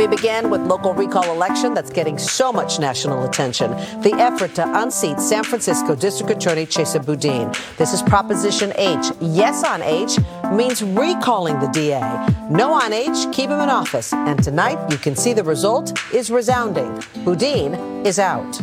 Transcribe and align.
We 0.00 0.06
begin 0.06 0.48
with 0.48 0.62
local 0.62 0.94
recall 0.94 1.30
election 1.30 1.74
that's 1.74 1.90
getting 1.90 2.16
so 2.16 2.50
much 2.54 2.78
national 2.78 3.22
attention. 3.24 3.72
The 4.00 4.14
effort 4.14 4.54
to 4.54 4.80
unseat 4.80 5.20
San 5.20 5.44
Francisco 5.44 5.94
District 5.94 6.32
Attorney 6.32 6.64
Chesa 6.64 7.04
Boudin. 7.04 7.52
This 7.76 7.92
is 7.92 8.00
Proposition 8.00 8.72
H. 8.76 9.12
Yes 9.20 9.62
on 9.62 9.82
H 9.82 10.18
means 10.52 10.82
recalling 10.82 11.60
the 11.60 11.66
DA. 11.66 12.00
No 12.48 12.72
on 12.72 12.94
H, 12.94 13.30
keep 13.30 13.50
him 13.50 13.60
in 13.60 13.68
office. 13.68 14.14
And 14.14 14.42
tonight, 14.42 14.78
you 14.90 14.96
can 14.96 15.14
see 15.14 15.34
the 15.34 15.44
result 15.44 15.92
is 16.14 16.30
resounding. 16.30 16.98
Boudin 17.22 17.74
is 18.06 18.18
out. 18.18 18.58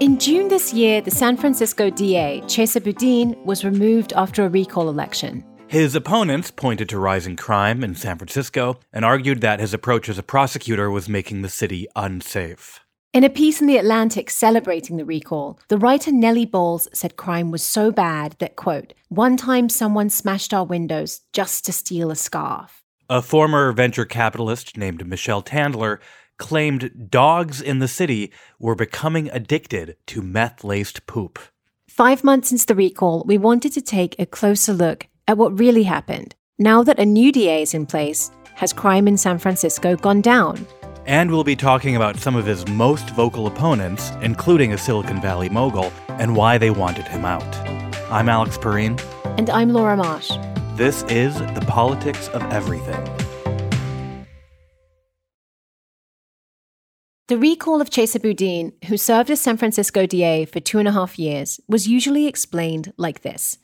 In 0.00 0.18
June 0.18 0.48
this 0.48 0.74
year, 0.74 1.00
the 1.00 1.12
San 1.12 1.36
Francisco 1.36 1.88
DA, 1.88 2.40
Chesa 2.46 2.82
Boudin, 2.82 3.36
was 3.44 3.64
removed 3.64 4.12
after 4.14 4.44
a 4.44 4.48
recall 4.48 4.88
election. 4.88 5.44
His 5.72 5.94
opponents 5.94 6.50
pointed 6.50 6.90
to 6.90 6.98
rising 6.98 7.34
crime 7.34 7.82
in 7.82 7.94
San 7.94 8.18
Francisco 8.18 8.78
and 8.92 9.06
argued 9.06 9.40
that 9.40 9.58
his 9.58 9.72
approach 9.72 10.06
as 10.10 10.18
a 10.18 10.22
prosecutor 10.22 10.90
was 10.90 11.08
making 11.08 11.40
the 11.40 11.48
city 11.48 11.86
unsafe. 11.96 12.80
In 13.14 13.24
a 13.24 13.30
piece 13.30 13.58
in 13.58 13.66
The 13.66 13.78
Atlantic 13.78 14.28
celebrating 14.28 14.98
the 14.98 15.06
recall, 15.06 15.58
the 15.68 15.78
writer 15.78 16.12
Nellie 16.12 16.44
Bowles 16.44 16.88
said 16.92 17.16
crime 17.16 17.50
was 17.50 17.62
so 17.62 17.90
bad 17.90 18.36
that, 18.38 18.54
quote, 18.54 18.92
one 19.08 19.38
time 19.38 19.70
someone 19.70 20.10
smashed 20.10 20.52
our 20.52 20.66
windows 20.66 21.22
just 21.32 21.64
to 21.64 21.72
steal 21.72 22.10
a 22.10 22.16
scarf. 22.16 22.84
A 23.08 23.22
former 23.22 23.72
venture 23.72 24.04
capitalist 24.04 24.76
named 24.76 25.06
Michelle 25.06 25.42
Tandler 25.42 26.00
claimed 26.36 27.08
dogs 27.08 27.62
in 27.62 27.78
the 27.78 27.88
city 27.88 28.30
were 28.58 28.74
becoming 28.74 29.30
addicted 29.30 29.96
to 30.08 30.20
meth 30.20 30.64
laced 30.64 31.06
poop. 31.06 31.38
Five 31.88 32.22
months 32.22 32.50
since 32.50 32.66
the 32.66 32.74
recall, 32.74 33.24
we 33.26 33.38
wanted 33.38 33.72
to 33.72 33.80
take 33.80 34.14
a 34.18 34.26
closer 34.26 34.74
look 34.74 35.06
at 35.28 35.38
what 35.38 35.58
really 35.58 35.82
happened. 35.82 36.34
Now 36.58 36.82
that 36.82 36.98
a 36.98 37.06
new 37.06 37.32
DA 37.32 37.62
is 37.62 37.74
in 37.74 37.86
place, 37.86 38.30
has 38.54 38.72
crime 38.72 39.08
in 39.08 39.16
San 39.16 39.38
Francisco 39.38 39.96
gone 39.96 40.20
down? 40.20 40.66
And 41.06 41.30
we'll 41.30 41.44
be 41.44 41.56
talking 41.56 41.96
about 41.96 42.16
some 42.16 42.36
of 42.36 42.46
his 42.46 42.66
most 42.68 43.10
vocal 43.10 43.46
opponents, 43.46 44.10
including 44.22 44.72
a 44.72 44.78
Silicon 44.78 45.20
Valley 45.20 45.48
mogul, 45.48 45.92
and 46.08 46.36
why 46.36 46.58
they 46.58 46.70
wanted 46.70 47.08
him 47.08 47.24
out. 47.24 47.42
I'm 48.10 48.28
Alex 48.28 48.56
Pareene. 48.56 49.00
And 49.38 49.50
I'm 49.50 49.70
Laura 49.70 49.96
Marsh. 49.96 50.30
This 50.76 51.02
is 51.04 51.38
The 51.38 51.64
Politics 51.66 52.28
of 52.28 52.42
Everything. 52.52 53.02
The 57.28 57.38
recall 57.38 57.80
of 57.80 57.88
Chesa 57.88 58.20
Boudin, 58.20 58.74
who 58.88 58.96
served 58.96 59.30
as 59.30 59.40
San 59.40 59.56
Francisco 59.56 60.06
DA 60.06 60.44
for 60.44 60.60
two 60.60 60.78
and 60.78 60.86
a 60.86 60.92
half 60.92 61.18
years, 61.18 61.58
was 61.66 61.88
usually 61.88 62.26
explained 62.26 62.92
like 62.98 63.22
this 63.22 63.58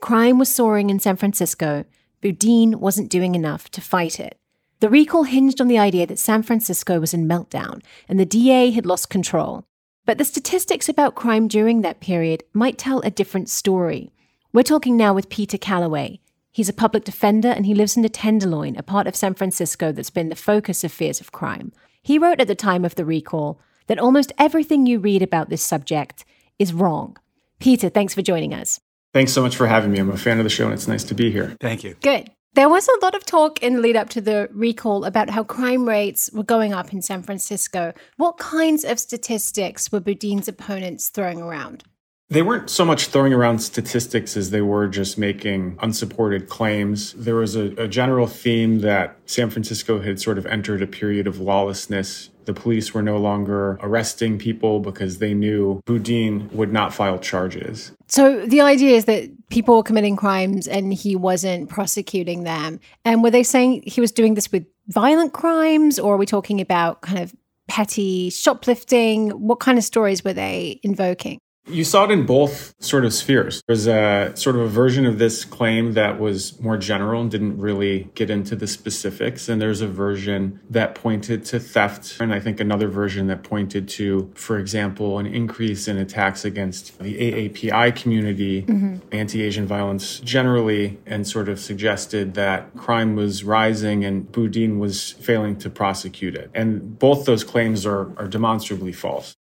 Crime 0.00 0.38
was 0.38 0.48
soaring 0.48 0.88
in 0.88 0.98
San 0.98 1.16
Francisco. 1.16 1.84
Boudin 2.22 2.80
wasn't 2.80 3.10
doing 3.10 3.34
enough 3.34 3.70
to 3.70 3.82
fight 3.82 4.18
it. 4.18 4.38
The 4.80 4.88
recall 4.88 5.24
hinged 5.24 5.60
on 5.60 5.68
the 5.68 5.78
idea 5.78 6.06
that 6.06 6.18
San 6.18 6.42
Francisco 6.42 6.98
was 6.98 7.12
in 7.12 7.28
meltdown 7.28 7.82
and 8.08 8.18
the 8.18 8.24
DA 8.24 8.70
had 8.70 8.86
lost 8.86 9.10
control. 9.10 9.66
But 10.06 10.16
the 10.16 10.24
statistics 10.24 10.88
about 10.88 11.14
crime 11.14 11.48
during 11.48 11.82
that 11.82 12.00
period 12.00 12.44
might 12.54 12.78
tell 12.78 13.00
a 13.00 13.10
different 13.10 13.50
story. 13.50 14.10
We're 14.54 14.62
talking 14.62 14.96
now 14.96 15.12
with 15.12 15.28
Peter 15.28 15.58
Calloway. 15.58 16.20
He's 16.50 16.70
a 16.70 16.74
public 16.74 17.04
defender 17.04 17.48
and 17.48 17.66
he 17.66 17.74
lives 17.74 17.94
in 17.94 18.02
the 18.02 18.08
Tenderloin, 18.08 18.76
a 18.76 18.82
part 18.82 19.06
of 19.06 19.14
San 19.14 19.34
Francisco 19.34 19.92
that's 19.92 20.08
been 20.08 20.30
the 20.30 20.34
focus 20.34 20.82
of 20.82 20.90
fears 20.90 21.20
of 21.20 21.30
crime. 21.30 21.72
He 22.02 22.18
wrote 22.18 22.40
at 22.40 22.48
the 22.48 22.54
time 22.54 22.86
of 22.86 22.94
the 22.94 23.04
recall 23.04 23.60
that 23.86 23.98
almost 23.98 24.32
everything 24.38 24.86
you 24.86 24.98
read 24.98 25.20
about 25.20 25.50
this 25.50 25.62
subject 25.62 26.24
is 26.58 26.72
wrong. 26.72 27.18
Peter, 27.58 27.90
thanks 27.90 28.14
for 28.14 28.22
joining 28.22 28.54
us. 28.54 28.80
Thanks 29.12 29.32
so 29.32 29.42
much 29.42 29.56
for 29.56 29.66
having 29.66 29.90
me. 29.90 29.98
I'm 29.98 30.10
a 30.10 30.16
fan 30.16 30.38
of 30.38 30.44
the 30.44 30.50
show 30.50 30.64
and 30.64 30.74
it's 30.74 30.86
nice 30.86 31.04
to 31.04 31.14
be 31.14 31.30
here. 31.30 31.56
Thank 31.60 31.82
you. 31.82 31.96
Good. 32.00 32.30
There 32.54 32.68
was 32.68 32.88
a 32.88 33.04
lot 33.04 33.14
of 33.14 33.24
talk 33.24 33.62
in 33.62 33.74
the 33.74 33.80
lead 33.80 33.96
up 33.96 34.08
to 34.10 34.20
the 34.20 34.48
recall 34.52 35.04
about 35.04 35.30
how 35.30 35.44
crime 35.44 35.88
rates 35.88 36.30
were 36.32 36.42
going 36.42 36.72
up 36.72 36.92
in 36.92 37.00
San 37.00 37.22
Francisco. 37.22 37.92
What 38.16 38.38
kinds 38.38 38.84
of 38.84 38.98
statistics 38.98 39.92
were 39.92 40.00
Boudin's 40.00 40.48
opponents 40.48 41.10
throwing 41.10 41.40
around? 41.40 41.84
They 42.28 42.42
weren't 42.42 42.70
so 42.70 42.84
much 42.84 43.06
throwing 43.06 43.32
around 43.32 43.58
statistics 43.58 44.36
as 44.36 44.50
they 44.50 44.60
were 44.60 44.86
just 44.86 45.18
making 45.18 45.76
unsupported 45.80 46.48
claims. 46.48 47.12
There 47.14 47.34
was 47.34 47.56
a, 47.56 47.72
a, 47.76 47.88
general 47.88 48.28
theme 48.28 48.80
that 48.80 49.16
San 49.26 49.50
Francisco 49.50 50.00
had 50.00 50.20
sort 50.20 50.38
of 50.38 50.46
entered 50.46 50.80
a 50.80 50.86
period 50.86 51.26
of 51.26 51.40
lawlessness. 51.40 52.29
The 52.44 52.54
police 52.54 52.94
were 52.94 53.02
no 53.02 53.18
longer 53.18 53.78
arresting 53.82 54.38
people 54.38 54.80
because 54.80 55.18
they 55.18 55.34
knew 55.34 55.80
Boudin 55.84 56.48
would 56.52 56.72
not 56.72 56.94
file 56.94 57.18
charges. 57.18 57.92
So 58.08 58.44
the 58.46 58.60
idea 58.60 58.96
is 58.96 59.04
that 59.04 59.30
people 59.50 59.76
were 59.76 59.82
committing 59.82 60.16
crimes 60.16 60.66
and 60.66 60.92
he 60.92 61.16
wasn't 61.16 61.68
prosecuting 61.68 62.44
them. 62.44 62.80
And 63.04 63.22
were 63.22 63.30
they 63.30 63.42
saying 63.42 63.82
he 63.86 64.00
was 64.00 64.12
doing 64.12 64.34
this 64.34 64.50
with 64.50 64.66
violent 64.88 65.32
crimes, 65.32 65.98
or 65.98 66.14
are 66.14 66.16
we 66.16 66.26
talking 66.26 66.60
about 66.60 67.02
kind 67.02 67.18
of 67.18 67.34
petty 67.68 68.30
shoplifting? 68.30 69.30
What 69.30 69.60
kind 69.60 69.78
of 69.78 69.84
stories 69.84 70.24
were 70.24 70.32
they 70.32 70.80
invoking? 70.82 71.38
You 71.66 71.84
saw 71.84 72.04
it 72.04 72.10
in 72.10 72.26
both 72.26 72.74
sort 72.80 73.04
of 73.04 73.12
spheres. 73.12 73.62
There's 73.66 73.86
a 73.86 74.32
sort 74.34 74.56
of 74.56 74.62
a 74.62 74.68
version 74.68 75.06
of 75.06 75.18
this 75.18 75.44
claim 75.44 75.92
that 75.92 76.18
was 76.18 76.58
more 76.60 76.76
general 76.76 77.20
and 77.20 77.30
didn't 77.30 77.58
really 77.58 78.10
get 78.14 78.30
into 78.30 78.56
the 78.56 78.66
specifics. 78.66 79.48
And 79.48 79.60
there's 79.60 79.80
a 79.80 79.86
version 79.86 80.58
that 80.70 80.94
pointed 80.94 81.44
to 81.46 81.60
theft. 81.60 82.16
And 82.18 82.32
I 82.34 82.40
think 82.40 82.60
another 82.60 82.88
version 82.88 83.28
that 83.28 83.44
pointed 83.44 83.88
to, 83.90 84.32
for 84.34 84.58
example, 84.58 85.18
an 85.18 85.26
increase 85.26 85.86
in 85.86 85.96
attacks 85.96 86.44
against 86.44 86.98
the 86.98 87.14
AAPI 87.14 87.94
community, 87.94 88.62
mm-hmm. 88.62 88.96
anti 89.12 89.42
Asian 89.42 89.66
violence 89.66 90.18
generally, 90.20 90.98
and 91.06 91.26
sort 91.26 91.48
of 91.48 91.60
suggested 91.60 92.34
that 92.34 92.74
crime 92.76 93.14
was 93.14 93.44
rising 93.44 94.04
and 94.04 94.30
Boudin 94.32 94.78
was 94.78 95.12
failing 95.12 95.56
to 95.58 95.70
prosecute 95.70 96.34
it. 96.34 96.50
And 96.54 96.98
both 96.98 97.26
those 97.26 97.44
claims 97.44 97.86
are, 97.86 98.16
are 98.18 98.26
demonstrably 98.26 98.92
false 98.92 99.36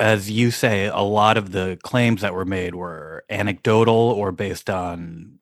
as 0.00 0.30
you 0.30 0.50
say, 0.50 0.86
a 0.86 1.00
lot 1.00 1.36
of 1.36 1.52
the 1.52 1.78
claims 1.82 2.22
that 2.22 2.34
were 2.34 2.44
made 2.44 2.74
were 2.74 3.24
anecdotal 3.28 3.94
or 3.94 4.32
based 4.32 4.70
on 4.70 5.38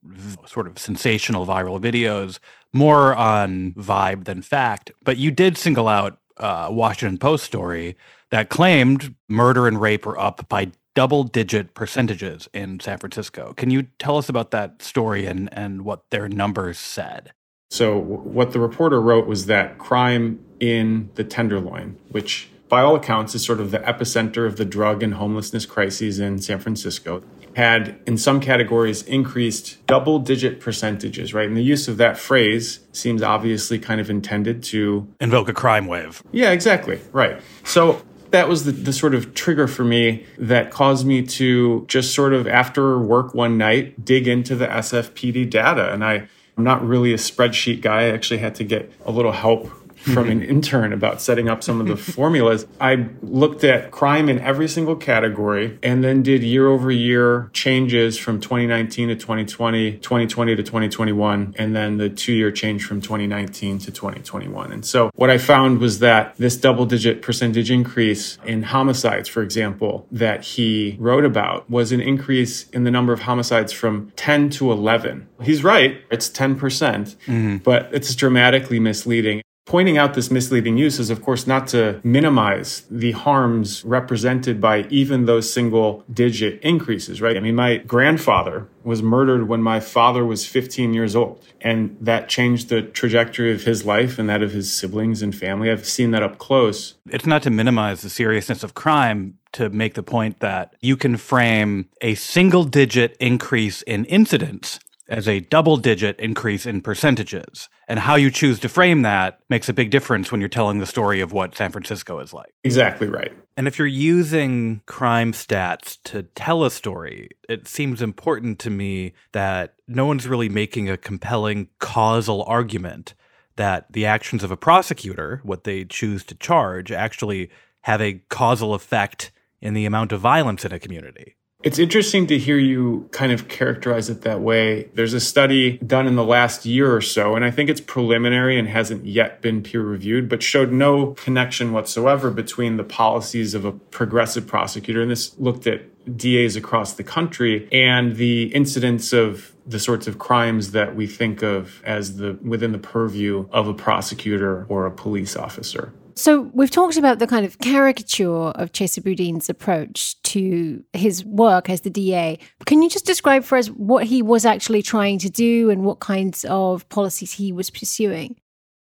sort 0.46 0.66
of 0.66 0.78
sensational 0.78 1.46
viral 1.46 1.80
videos, 1.80 2.38
more 2.72 3.14
on 3.14 3.72
vibe 3.72 4.24
than 4.24 4.42
fact. 4.42 4.90
But 5.02 5.16
you 5.16 5.30
did 5.30 5.56
single 5.56 5.88
out 5.88 6.18
a 6.36 6.72
Washington 6.72 7.18
Post 7.18 7.44
story 7.44 7.96
that 8.30 8.48
claimed 8.48 9.14
murder 9.28 9.66
and 9.66 9.80
rape 9.80 10.06
were 10.06 10.18
up 10.18 10.48
by 10.48 10.72
double 10.94 11.24
digit 11.24 11.74
percentages 11.74 12.48
in 12.52 12.80
San 12.80 12.98
Francisco. 12.98 13.54
Can 13.56 13.70
you 13.70 13.84
tell 13.98 14.18
us 14.18 14.28
about 14.28 14.50
that 14.50 14.82
story 14.82 15.26
and, 15.26 15.48
and 15.52 15.82
what 15.82 16.02
their 16.10 16.28
numbers 16.28 16.78
said? 16.78 17.32
So, 17.70 17.96
what 17.96 18.52
the 18.52 18.58
reporter 18.58 19.00
wrote 19.00 19.28
was 19.28 19.46
that 19.46 19.78
crime 19.78 20.44
in 20.58 21.10
the 21.14 21.22
Tenderloin, 21.22 21.96
which 22.08 22.48
by 22.70 22.80
all 22.80 22.94
accounts, 22.94 23.34
is 23.34 23.44
sort 23.44 23.60
of 23.60 23.72
the 23.72 23.80
epicenter 23.80 24.46
of 24.46 24.56
the 24.56 24.64
drug 24.64 25.02
and 25.02 25.14
homelessness 25.14 25.66
crises 25.66 26.20
in 26.20 26.38
San 26.38 26.60
Francisco, 26.60 27.22
had 27.54 27.98
in 28.06 28.16
some 28.16 28.40
categories 28.40 29.02
increased 29.02 29.84
double 29.86 30.20
digit 30.20 30.60
percentages, 30.60 31.34
right? 31.34 31.48
And 31.48 31.56
the 31.56 31.62
use 31.62 31.88
of 31.88 31.96
that 31.96 32.16
phrase 32.16 32.80
seems 32.92 33.22
obviously 33.22 33.78
kind 33.78 34.00
of 34.00 34.08
intended 34.08 34.62
to 34.64 35.06
invoke 35.20 35.48
a 35.48 35.52
crime 35.52 35.86
wave. 35.86 36.22
Yeah, 36.30 36.52
exactly. 36.52 37.00
Right. 37.12 37.42
So 37.64 38.00
that 38.30 38.48
was 38.48 38.64
the, 38.64 38.72
the 38.72 38.92
sort 38.92 39.14
of 39.14 39.34
trigger 39.34 39.66
for 39.66 39.84
me 39.84 40.24
that 40.38 40.70
caused 40.70 41.04
me 41.04 41.22
to 41.22 41.84
just 41.88 42.14
sort 42.14 42.32
of 42.32 42.46
after 42.46 43.00
work 43.00 43.34
one 43.34 43.58
night 43.58 44.04
dig 44.04 44.28
into 44.28 44.54
the 44.54 44.68
SFPD 44.68 45.50
data. 45.50 45.92
And 45.92 46.04
I, 46.04 46.28
I'm 46.56 46.64
not 46.64 46.86
really 46.86 47.12
a 47.12 47.16
spreadsheet 47.16 47.80
guy. 47.80 48.02
I 48.02 48.10
actually 48.10 48.38
had 48.38 48.54
to 48.56 48.64
get 48.64 48.92
a 49.04 49.10
little 49.10 49.32
help 49.32 49.68
from 50.00 50.28
an 50.28 50.42
intern 50.54 50.92
about 50.92 51.20
setting 51.20 51.48
up 51.48 51.62
some 51.62 51.80
of 51.80 51.86
the 51.86 51.96
formulas. 51.96 52.66
I 52.80 53.08
looked 53.22 53.64
at 53.64 53.90
crime 53.90 54.28
in 54.28 54.38
every 54.40 54.68
single 54.68 54.96
category 54.96 55.78
and 55.82 56.02
then 56.02 56.22
did 56.22 56.42
year 56.42 56.68
over 56.68 56.90
year 56.90 57.50
changes 57.52 58.18
from 58.18 58.40
2019 58.40 59.08
to 59.08 59.16
2020, 59.16 59.98
2020 59.98 60.56
to 60.56 60.62
2021, 60.62 61.54
and 61.58 61.76
then 61.76 61.98
the 61.98 62.08
two 62.08 62.32
year 62.32 62.50
change 62.50 62.84
from 62.84 63.00
2019 63.00 63.78
to 63.80 63.90
2021. 63.90 64.72
And 64.72 64.84
so 64.84 65.10
what 65.14 65.30
I 65.30 65.38
found 65.38 65.78
was 65.78 65.98
that 66.00 66.36
this 66.36 66.56
double 66.56 66.86
digit 66.86 67.22
percentage 67.22 67.70
increase 67.70 68.38
in 68.44 68.64
homicides, 68.64 69.28
for 69.28 69.42
example, 69.42 70.06
that 70.10 70.44
he 70.44 70.96
wrote 70.98 71.24
about 71.24 71.68
was 71.70 71.92
an 71.92 72.00
increase 72.00 72.68
in 72.70 72.84
the 72.84 72.90
number 72.90 73.12
of 73.12 73.20
homicides 73.20 73.72
from 73.72 74.12
10 74.16 74.50
to 74.50 74.72
11. 74.72 75.28
He's 75.42 75.64
right, 75.64 76.02
it's 76.10 76.28
10%, 76.28 76.58
percent 76.58 77.16
mm 77.26 77.40
hmm 77.40 77.50
but 77.62 77.88
it's 77.92 78.14
dramatically 78.14 78.78
misleading 78.78 79.42
pointing 79.70 79.96
out 79.96 80.14
this 80.14 80.32
misleading 80.32 80.76
use 80.76 80.98
is, 80.98 81.10
of 81.10 81.22
course, 81.22 81.46
not 81.46 81.68
to 81.68 82.00
minimize 82.02 82.82
the 82.90 83.12
harms 83.12 83.84
represented 83.84 84.60
by 84.60 84.80
even 84.90 85.26
those 85.26 85.50
single 85.50 86.02
digit 86.12 86.60
increases, 86.60 87.22
right? 87.22 87.36
I 87.36 87.40
mean, 87.40 87.54
my 87.54 87.76
grandfather 87.76 88.66
was 88.82 89.00
murdered 89.00 89.46
when 89.46 89.62
my 89.62 89.78
father 89.78 90.26
was 90.26 90.44
15 90.44 90.92
years 90.92 91.14
old, 91.14 91.46
and 91.60 91.96
that 92.00 92.28
changed 92.28 92.68
the 92.68 92.82
trajectory 92.82 93.52
of 93.54 93.62
his 93.62 93.86
life 93.86 94.18
and 94.18 94.28
that 94.28 94.42
of 94.42 94.50
his 94.50 94.74
siblings 94.74 95.22
and 95.22 95.32
family. 95.32 95.70
I've 95.70 95.86
seen 95.86 96.10
that 96.10 96.24
up 96.24 96.38
close. 96.38 96.94
It's 97.08 97.26
not 97.26 97.44
to 97.44 97.50
minimize 97.50 98.02
the 98.02 98.10
seriousness 98.10 98.64
of 98.64 98.74
crime, 98.74 99.38
to 99.52 99.70
make 99.70 99.94
the 99.94 100.02
point 100.02 100.40
that 100.40 100.74
you 100.80 100.96
can 100.96 101.16
frame 101.16 101.88
a 102.00 102.16
single 102.16 102.64
digit 102.64 103.16
increase 103.20 103.82
in 103.82 104.04
incidents 104.06 104.80
as 105.10 105.28
a 105.28 105.40
double 105.40 105.76
digit 105.76 106.18
increase 106.18 106.64
in 106.66 106.80
percentages. 106.80 107.68
And 107.90 107.98
how 107.98 108.14
you 108.14 108.30
choose 108.30 108.60
to 108.60 108.68
frame 108.68 109.02
that 109.02 109.40
makes 109.48 109.68
a 109.68 109.72
big 109.72 109.90
difference 109.90 110.30
when 110.30 110.40
you're 110.40 110.48
telling 110.48 110.78
the 110.78 110.86
story 110.86 111.20
of 111.20 111.32
what 111.32 111.56
San 111.56 111.72
Francisco 111.72 112.20
is 112.20 112.32
like. 112.32 112.54
Exactly 112.62 113.08
right. 113.08 113.32
And 113.56 113.66
if 113.66 113.78
you're 113.78 113.88
using 113.88 114.80
crime 114.86 115.32
stats 115.32 115.98
to 116.04 116.22
tell 116.22 116.64
a 116.64 116.70
story, 116.70 117.30
it 117.48 117.66
seems 117.66 118.00
important 118.00 118.60
to 118.60 118.70
me 118.70 119.12
that 119.32 119.74
no 119.88 120.06
one's 120.06 120.28
really 120.28 120.48
making 120.48 120.88
a 120.88 120.96
compelling 120.96 121.66
causal 121.80 122.44
argument 122.44 123.14
that 123.56 123.92
the 123.92 124.06
actions 124.06 124.44
of 124.44 124.52
a 124.52 124.56
prosecutor, 124.56 125.40
what 125.42 125.64
they 125.64 125.84
choose 125.84 126.22
to 126.26 126.36
charge, 126.36 126.92
actually 126.92 127.50
have 127.80 128.00
a 128.00 128.22
causal 128.28 128.72
effect 128.72 129.32
in 129.60 129.74
the 129.74 129.84
amount 129.84 130.12
of 130.12 130.20
violence 130.20 130.64
in 130.64 130.72
a 130.72 130.78
community. 130.78 131.34
It's 131.62 131.78
interesting 131.78 132.26
to 132.28 132.38
hear 132.38 132.56
you 132.56 133.06
kind 133.10 133.32
of 133.32 133.48
characterize 133.48 134.08
it 134.08 134.22
that 134.22 134.40
way. 134.40 134.84
There's 134.94 135.12
a 135.12 135.20
study 135.20 135.76
done 135.76 136.06
in 136.06 136.16
the 136.16 136.24
last 136.24 136.64
year 136.64 136.94
or 136.94 137.02
so, 137.02 137.36
and 137.36 137.44
I 137.44 137.50
think 137.50 137.68
it's 137.68 137.82
preliminary 137.82 138.58
and 138.58 138.66
hasn't 138.66 139.04
yet 139.04 139.42
been 139.42 139.62
peer 139.62 139.82
reviewed, 139.82 140.26
but 140.26 140.42
showed 140.42 140.72
no 140.72 141.08
connection 141.08 141.72
whatsoever 141.72 142.30
between 142.30 142.78
the 142.78 142.84
policies 142.84 143.52
of 143.52 143.66
a 143.66 143.72
progressive 143.72 144.46
prosecutor. 144.46 145.02
And 145.02 145.10
this 145.10 145.38
looked 145.38 145.66
at 145.66 145.82
DAs 146.16 146.56
across 146.56 146.94
the 146.94 147.04
country 147.04 147.68
and 147.70 148.16
the 148.16 148.44
incidence 148.54 149.12
of 149.12 149.52
the 149.66 149.78
sorts 149.78 150.06
of 150.06 150.18
crimes 150.18 150.70
that 150.70 150.96
we 150.96 151.06
think 151.06 151.42
of 151.42 151.82
as 151.84 152.16
the 152.16 152.38
within 152.42 152.72
the 152.72 152.78
purview 152.78 153.46
of 153.52 153.68
a 153.68 153.74
prosecutor 153.74 154.64
or 154.70 154.86
a 154.86 154.90
police 154.90 155.36
officer. 155.36 155.92
So 156.14 156.50
we've 156.52 156.70
talked 156.70 156.96
about 156.96 157.18
the 157.18 157.26
kind 157.26 157.44
of 157.46 157.58
caricature 157.58 158.50
of 158.50 158.72
Chesa 158.72 159.02
Boudin's 159.02 159.48
approach 159.48 160.20
to 160.22 160.84
his 160.92 161.24
work 161.24 161.70
as 161.70 161.82
the 161.82 161.90
DA. 161.90 162.38
Can 162.66 162.82
you 162.82 162.90
just 162.90 163.06
describe 163.06 163.44
for 163.44 163.56
us 163.58 163.68
what 163.68 164.04
he 164.04 164.22
was 164.22 164.44
actually 164.44 164.82
trying 164.82 165.18
to 165.20 165.30
do 165.30 165.70
and 165.70 165.84
what 165.84 166.00
kinds 166.00 166.44
of 166.44 166.88
policies 166.88 167.32
he 167.32 167.52
was 167.52 167.70
pursuing? 167.70 168.36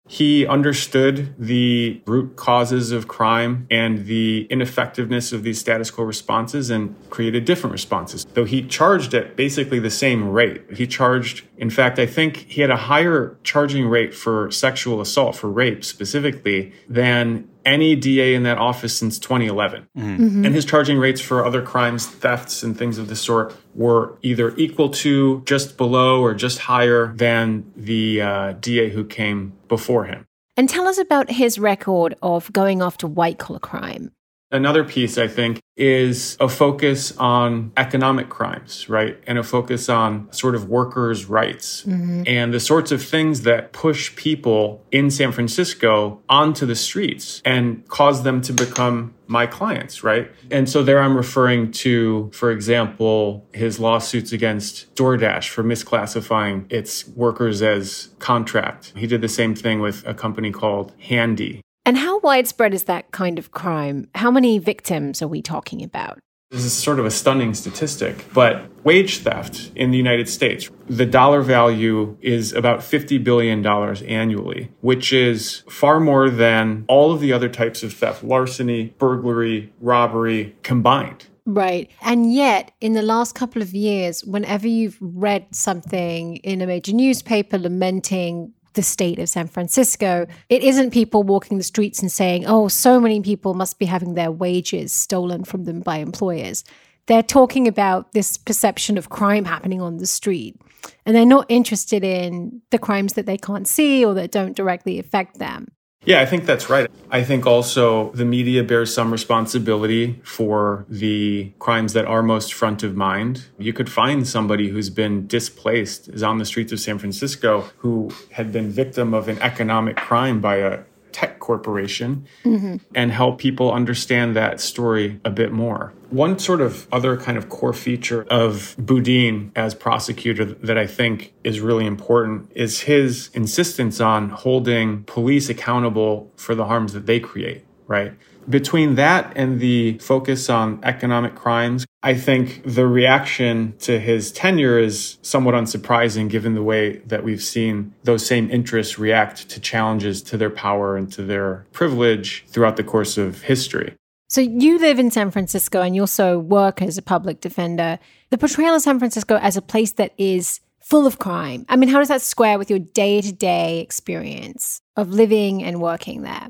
He 0.06 0.46
understood 0.46 1.34
the 1.38 2.02
root 2.06 2.36
causes 2.36 2.92
of 2.92 3.08
crime 3.08 3.66
and 3.70 4.04
the 4.06 4.46
ineffectiveness 4.50 5.32
of 5.32 5.42
these 5.42 5.58
status 5.58 5.90
quo 5.90 6.04
responses 6.04 6.68
and 6.68 6.94
created 7.08 7.46
different 7.46 7.72
responses. 7.72 8.26
Though 8.34 8.44
he 8.44 8.66
charged 8.66 9.14
at 9.14 9.34
basically 9.34 9.78
the 9.78 9.90
same 9.90 10.28
rate. 10.28 10.76
He 10.76 10.86
charged, 10.86 11.46
in 11.56 11.70
fact, 11.70 11.98
I 11.98 12.06
think 12.06 12.36
he 12.48 12.60
had 12.60 12.70
a 12.70 12.76
higher 12.76 13.38
charging 13.44 13.88
rate 13.88 14.14
for 14.14 14.50
sexual 14.50 15.00
assault, 15.00 15.36
for 15.36 15.50
rape 15.50 15.84
specifically, 15.84 16.74
than 16.88 17.48
any 17.64 17.96
DA 17.96 18.34
in 18.34 18.43
that 18.44 18.58
office 18.58 18.96
since 18.96 19.19
2011. 19.19 19.88
Mm-hmm. 19.96 20.44
And 20.44 20.55
his 20.55 20.64
charging 20.64 20.99
rates 20.99 21.20
for 21.20 21.44
other 21.44 21.62
crimes, 21.62 22.06
thefts, 22.06 22.62
and 22.62 22.76
things 22.76 22.99
of 22.99 23.08
the 23.08 23.16
sort 23.16 23.56
were 23.75 24.19
either 24.22 24.55
equal 24.56 24.90
to, 24.90 25.43
just 25.46 25.76
below, 25.76 26.22
or 26.22 26.34
just 26.34 26.58
higher 26.58 27.12
than 27.14 27.70
the 27.76 28.20
uh, 28.20 28.52
DA 28.61 28.90
who 28.90 29.05
came 29.05 29.52
before 29.69 30.05
him. 30.05 30.26
And 30.56 30.69
tell 30.69 30.87
us 30.87 30.99
about 30.99 31.31
his 31.31 31.58
record 31.58 32.14
of 32.22 32.52
going 32.52 32.81
after 32.81 33.06
white 33.06 33.38
collar 33.38 33.58
crime. 33.58 34.12
Another 34.54 34.84
piece, 34.84 35.18
I 35.18 35.26
think, 35.26 35.60
is 35.76 36.36
a 36.38 36.48
focus 36.48 37.10
on 37.18 37.72
economic 37.76 38.28
crimes, 38.28 38.88
right? 38.88 39.20
And 39.26 39.36
a 39.36 39.42
focus 39.42 39.88
on 39.88 40.32
sort 40.32 40.54
of 40.54 40.68
workers' 40.68 41.24
rights 41.24 41.82
mm-hmm. 41.82 42.22
and 42.28 42.54
the 42.54 42.60
sorts 42.60 42.92
of 42.92 43.04
things 43.04 43.40
that 43.40 43.72
push 43.72 44.14
people 44.14 44.80
in 44.92 45.10
San 45.10 45.32
Francisco 45.32 46.22
onto 46.28 46.66
the 46.66 46.76
streets 46.76 47.42
and 47.44 47.84
cause 47.88 48.22
them 48.22 48.40
to 48.42 48.52
become 48.52 49.12
my 49.26 49.44
clients, 49.44 50.04
right? 50.04 50.30
And 50.52 50.70
so 50.70 50.84
there 50.84 51.00
I'm 51.00 51.16
referring 51.16 51.72
to, 51.72 52.30
for 52.32 52.52
example, 52.52 53.44
his 53.52 53.80
lawsuits 53.80 54.30
against 54.30 54.94
DoorDash 54.94 55.48
for 55.48 55.64
misclassifying 55.64 56.70
its 56.72 57.08
workers 57.08 57.60
as 57.60 58.10
contract. 58.20 58.92
He 58.94 59.08
did 59.08 59.20
the 59.20 59.28
same 59.28 59.56
thing 59.56 59.80
with 59.80 60.06
a 60.06 60.14
company 60.14 60.52
called 60.52 60.92
Handy, 61.00 61.60
and 61.84 61.96
how 61.98 62.19
widespread 62.20 62.75
is 62.75 62.84
that 62.84 63.10
kind 63.10 63.38
of 63.38 63.50
crime? 63.50 64.08
How 64.14 64.31
many 64.31 64.58
victims 64.58 65.20
are 65.22 65.28
we 65.28 65.42
talking 65.42 65.82
about? 65.82 66.19
This 66.50 66.64
is 66.64 66.72
sort 66.72 67.00
of 67.00 67.06
a 67.06 67.10
stunning 67.10 67.52
statistic, 67.52 68.26
but 68.32 68.66
wage 68.84 69.19
theft 69.19 69.72
in 69.75 69.90
the 69.90 69.96
United 69.96 70.28
States, 70.28 70.70
the 70.86 71.04
dollar 71.04 71.42
value 71.42 72.16
is 72.20 72.52
about 72.52 72.78
$50 72.78 73.25
billion 73.25 73.66
annually, 73.66 74.70
which 74.81 75.12
is 75.12 75.64
far 75.69 75.98
more 75.98 76.31
than 76.31 76.84
all 76.86 77.12
of 77.12 77.20
the 77.20 77.32
other 77.32 77.48
types 77.48 77.82
of 77.82 77.92
theft 77.92 78.22
larceny, 78.22 78.94
burglary, 78.98 79.72
robbery 79.81 80.54
combined. 80.62 81.26
Right. 81.46 81.90
And 82.00 82.32
yet, 82.32 82.70
in 82.81 82.92
the 82.92 83.02
last 83.02 83.34
couple 83.34 83.60
of 83.60 83.75
years, 83.75 84.25
whenever 84.25 84.69
you've 84.69 84.96
read 85.00 85.46
something 85.50 86.36
in 86.36 86.62
a 86.62 86.66
major 86.66 86.92
newspaper 86.92 87.58
lamenting 87.58 88.52
the 88.74 88.82
state 88.82 89.18
of 89.18 89.28
San 89.28 89.46
Francisco. 89.46 90.26
It 90.48 90.62
isn't 90.62 90.90
people 90.92 91.22
walking 91.22 91.58
the 91.58 91.64
streets 91.64 92.00
and 92.00 92.12
saying, 92.12 92.44
oh, 92.46 92.68
so 92.68 93.00
many 93.00 93.20
people 93.20 93.54
must 93.54 93.78
be 93.78 93.86
having 93.86 94.14
their 94.14 94.30
wages 94.30 94.92
stolen 94.92 95.44
from 95.44 95.64
them 95.64 95.80
by 95.80 95.98
employers. 95.98 96.64
They're 97.06 97.22
talking 97.22 97.68
about 97.68 98.12
this 98.12 98.36
perception 98.36 98.96
of 98.96 99.10
crime 99.10 99.44
happening 99.44 99.80
on 99.80 99.98
the 99.98 100.06
street. 100.06 100.60
And 101.04 101.14
they're 101.14 101.26
not 101.26 101.46
interested 101.48 102.04
in 102.04 102.62
the 102.70 102.78
crimes 102.78 103.14
that 103.14 103.26
they 103.26 103.38
can't 103.38 103.68
see 103.68 104.04
or 104.04 104.14
that 104.14 104.30
don't 104.30 104.56
directly 104.56 104.98
affect 104.98 105.38
them. 105.38 105.68
Yeah, 106.06 106.20
I 106.20 106.26
think 106.26 106.44
that's 106.44 106.68
right. 106.68 106.90
I 107.10 107.24
think 107.24 107.46
also 107.46 108.10
the 108.12 108.26
media 108.26 108.62
bears 108.62 108.92
some 108.92 109.10
responsibility 109.10 110.20
for 110.22 110.84
the 110.88 111.52
crimes 111.58 111.94
that 111.94 112.04
are 112.04 112.22
most 112.22 112.52
front 112.52 112.82
of 112.82 112.94
mind. 112.94 113.46
You 113.58 113.72
could 113.72 113.90
find 113.90 114.26
somebody 114.28 114.68
who's 114.68 114.90
been 114.90 115.26
displaced, 115.26 116.08
is 116.08 116.22
on 116.22 116.36
the 116.38 116.44
streets 116.44 116.72
of 116.72 116.80
San 116.80 116.98
Francisco, 116.98 117.70
who 117.78 118.10
had 118.32 118.52
been 118.52 118.70
victim 118.70 119.14
of 119.14 119.28
an 119.28 119.38
economic 119.40 119.96
crime 119.96 120.40
by 120.40 120.56
a 120.56 120.80
tech 121.14 121.38
corporation 121.38 122.26
mm-hmm. 122.44 122.76
and 122.94 123.12
help 123.12 123.38
people 123.38 123.72
understand 123.72 124.34
that 124.34 124.61
story 124.61 125.20
a 125.25 125.31
bit 125.31 125.52
more. 125.52 125.93
One 126.11 126.40
sort 126.40 126.61
of 126.61 126.88
other 126.93 127.16
kind 127.16 127.38
of 127.38 127.49
core 127.49 127.72
feature 127.72 128.26
of 128.31 128.75
Boudin 128.78 129.52
as 129.55 129.75
prosecutor 129.75 130.44
that 130.44 130.76
I 130.76 130.88
think 130.88 131.32
is 131.44 131.61
really 131.61 131.87
important 131.87 132.50
is 132.55 132.81
his 132.81 133.31
insistence 133.32 134.00
on 134.00 134.31
holding 134.31 135.05
police 135.05 135.49
accountable 135.49 136.32
for 136.37 136.56
the 136.56 136.64
harms 136.64 136.93
that 136.94 137.06
they 137.06 137.20
create, 137.20 137.64
right? 137.87 138.12
Between 138.49 138.96
that 138.96 139.32
and 139.37 139.61
the 139.61 139.99
focus 139.99 140.50
on 140.50 140.81
economic 140.82 141.35
crimes, 141.35 141.87
I 142.02 142.14
think 142.14 142.62
the 142.64 142.87
reaction 142.87 143.75
to 143.81 143.99
his 143.99 144.31
tenure 144.31 144.79
is 144.79 145.19
somewhat 145.23 145.55
unsurprising 145.55 146.29
given 146.29 146.55
the 146.55 146.62
way 146.62 146.99
that 147.06 147.25
we've 147.25 147.43
seen 147.43 147.94
those 148.05 148.26
same 148.26 148.50
interests 148.50 148.99
react 148.99 149.49
to 149.50 149.61
challenges 149.61 150.23
to 150.25 150.37
their 150.37 150.50
power 150.50 150.96
and 150.96 151.11
to 151.12 151.23
their 151.23 151.67
privilege 151.72 152.44
throughout 152.48 152.77
the 152.77 152.84
course 152.84 153.17
of 153.17 153.43
history. 153.43 153.94
So 154.29 154.41
you 154.41 154.79
live 154.79 154.98
in 154.98 155.10
San 155.10 155.31
Francisco 155.31 155.81
and 155.81 155.94
you 155.94 156.03
also 156.03 156.39
work 156.39 156.82
as 156.82 156.98
a 156.98 157.03
public 157.03 157.41
defender. 157.41 157.98
The 158.31 158.39
portrayal 158.39 158.74
of 158.74 158.82
San 158.82 158.98
Francisco 158.98 159.36
as 159.36 159.56
a 159.56 159.63
place 159.63 159.93
that 159.93 160.13
is 160.19 160.60
full 160.81 161.06
of 161.06 161.19
crime. 161.19 161.65
I 161.69 161.77
mean, 161.77 161.89
how 161.89 161.98
does 161.98 162.08
that 162.08 162.20
square 162.20 162.58
with 162.58 162.69
your 162.69 162.79
day 162.79 163.20
to 163.20 163.32
day 163.32 163.81
experience 163.81 164.82
of 164.96 165.08
living 165.08 165.63
and 165.63 165.81
working 165.81 166.22
there? 166.22 166.48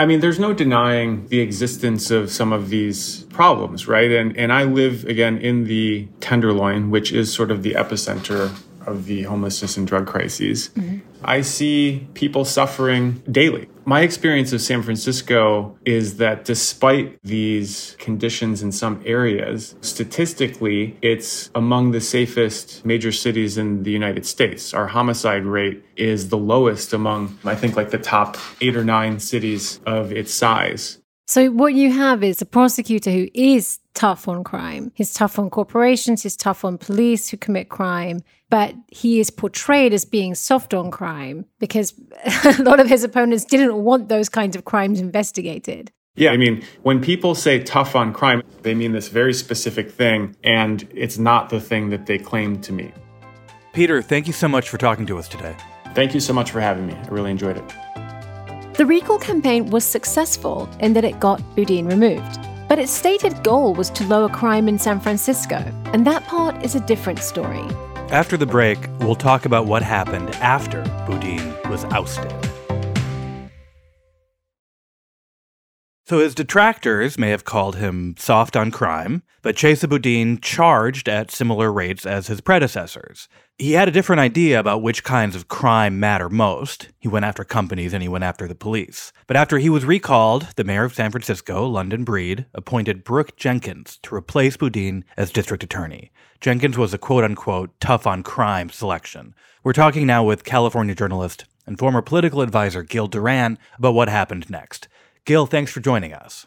I 0.00 0.06
mean, 0.06 0.20
there's 0.20 0.38
no 0.38 0.52
denying 0.52 1.26
the 1.26 1.40
existence 1.40 2.12
of 2.12 2.30
some 2.30 2.52
of 2.52 2.68
these 2.68 3.24
problems, 3.24 3.88
right? 3.88 4.10
And 4.12 4.36
and 4.36 4.52
I 4.52 4.62
live 4.62 5.04
again 5.04 5.38
in 5.38 5.64
the 5.64 6.06
Tenderloin, 6.20 6.90
which 6.90 7.12
is 7.12 7.32
sort 7.32 7.50
of 7.50 7.64
the 7.64 7.72
epicenter 7.72 8.56
of 8.88 9.06
the 9.06 9.22
homelessness 9.22 9.76
and 9.76 9.86
drug 9.86 10.06
crises. 10.06 10.70
Mm-hmm. 10.70 10.98
I 11.22 11.40
see 11.40 12.08
people 12.14 12.44
suffering 12.44 13.22
daily. 13.30 13.68
My 13.84 14.02
experience 14.02 14.52
of 14.52 14.60
San 14.60 14.82
Francisco 14.82 15.76
is 15.84 16.18
that 16.18 16.44
despite 16.44 17.18
these 17.22 17.96
conditions 17.98 18.62
in 18.62 18.70
some 18.70 19.02
areas, 19.04 19.74
statistically, 19.80 20.96
it's 21.02 21.50
among 21.54 21.90
the 21.90 22.00
safest 22.00 22.84
major 22.84 23.10
cities 23.10 23.58
in 23.58 23.82
the 23.82 23.90
United 23.90 24.26
States. 24.26 24.74
Our 24.74 24.86
homicide 24.86 25.44
rate 25.44 25.84
is 25.96 26.28
the 26.28 26.38
lowest 26.38 26.92
among, 26.92 27.38
I 27.44 27.54
think, 27.54 27.76
like 27.76 27.90
the 27.90 27.98
top 27.98 28.36
eight 28.60 28.76
or 28.76 28.84
nine 28.84 29.18
cities 29.18 29.80
of 29.86 30.12
its 30.12 30.32
size. 30.32 30.98
So, 31.26 31.50
what 31.50 31.74
you 31.74 31.92
have 31.92 32.22
is 32.22 32.40
a 32.40 32.46
prosecutor 32.46 33.10
who 33.10 33.28
is 33.34 33.80
tough 33.98 34.28
on 34.28 34.44
crime. 34.44 34.92
He's 34.94 35.12
tough 35.12 35.40
on 35.40 35.50
corporations, 35.50 36.22
he's 36.22 36.36
tough 36.36 36.64
on 36.64 36.78
police 36.78 37.28
who 37.28 37.36
commit 37.36 37.68
crime, 37.68 38.20
but 38.48 38.72
he 38.86 39.18
is 39.18 39.28
portrayed 39.28 39.92
as 39.92 40.04
being 40.04 40.36
soft 40.36 40.72
on 40.72 40.92
crime 40.92 41.46
because 41.58 41.94
a 42.44 42.62
lot 42.62 42.78
of 42.78 42.86
his 42.86 43.02
opponents 43.02 43.44
didn't 43.44 43.74
want 43.74 44.08
those 44.08 44.28
kinds 44.28 44.54
of 44.54 44.64
crimes 44.64 45.00
investigated. 45.00 45.90
Yeah, 46.14 46.30
I 46.30 46.36
mean, 46.36 46.64
when 46.82 47.00
people 47.00 47.34
say 47.34 47.60
tough 47.60 47.96
on 47.96 48.12
crime, 48.12 48.42
they 48.62 48.74
mean 48.74 48.92
this 48.92 49.08
very 49.08 49.34
specific 49.34 49.90
thing, 49.90 50.36
and 50.44 50.88
it's 50.94 51.18
not 51.18 51.48
the 51.48 51.60
thing 51.60 51.90
that 51.90 52.06
they 52.06 52.18
claim 52.18 52.60
to 52.62 52.72
mean. 52.72 52.92
Peter, 53.72 54.00
thank 54.00 54.28
you 54.28 54.32
so 54.32 54.48
much 54.48 54.68
for 54.68 54.78
talking 54.78 55.06
to 55.06 55.18
us 55.18 55.28
today. 55.28 55.56
Thank 55.94 56.14
you 56.14 56.20
so 56.20 56.32
much 56.32 56.52
for 56.52 56.60
having 56.60 56.86
me. 56.86 56.94
I 56.94 57.08
really 57.08 57.32
enjoyed 57.32 57.56
it. 57.56 58.74
The 58.74 58.86
recall 58.86 59.18
campaign 59.18 59.70
was 59.70 59.84
successful 59.84 60.68
in 60.78 60.92
that 60.92 61.04
it 61.04 61.18
got 61.18 61.42
Boudin 61.56 61.88
removed. 61.88 62.47
But 62.68 62.78
its 62.78 62.92
stated 62.92 63.42
goal 63.42 63.74
was 63.74 63.88
to 63.90 64.04
lower 64.04 64.28
crime 64.28 64.68
in 64.68 64.78
San 64.78 65.00
Francisco, 65.00 65.56
and 65.86 66.06
that 66.06 66.24
part 66.24 66.62
is 66.62 66.74
a 66.74 66.80
different 66.80 67.20
story. 67.20 67.64
After 68.10 68.36
the 68.36 68.46
break, 68.46 68.78
we'll 69.00 69.14
talk 69.14 69.46
about 69.46 69.66
what 69.66 69.82
happened 69.82 70.34
after 70.36 70.82
Boudin 71.06 71.56
was 71.70 71.84
ousted. 71.86 72.32
So 76.08 76.20
his 76.20 76.34
detractors 76.34 77.18
may 77.18 77.28
have 77.28 77.44
called 77.44 77.76
him 77.76 78.14
soft 78.16 78.56
on 78.56 78.70
crime, 78.70 79.22
but 79.42 79.56
Chesa 79.56 79.90
Boudin 79.90 80.40
charged 80.40 81.06
at 81.06 81.30
similar 81.30 81.70
rates 81.70 82.06
as 82.06 82.28
his 82.28 82.40
predecessors. 82.40 83.28
He 83.58 83.72
had 83.72 83.88
a 83.88 83.92
different 83.92 84.20
idea 84.20 84.58
about 84.58 84.80
which 84.80 85.04
kinds 85.04 85.36
of 85.36 85.48
crime 85.48 86.00
matter 86.00 86.30
most. 86.30 86.88
He 86.98 87.08
went 87.08 87.26
after 87.26 87.44
companies 87.44 87.92
and 87.92 88.02
he 88.02 88.08
went 88.08 88.24
after 88.24 88.48
the 88.48 88.54
police. 88.54 89.12
But 89.26 89.36
after 89.36 89.58
he 89.58 89.68
was 89.68 89.84
recalled, 89.84 90.48
the 90.56 90.64
mayor 90.64 90.84
of 90.84 90.94
San 90.94 91.10
Francisco, 91.10 91.66
London 91.66 92.04
Breed, 92.04 92.46
appointed 92.54 93.04
Brooke 93.04 93.36
Jenkins 93.36 93.98
to 94.04 94.14
replace 94.14 94.56
Boudin 94.56 95.04
as 95.18 95.30
district 95.30 95.62
attorney. 95.62 96.10
Jenkins 96.40 96.78
was 96.78 96.94
a 96.94 96.98
quote 96.98 97.24
unquote 97.24 97.78
tough 97.80 98.06
on 98.06 98.22
crime 98.22 98.70
selection. 98.70 99.34
We're 99.62 99.74
talking 99.74 100.06
now 100.06 100.24
with 100.24 100.44
California 100.44 100.94
journalist 100.94 101.44
and 101.66 101.78
former 101.78 102.00
political 102.00 102.40
advisor 102.40 102.82
Gil 102.82 103.08
Duran 103.08 103.58
about 103.76 103.92
what 103.92 104.08
happened 104.08 104.48
next. 104.48 104.88
Gil, 105.28 105.44
thanks 105.44 105.70
for 105.70 105.80
joining 105.80 106.14
us. 106.14 106.46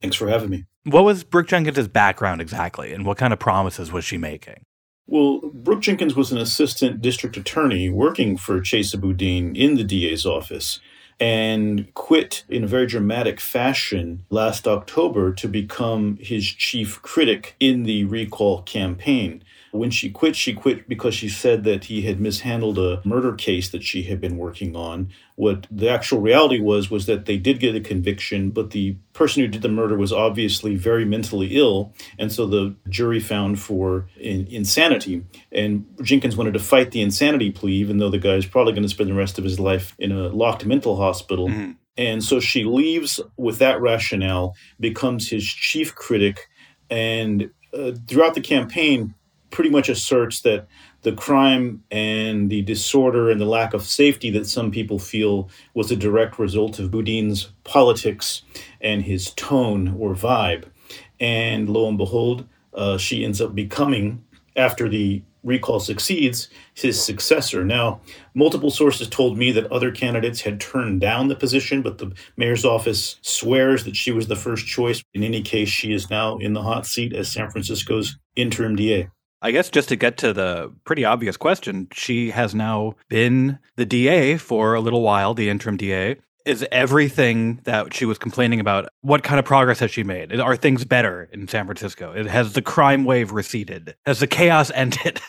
Thanks 0.00 0.14
for 0.14 0.28
having 0.28 0.50
me. 0.50 0.64
What 0.84 1.02
was 1.02 1.24
Brooke 1.24 1.48
Jenkins' 1.48 1.88
background 1.88 2.40
exactly, 2.40 2.92
and 2.92 3.04
what 3.04 3.18
kind 3.18 3.32
of 3.32 3.40
promises 3.40 3.90
was 3.90 4.04
she 4.04 4.18
making? 4.18 4.62
Well, 5.08 5.40
Brooke 5.52 5.80
Jenkins 5.80 6.14
was 6.14 6.30
an 6.30 6.38
assistant 6.38 7.02
district 7.02 7.36
attorney 7.36 7.90
working 7.90 8.36
for 8.36 8.60
Chesa 8.60 9.00
Boudin 9.00 9.56
in 9.56 9.74
the 9.74 9.82
DA's 9.82 10.24
office 10.24 10.78
and 11.18 11.92
quit 11.94 12.44
in 12.48 12.62
a 12.62 12.68
very 12.68 12.86
dramatic 12.86 13.40
fashion 13.40 14.24
last 14.30 14.68
October 14.68 15.32
to 15.34 15.48
become 15.48 16.16
his 16.20 16.46
chief 16.46 17.02
critic 17.02 17.56
in 17.58 17.82
the 17.82 18.04
recall 18.04 18.62
campaign. 18.62 19.42
When 19.72 19.90
she 19.90 20.10
quit, 20.10 20.34
she 20.34 20.52
quit 20.52 20.88
because 20.88 21.14
she 21.14 21.28
said 21.28 21.62
that 21.64 21.84
he 21.84 22.02
had 22.02 22.20
mishandled 22.20 22.78
a 22.78 23.00
murder 23.04 23.34
case 23.34 23.68
that 23.68 23.84
she 23.84 24.02
had 24.02 24.20
been 24.20 24.36
working 24.36 24.74
on. 24.74 25.10
What 25.36 25.66
the 25.70 25.88
actual 25.88 26.20
reality 26.20 26.60
was 26.60 26.90
was 26.90 27.06
that 27.06 27.26
they 27.26 27.36
did 27.38 27.60
get 27.60 27.76
a 27.76 27.80
conviction, 27.80 28.50
but 28.50 28.70
the 28.70 28.96
person 29.12 29.42
who 29.42 29.48
did 29.48 29.62
the 29.62 29.68
murder 29.68 29.96
was 29.96 30.12
obviously 30.12 30.74
very 30.74 31.04
mentally 31.04 31.56
ill, 31.56 31.94
and 32.18 32.32
so 32.32 32.46
the 32.46 32.74
jury 32.88 33.20
found 33.20 33.60
for 33.60 34.08
in, 34.16 34.46
insanity. 34.48 35.24
And 35.52 35.86
Jenkins 36.02 36.36
wanted 36.36 36.54
to 36.54 36.60
fight 36.60 36.90
the 36.90 37.02
insanity 37.02 37.50
plea, 37.50 37.74
even 37.74 37.98
though 37.98 38.10
the 38.10 38.18
guy 38.18 38.34
is 38.34 38.46
probably 38.46 38.72
going 38.72 38.82
to 38.82 38.88
spend 38.88 39.08
the 39.08 39.14
rest 39.14 39.38
of 39.38 39.44
his 39.44 39.60
life 39.60 39.94
in 39.98 40.10
a 40.10 40.28
locked 40.28 40.66
mental 40.66 40.96
hospital. 40.96 41.48
Mm-hmm. 41.48 41.72
And 41.96 42.24
so 42.24 42.40
she 42.40 42.64
leaves 42.64 43.20
with 43.36 43.58
that 43.58 43.80
rationale, 43.80 44.56
becomes 44.80 45.28
his 45.28 45.44
chief 45.44 45.94
critic, 45.94 46.48
and 46.88 47.50
uh, 47.72 47.92
throughout 48.08 48.34
the 48.34 48.40
campaign, 48.40 49.14
pretty 49.50 49.70
much 49.70 49.88
asserts 49.88 50.40
that 50.42 50.66
the 51.02 51.12
crime 51.12 51.82
and 51.90 52.50
the 52.50 52.62
disorder 52.62 53.30
and 53.30 53.40
the 53.40 53.46
lack 53.46 53.74
of 53.74 53.82
safety 53.82 54.30
that 54.30 54.46
some 54.46 54.70
people 54.70 54.98
feel 54.98 55.48
was 55.74 55.90
a 55.90 55.96
direct 55.96 56.38
result 56.38 56.78
of 56.78 56.90
Boudin's 56.90 57.52
politics 57.64 58.42
and 58.80 59.02
his 59.02 59.32
tone 59.34 59.96
or 59.98 60.14
vibe. 60.14 60.64
And 61.18 61.68
lo 61.68 61.88
and 61.88 61.98
behold, 61.98 62.46
uh, 62.74 62.98
she 62.98 63.24
ends 63.24 63.40
up 63.40 63.54
becoming, 63.54 64.24
after 64.56 64.88
the 64.88 65.22
recall 65.42 65.80
succeeds, 65.80 66.48
his 66.74 67.02
successor. 67.02 67.64
Now, 67.64 68.00
multiple 68.34 68.70
sources 68.70 69.08
told 69.08 69.38
me 69.38 69.52
that 69.52 69.70
other 69.72 69.90
candidates 69.90 70.42
had 70.42 70.60
turned 70.60 71.00
down 71.00 71.28
the 71.28 71.36
position, 71.36 71.82
but 71.82 71.98
the 71.98 72.12
mayor's 72.36 72.64
office 72.64 73.16
swears 73.22 73.84
that 73.84 73.96
she 73.96 74.12
was 74.12 74.28
the 74.28 74.36
first 74.36 74.66
choice. 74.66 75.02
In 75.14 75.22
any 75.22 75.42
case, 75.42 75.68
she 75.68 75.92
is 75.92 76.10
now 76.10 76.38
in 76.38 76.52
the 76.52 76.62
hot 76.62 76.86
seat 76.86 77.14
as 77.14 77.30
San 77.30 77.50
Francisco's 77.50 78.18
interim 78.36 78.76
DA. 78.76 79.08
I 79.42 79.52
guess 79.52 79.70
just 79.70 79.88
to 79.88 79.96
get 79.96 80.18
to 80.18 80.32
the 80.32 80.72
pretty 80.84 81.04
obvious 81.04 81.36
question, 81.36 81.88
she 81.92 82.30
has 82.30 82.54
now 82.54 82.94
been 83.08 83.58
the 83.76 83.86
DA 83.86 84.36
for 84.36 84.74
a 84.74 84.80
little 84.80 85.02
while, 85.02 85.32
the 85.32 85.48
interim 85.48 85.76
DA. 85.76 86.16
Is 86.44 86.66
everything 86.72 87.60
that 87.64 87.94
she 87.94 88.04
was 88.04 88.18
complaining 88.18 88.60
about, 88.60 88.88
what 89.02 89.22
kind 89.22 89.38
of 89.38 89.44
progress 89.44 89.78
has 89.80 89.90
she 89.90 90.02
made? 90.02 90.38
Are 90.38 90.56
things 90.56 90.84
better 90.84 91.28
in 91.32 91.48
San 91.48 91.66
Francisco? 91.66 92.26
Has 92.26 92.54
the 92.54 92.62
crime 92.62 93.04
wave 93.04 93.32
receded? 93.32 93.94
Has 94.06 94.20
the 94.20 94.26
chaos 94.26 94.70
ended? 94.74 95.20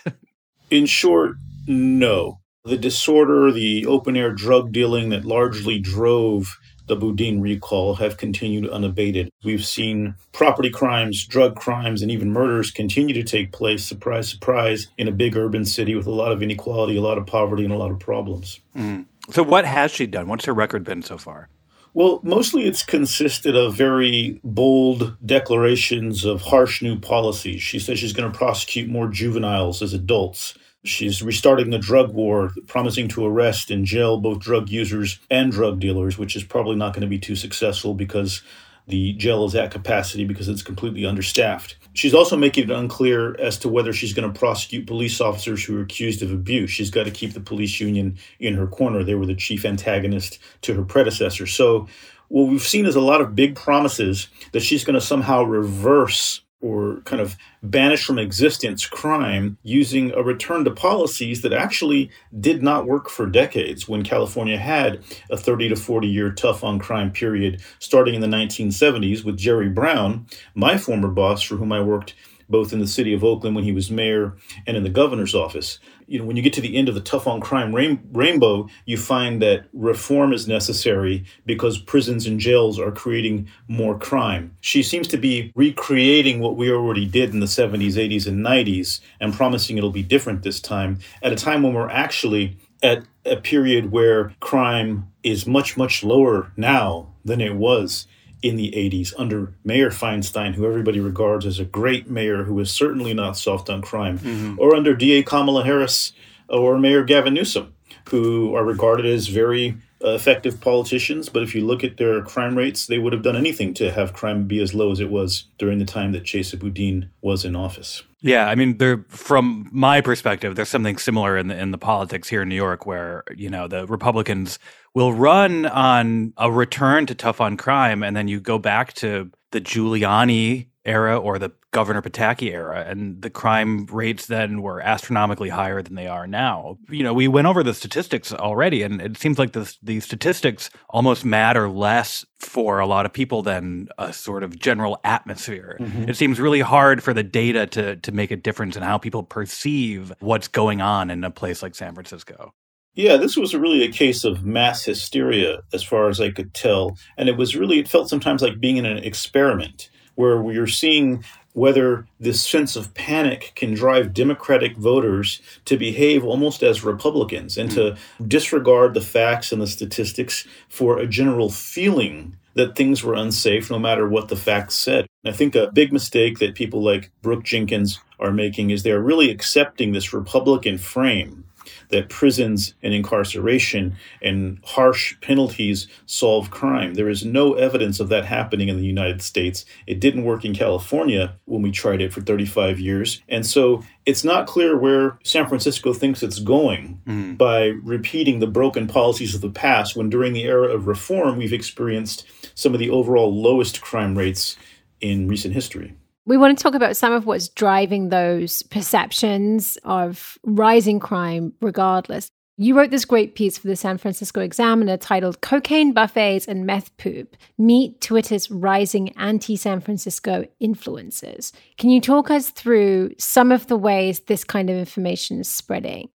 in 0.70 0.86
short, 0.86 1.36
no. 1.68 2.40
The 2.64 2.78
disorder, 2.78 3.52
the 3.52 3.86
open 3.86 4.16
air 4.16 4.32
drug 4.32 4.72
dealing 4.72 5.10
that 5.10 5.26
largely 5.26 5.80
drove 5.80 6.58
the 6.92 6.98
Boudin 6.98 7.40
recall 7.40 7.96
have 7.96 8.18
continued 8.18 8.70
unabated. 8.70 9.30
We've 9.46 9.66
seen 9.66 10.16
property 10.34 10.70
crimes, 10.70 11.26
drug 11.26 11.56
crimes, 11.56 12.02
and 12.02 12.12
even 12.12 12.32
murders 12.32 12.70
continue 12.70 13.14
to 13.14 13.24
take 13.24 13.54
place, 13.54 13.86
surprise, 13.86 14.28
surprise, 14.28 14.90
in 14.98 15.08
a 15.08 15.12
big 15.14 15.38
urban 15.38 15.64
city 15.64 15.96
with 15.96 16.06
a 16.06 16.12
lot 16.12 16.34
of 16.34 16.44
inequality, 16.44 16.98
a 16.98 17.02
lot 17.02 17.18
of 17.18 17.26
poverty, 17.26 17.64
and 17.64 17.72
a 17.72 17.78
lot 17.78 17.92
of 17.92 18.00
problems. 18.00 18.60
Mm. 18.76 19.06
So, 19.30 19.42
what 19.42 19.64
has 19.64 19.92
she 19.92 20.06
done? 20.06 20.28
What's 20.28 20.44
her 20.44 20.54
record 20.54 20.84
been 20.84 21.02
so 21.02 21.18
far? 21.18 21.48
Well, 21.94 22.20
mostly 22.24 22.64
it's 22.68 22.84
consisted 22.84 23.56
of 23.56 23.74
very 23.74 24.42
bold 24.44 25.16
declarations 25.26 26.26
of 26.26 26.42
harsh 26.42 26.82
new 26.82 27.00
policies. 27.00 27.62
She 27.62 27.80
says 27.80 28.00
she's 28.00 28.14
going 28.14 28.30
to 28.30 28.38
prosecute 28.38 28.90
more 28.90 29.08
juveniles 29.08 29.82
as 29.82 29.94
adults. 29.94 30.56
She's 30.84 31.22
restarting 31.22 31.70
the 31.70 31.78
drug 31.78 32.14
war, 32.14 32.52
promising 32.68 33.08
to 33.10 33.26
arrest 33.26 33.70
and 33.70 33.86
jail 33.86 34.18
both 34.18 34.40
drug 34.40 34.70
users 34.70 35.20
and 35.30 35.52
drug 35.52 35.80
dealers, 35.80 36.18
which 36.18 36.36
is 36.36 36.44
probably 36.44 36.76
not 36.76 36.94
going 36.94 37.02
to 37.02 37.08
be 37.08 37.20
too 37.20 37.36
successful 37.36 37.94
because 37.94 38.42
the 38.88 39.14
jail 39.14 39.46
is 39.46 39.54
at 39.54 39.72
capacity 39.72 40.26
because 40.26 40.50
it's 40.50 40.64
completely 40.64 41.06
understaffed. 41.06 41.78
She's 41.94 42.16
also 42.16 42.36
making 42.36 42.66
it 42.66 42.72
unclear 42.72 43.40
as 43.40 43.58
to 43.60 43.70
whether 43.70 43.94
she's 43.94 44.14
going 44.14 44.32
to 44.32 44.38
prosecute 44.38 44.88
police 44.88 45.22
officers 45.22 45.64
who 45.64 45.78
are 45.78 45.84
accused 45.84 46.24
of 46.24 46.32
abuse. 46.32 46.72
She's 46.72 46.90
got 46.90 47.04
to 47.04 47.12
keep 47.12 47.34
the 47.34 47.42
police 47.42 47.80
union 47.80 48.18
in 48.40 48.56
her 48.56 48.68
corner. 48.68 49.04
They 49.04 49.16
were 49.16 49.26
the 49.26 49.36
chief 49.36 49.66
antagonist 49.66 50.40
to 50.62 50.74
her 50.74 50.84
predecessor. 50.84 51.46
So, 51.46 51.88
what 52.30 52.48
we've 52.48 52.62
seen 52.62 52.86
is 52.86 52.96
a 52.96 53.02
lot 53.02 53.20
of 53.20 53.36
big 53.36 53.56
promises 53.56 54.30
that 54.54 54.62
she's 54.62 54.86
going 54.86 54.94
to 54.94 55.06
somehow 55.06 55.44
reverse 55.44 56.42
or 56.62 57.02
kind 57.06 57.22
of 57.22 57.36
banish 57.64 58.04
from 58.04 58.20
existence 58.20 58.86
crime 58.86 59.58
using 59.64 60.12
a 60.14 60.24
return 60.24 60.64
to 60.64 60.72
policies 60.72 61.42
that 61.42 61.54
actually 61.54 62.10
did 62.40 62.64
not 62.64 62.86
work 62.86 63.10
for 63.10 63.26
decades. 63.26 63.88
When 63.88 64.04
California 64.04 64.58
had 64.58 65.04
a 65.30 65.38
30 65.38 65.70
to 65.70 65.76
40 65.76 66.08
year 66.08 66.32
tough 66.32 66.64
on 66.64 66.80
crime 66.80 67.12
period 67.12 67.62
starting 67.80 68.16
in 68.16 68.22
the 68.22 68.28
1970s 68.28 69.24
with 69.24 69.38
Jerry 69.38 69.70
Brown, 69.70 70.28
my 70.54 70.78
former 70.78 71.10
boss 71.10 71.42
for 71.42 71.58
whom 71.58 71.72
I 71.72 71.82
worked 71.82 72.14
both 72.52 72.74
in 72.74 72.80
the 72.80 72.88
city 72.88 73.14
of 73.14 73.24
Oakland 73.24 73.56
when 73.56 73.64
he 73.64 73.72
was 73.72 73.90
mayor 73.90 74.36
and 74.68 74.78
in 74.78 74.84
the 74.84 74.90
governor's 74.90 75.34
office. 75.34 75.80
You 76.08 76.20
know, 76.20 76.26
when 76.26 76.36
you 76.36 76.44
get 76.44 76.54
to 76.54 76.62
the 76.62 76.76
end 76.76 76.90
of 76.90 76.96
the 76.96 77.02
tough 77.02 77.26
on 77.26 77.40
crime 77.40 77.74
rain- 77.74 78.08
rainbow, 78.12 78.68
you 78.86 78.98
find 78.98 79.42
that 79.42 79.66
reform 79.74 80.34
is 80.34 80.48
necessary 80.48 81.24
because 81.46 81.78
prisons 81.80 82.28
and 82.28 82.40
jails 82.40 82.78
are 82.80 82.92
creating 82.92 83.48
more 83.68 83.98
crime. 83.98 84.56
She 84.60 84.84
seems 84.84 85.08
to 85.08 85.18
be 85.18 85.54
recreating 85.56 86.40
what 86.42 86.58
we 86.58 86.70
already 86.70 87.06
did 87.06 87.34
in 87.34 87.40
the 87.40 87.46
70s, 87.46 87.94
80s, 87.94 88.28
and 88.28 88.46
90s 88.46 89.00
and 89.20 89.34
promising 89.34 89.78
it'll 89.78 89.90
be 89.90 90.04
different 90.04 90.44
this 90.44 90.60
time 90.60 91.00
at 91.22 91.32
a 91.32 91.36
time 91.36 91.64
when 91.64 91.74
we're 91.74 91.90
actually 91.90 92.58
at 92.84 93.04
a 93.26 93.38
period 93.38 93.92
where 93.92 94.34
crime 94.40 95.12
is 95.24 95.46
much, 95.46 95.78
much 95.78 96.04
lower 96.04 96.52
now 96.58 97.14
than 97.24 97.40
it 97.40 97.56
was 97.56 98.08
in 98.42 98.56
the 98.56 98.72
80s 98.72 99.14
under 99.18 99.54
Mayor 99.64 99.90
Feinstein, 99.90 100.56
who 100.56 100.66
everybody 100.66 101.00
regards 101.00 101.46
as 101.46 101.60
a 101.60 101.66
great 101.66 102.10
mayor 102.10 102.44
who 102.44 102.60
is 102.60 102.72
certainly 102.72 103.14
not 103.14 103.38
soft 103.38 103.70
on 103.70 103.82
crime, 103.82 104.20
mm-hmm. 104.20 104.60
or 104.60 104.76
under 104.76 104.96
DA 104.96 105.24
Kamala 105.24 105.64
Harris 105.64 106.14
or 106.50 106.78
Mayor 106.78 107.04
Gavin 107.04 107.34
Newsom, 107.34 107.74
who 108.10 108.56
are 108.56 108.66
regarded 108.66 109.06
as 109.06 109.28
very 109.28 109.78
effective 110.04 110.60
politicians. 110.62 111.30
But 111.30 111.44
if 111.44 111.56
you 111.56 111.66
look 111.66 111.84
at 111.84 111.98
their 111.98 112.22
crime 112.22 112.58
rates, 112.58 112.88
they 112.88 112.98
would 112.98 113.14
have 113.14 113.22
done 113.22 113.36
anything 113.36 113.74
to 113.76 113.92
have 113.92 114.14
crime 114.14 114.46
be 114.48 114.62
as 114.62 114.74
low 114.74 114.92
as 114.92 115.00
it 115.00 115.10
was 115.10 115.46
during 115.58 115.80
the 115.80 115.86
time 115.86 116.12
that 116.12 116.24
Chesa 116.24 116.60
Boudin 116.60 117.10
was 117.22 117.46
in 117.46 117.56
office. 117.56 118.04
Yeah, 118.22 118.48
I 118.48 118.56
mean, 118.56 118.78
there 118.78 119.04
from 119.10 119.68
my 119.72 120.00
perspective, 120.00 120.56
there's 120.56 120.70
something 120.70 120.98
similar 120.98 121.38
in 121.38 121.48
the 121.48 121.58
in 121.58 121.72
the 121.72 121.78
politics 121.78 122.30
here 122.30 122.44
in 122.44 122.50
New 122.50 122.56
York, 122.56 122.86
where 122.86 123.24
you 123.36 123.50
know 123.50 123.68
the 123.68 123.88
Republicans 123.88 124.60
will 124.94 125.14
run 125.14 125.66
on 125.66 126.34
a 126.38 126.52
return 126.52 127.08
to 127.08 127.16
tough 127.16 127.42
on 127.42 127.58
crime, 127.58 128.04
and 128.04 128.16
then 128.16 128.28
you 128.28 128.40
go 128.40 128.60
back 128.60 128.94
to 128.94 129.32
the 129.52 129.60
Giuliani 129.60 130.68
era 130.84 131.18
or 131.18 131.38
the 131.38 131.52
Governor 131.72 132.02
Pataki 132.02 132.52
era, 132.52 132.84
and 132.88 133.22
the 133.22 133.30
crime 133.30 133.86
rates 133.86 134.26
then 134.26 134.62
were 134.62 134.82
astronomically 134.82 135.50
higher 135.50 135.82
than 135.82 135.96
they 135.96 136.08
are 136.08 136.28
now. 136.28 136.78
You 136.90 137.04
know, 137.04 137.14
we 137.14 137.28
went 137.28 137.48
over 137.48 137.64
the 137.64 137.74
statistics 137.74 138.34
already, 138.34 138.82
and 138.82 139.02
it 139.02 139.18
seems 139.18 139.38
like 139.38 139.54
the, 139.54 139.74
the 139.82 140.00
statistics 140.00 140.70
almost 140.90 141.24
matter 141.24 141.70
less 141.70 142.26
for 142.40 142.80
a 142.80 142.88
lot 142.88 143.06
of 143.06 143.14
people 143.14 143.44
than 143.44 143.90
a 143.98 144.12
sort 144.12 144.44
of 144.44 144.58
general 144.60 145.00
atmosphere. 145.04 145.78
Mm-hmm. 145.80 146.10
It 146.10 146.18
seems 146.18 146.40
really 146.40 146.62
hard 146.62 147.04
for 147.04 147.14
the 147.14 147.24
data 147.24 147.68
to 147.68 147.96
to 147.98 148.12
make 148.12 148.32
a 148.32 148.36
difference 148.36 148.76
in 148.76 148.84
how 148.84 148.98
people 148.98 149.24
perceive 149.24 150.12
what's 150.20 150.48
going 150.48 150.82
on 150.82 151.10
in 151.10 151.24
a 151.24 151.32
place 151.32 151.62
like 151.62 151.76
San 151.76 151.94
Francisco. 151.94 152.54
Yeah, 152.94 153.16
this 153.16 153.38
was 153.38 153.56
really 153.56 153.84
a 153.84 153.92
case 153.92 154.26
of 154.26 154.44
mass 154.44 154.84
hysteria, 154.84 155.60
as 155.74 155.82
far 155.82 156.10
as 156.10 156.20
I 156.20 156.30
could 156.30 156.54
tell. 156.54 156.98
And 157.18 157.30
it 157.30 157.38
was 157.38 157.56
really, 157.56 157.80
it 157.80 157.88
felt 157.88 158.10
sometimes 158.10 158.42
like 158.42 158.60
being 158.60 158.76
in 158.76 158.86
an 158.86 158.98
experiment 158.98 159.90
where 160.16 160.42
we 160.42 160.58
are 160.58 160.68
seeing 160.68 161.24
whether 161.54 162.06
this 162.20 162.42
sense 162.44 162.76
of 162.76 162.94
panic 162.94 163.52
can 163.56 163.74
drive 163.74 164.14
Democratic 164.14 164.78
voters 164.78 165.42
to 165.66 165.78
behave 165.78 166.24
almost 166.24 166.64
as 166.64 166.84
Republicans 166.84 167.58
and 167.58 167.70
to 167.72 167.98
disregard 168.26 168.94
the 168.94 169.02
facts 169.02 169.52
and 169.52 169.62
the 169.62 169.68
statistics 169.68 170.48
for 170.70 170.98
a 170.98 171.08
general 171.08 171.50
feeling 171.50 172.38
that 172.54 172.76
things 172.76 173.04
were 173.04 173.14
unsafe 173.14 173.70
no 173.70 173.80
matter 173.80 174.08
what 174.08 174.28
the 174.28 174.36
facts 174.36 174.76
said. 174.76 175.06
I 175.26 175.32
think 175.32 175.56
a 175.56 175.72
big 175.72 175.94
mistake 175.94 176.40
that 176.40 176.56
people 176.56 176.82
like 176.82 177.12
Brooke 177.22 177.44
Jenkins 177.44 178.00
are 178.20 178.32
making 178.32 178.70
is 178.70 178.84
they're 178.84 179.02
really 179.02 179.30
accepting 179.30 179.92
this 179.92 180.14
Republican 180.14 180.78
frame 180.78 181.46
that 181.92 182.10
prisons 182.10 182.74
and 182.82 182.94
incarceration 182.94 183.96
and 184.22 184.60
harsh 184.64 185.16
penalties 185.22 185.88
solve 186.06 186.52
crime. 186.52 186.96
There 186.96 187.10
is 187.10 187.24
no 187.24 187.54
evidence 187.54 188.00
of 188.00 188.10
that 188.10 188.26
happening 188.26 188.70
in 188.70 188.78
the 188.78 188.86
United 188.86 189.22
States. 189.22 189.66
It 189.88 190.00
didn't 190.00 190.24
work 190.24 190.44
in 190.44 190.54
California 190.54 191.36
when 191.46 191.62
we 191.62 191.72
tried 191.72 192.02
it 192.02 192.12
for 192.12 192.22
35 192.22 192.80
years. 192.80 193.22
And 193.30 193.46
so 193.46 193.84
it's 194.06 194.24
not 194.24 194.48
clear 194.48 194.78
where 194.78 195.20
San 195.24 195.48
Francisco 195.48 195.94
thinks 195.94 196.24
it's 196.24 196.40
going 196.40 197.02
mm. 197.06 197.38
by 197.38 197.68
repeating 197.84 198.40
the 198.40 198.48
broken 198.48 198.88
policies 198.88 199.36
of 199.36 199.42
the 199.42 199.50
past 199.50 199.96
when 199.96 200.10
during 200.10 200.34
the 200.34 200.44
era 200.44 200.68
of 200.68 200.88
reform 200.88 201.38
we've 201.38 201.54
experienced 201.54 202.26
some 202.56 202.74
of 202.74 202.80
the 202.80 202.90
overall 202.90 203.34
lowest 203.34 203.82
crime 203.82 204.18
rates 204.18 204.58
in 205.02 205.28
recent 205.28 205.54
history. 205.54 205.96
We 206.26 206.38
want 206.38 206.56
to 206.56 206.62
talk 206.62 206.76
about 206.76 206.96
some 206.96 207.14
of 207.14 207.26
what's 207.26 207.50
driving 207.50 208.10
those 208.10 208.62
perceptions 208.64 209.78
of 209.84 210.38
rising 210.44 211.00
crime, 211.00 211.54
regardless. 211.62 212.30
You 212.58 212.78
wrote 212.78 212.92
this 212.92 213.06
great 213.06 213.34
piece 213.34 213.58
for 213.58 213.68
the 213.68 213.76
San 213.76 213.98
Francisco 213.98 214.40
Examiner 214.40 214.98
titled 214.98 215.42
Cocaine 215.42 215.94
Buffets 215.94 216.48
and 216.48 216.64
Meth 216.64 216.96
Poop 216.98 217.36
Meet 217.58 218.02
Twitter's 218.02 218.52
Rising 218.52 219.10
Anti 219.18 219.56
San 219.56 219.80
Francisco 219.80 220.46
Influences. 220.60 221.54
Can 221.80 221.90
you 221.90 222.00
talk 222.00 222.30
us 222.30 222.52
through 222.52 223.16
some 223.18 223.52
of 223.52 223.66
the 223.66 223.78
ways 223.78 224.20
this 224.20 224.44
kind 224.44 224.70
of 224.70 224.78
information 224.78 225.40
is 225.40 225.50
spreading? 225.50 226.10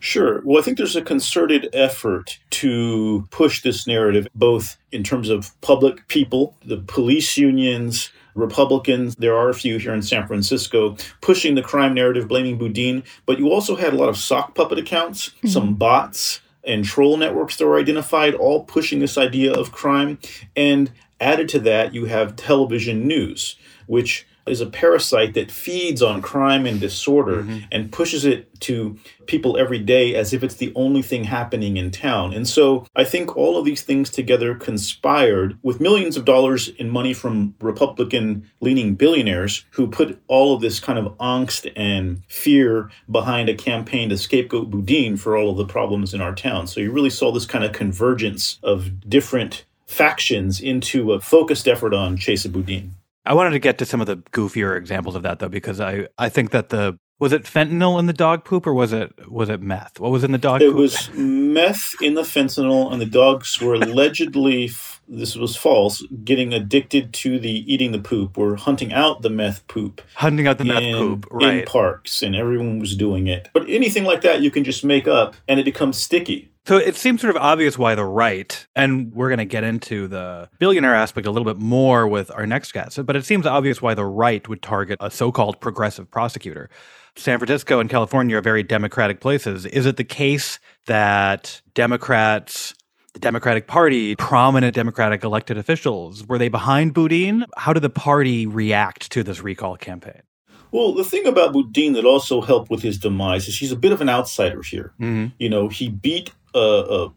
Sure. 0.00 0.42
Well, 0.44 0.60
I 0.60 0.62
think 0.62 0.76
there's 0.76 0.96
a 0.96 1.02
concerted 1.02 1.68
effort 1.72 2.40
to 2.50 3.28
push 3.30 3.62
this 3.62 3.86
narrative, 3.86 4.26
both 4.34 4.76
in 4.90 5.04
terms 5.04 5.28
of 5.28 5.52
public 5.60 6.08
people, 6.08 6.56
the 6.64 6.78
police 6.78 7.36
unions, 7.36 8.10
Republicans, 8.34 9.16
there 9.16 9.36
are 9.36 9.48
a 9.48 9.54
few 9.54 9.78
here 9.78 9.94
in 9.94 10.02
San 10.02 10.26
Francisco, 10.26 10.96
pushing 11.20 11.54
the 11.54 11.62
crime 11.62 11.94
narrative, 11.94 12.28
blaming 12.28 12.58
Boudin. 12.58 13.02
But 13.26 13.38
you 13.38 13.50
also 13.50 13.76
had 13.76 13.92
a 13.92 13.96
lot 13.96 14.08
of 14.08 14.16
sock 14.16 14.54
puppet 14.54 14.78
accounts, 14.78 15.28
mm-hmm. 15.28 15.48
some 15.48 15.74
bots, 15.74 16.40
and 16.64 16.84
troll 16.84 17.16
networks 17.16 17.56
that 17.56 17.66
were 17.66 17.78
identified, 17.78 18.34
all 18.34 18.64
pushing 18.64 19.00
this 19.00 19.18
idea 19.18 19.52
of 19.52 19.72
crime. 19.72 20.18
And 20.56 20.92
added 21.20 21.48
to 21.50 21.60
that, 21.60 21.94
you 21.94 22.06
have 22.06 22.36
television 22.36 23.06
news, 23.06 23.56
which 23.86 24.26
is 24.46 24.60
a 24.60 24.66
parasite 24.66 25.34
that 25.34 25.50
feeds 25.50 26.02
on 26.02 26.22
crime 26.22 26.66
and 26.66 26.80
disorder 26.80 27.42
mm-hmm. 27.42 27.58
and 27.70 27.92
pushes 27.92 28.24
it 28.24 28.48
to 28.60 28.98
people 29.26 29.56
every 29.56 29.78
day 29.78 30.14
as 30.14 30.32
if 30.32 30.42
it's 30.42 30.56
the 30.56 30.72
only 30.74 31.02
thing 31.02 31.24
happening 31.24 31.76
in 31.76 31.90
town. 31.90 32.32
And 32.32 32.46
so 32.46 32.86
I 32.96 33.04
think 33.04 33.36
all 33.36 33.58
of 33.58 33.64
these 33.64 33.82
things 33.82 34.10
together 34.10 34.54
conspired 34.54 35.58
with 35.62 35.80
millions 35.80 36.16
of 36.16 36.24
dollars 36.24 36.68
in 36.68 36.90
money 36.90 37.12
from 37.12 37.54
Republican 37.60 38.50
leaning 38.60 38.94
billionaires 38.94 39.64
who 39.70 39.86
put 39.86 40.20
all 40.28 40.54
of 40.54 40.60
this 40.60 40.80
kind 40.80 40.98
of 40.98 41.16
angst 41.18 41.70
and 41.76 42.22
fear 42.28 42.90
behind 43.10 43.48
a 43.48 43.54
campaign 43.54 44.08
to 44.08 44.18
scapegoat 44.18 44.70
Boudin 44.70 45.16
for 45.16 45.36
all 45.36 45.50
of 45.50 45.56
the 45.56 45.66
problems 45.66 46.14
in 46.14 46.20
our 46.20 46.34
town. 46.34 46.66
So 46.66 46.80
you 46.80 46.92
really 46.92 47.10
saw 47.10 47.32
this 47.32 47.46
kind 47.46 47.64
of 47.64 47.72
convergence 47.72 48.58
of 48.62 49.08
different 49.08 49.64
factions 49.86 50.60
into 50.60 51.12
a 51.12 51.20
focused 51.20 51.68
effort 51.68 51.94
on 51.94 52.16
Chesa 52.16 52.50
Boudin. 52.50 52.94
I 53.24 53.34
wanted 53.34 53.50
to 53.50 53.58
get 53.58 53.78
to 53.78 53.86
some 53.86 54.00
of 54.00 54.06
the 54.06 54.16
goofier 54.16 54.76
examples 54.76 55.14
of 55.14 55.22
that 55.22 55.38
though, 55.38 55.48
because 55.48 55.80
I, 55.80 56.08
I 56.18 56.28
think 56.28 56.50
that 56.50 56.70
the 56.70 56.98
was 57.18 57.32
it 57.32 57.44
fentanyl 57.44 58.00
in 58.00 58.06
the 58.06 58.12
dog 58.12 58.44
poop 58.44 58.66
or 58.66 58.74
was 58.74 58.92
it 58.92 59.12
was 59.30 59.48
it 59.48 59.62
meth? 59.62 60.00
What 60.00 60.10
was 60.10 60.24
in 60.24 60.32
the 60.32 60.38
dog 60.38 60.60
poop? 60.60 60.70
it 60.70 60.72
poop? 60.72 60.78
was 60.78 61.10
meth 61.14 61.94
in 62.02 62.14
the 62.14 62.22
fentanyl, 62.22 62.92
and 62.92 63.00
the 63.00 63.06
dogs 63.06 63.60
were 63.60 63.74
allegedly 63.74 64.70
this 65.08 65.36
was 65.36 65.56
false 65.56 66.04
getting 66.24 66.52
addicted 66.52 67.12
to 67.12 67.38
the 67.38 67.72
eating 67.72 67.92
the 67.92 67.98
poop 67.98 68.38
or 68.38 68.56
hunting 68.56 68.92
out 68.92 69.22
the 69.22 69.30
meth 69.30 69.66
poop 69.68 70.00
hunting 70.14 70.46
out 70.46 70.58
the 70.58 70.62
in, 70.62 70.68
meth 70.68 70.94
poop 70.94 71.26
right. 71.30 71.58
in 71.58 71.64
parks 71.64 72.22
and 72.22 72.34
everyone 72.34 72.78
was 72.78 72.96
doing 72.96 73.26
it 73.26 73.48
but 73.52 73.68
anything 73.68 74.04
like 74.04 74.22
that 74.22 74.42
you 74.42 74.50
can 74.50 74.64
just 74.64 74.84
make 74.84 75.08
up 75.08 75.34
and 75.48 75.58
it 75.58 75.64
becomes 75.64 75.98
sticky 75.98 76.51
so 76.64 76.76
it 76.76 76.94
seems 76.94 77.20
sort 77.20 77.34
of 77.34 77.42
obvious 77.42 77.76
why 77.76 77.94
the 77.94 78.04
right, 78.04 78.66
and 78.76 79.12
we're 79.12 79.28
going 79.28 79.38
to 79.38 79.44
get 79.44 79.64
into 79.64 80.06
the 80.06 80.48
billionaire 80.58 80.94
aspect 80.94 81.26
a 81.26 81.30
little 81.30 81.52
bit 81.52 81.60
more 81.60 82.06
with 82.06 82.30
our 82.30 82.46
next 82.46 82.72
guest, 82.72 83.04
but 83.04 83.16
it 83.16 83.24
seems 83.24 83.46
obvious 83.46 83.82
why 83.82 83.94
the 83.94 84.04
right 84.04 84.48
would 84.48 84.62
target 84.62 84.98
a 85.00 85.10
so 85.10 85.32
called 85.32 85.60
progressive 85.60 86.10
prosecutor. 86.10 86.70
San 87.16 87.38
Francisco 87.38 87.80
and 87.80 87.90
California 87.90 88.36
are 88.36 88.40
very 88.40 88.62
democratic 88.62 89.20
places. 89.20 89.66
Is 89.66 89.86
it 89.86 89.96
the 89.96 90.04
case 90.04 90.58
that 90.86 91.60
Democrats, 91.74 92.74
the 93.12 93.20
Democratic 93.20 93.66
Party, 93.66 94.14
prominent 94.16 94.74
Democratic 94.74 95.24
elected 95.24 95.58
officials, 95.58 96.26
were 96.26 96.38
they 96.38 96.48
behind 96.48 96.94
Boudin? 96.94 97.44
How 97.56 97.72
did 97.72 97.82
the 97.82 97.90
party 97.90 98.46
react 98.46 99.10
to 99.12 99.22
this 99.22 99.42
recall 99.42 99.76
campaign? 99.76 100.22
Well, 100.70 100.94
the 100.94 101.04
thing 101.04 101.26
about 101.26 101.52
Boudin 101.52 101.92
that 101.92 102.06
also 102.06 102.40
helped 102.40 102.70
with 102.70 102.82
his 102.82 102.98
demise 102.98 103.46
is 103.46 103.58
he's 103.58 103.72
a 103.72 103.76
bit 103.76 103.92
of 103.92 104.00
an 104.00 104.08
outsider 104.08 104.62
here. 104.62 104.94
Mm-hmm. 104.98 105.34
You 105.38 105.50
know, 105.50 105.68
he 105.68 105.90
beat 105.90 106.30
a, 106.54 106.58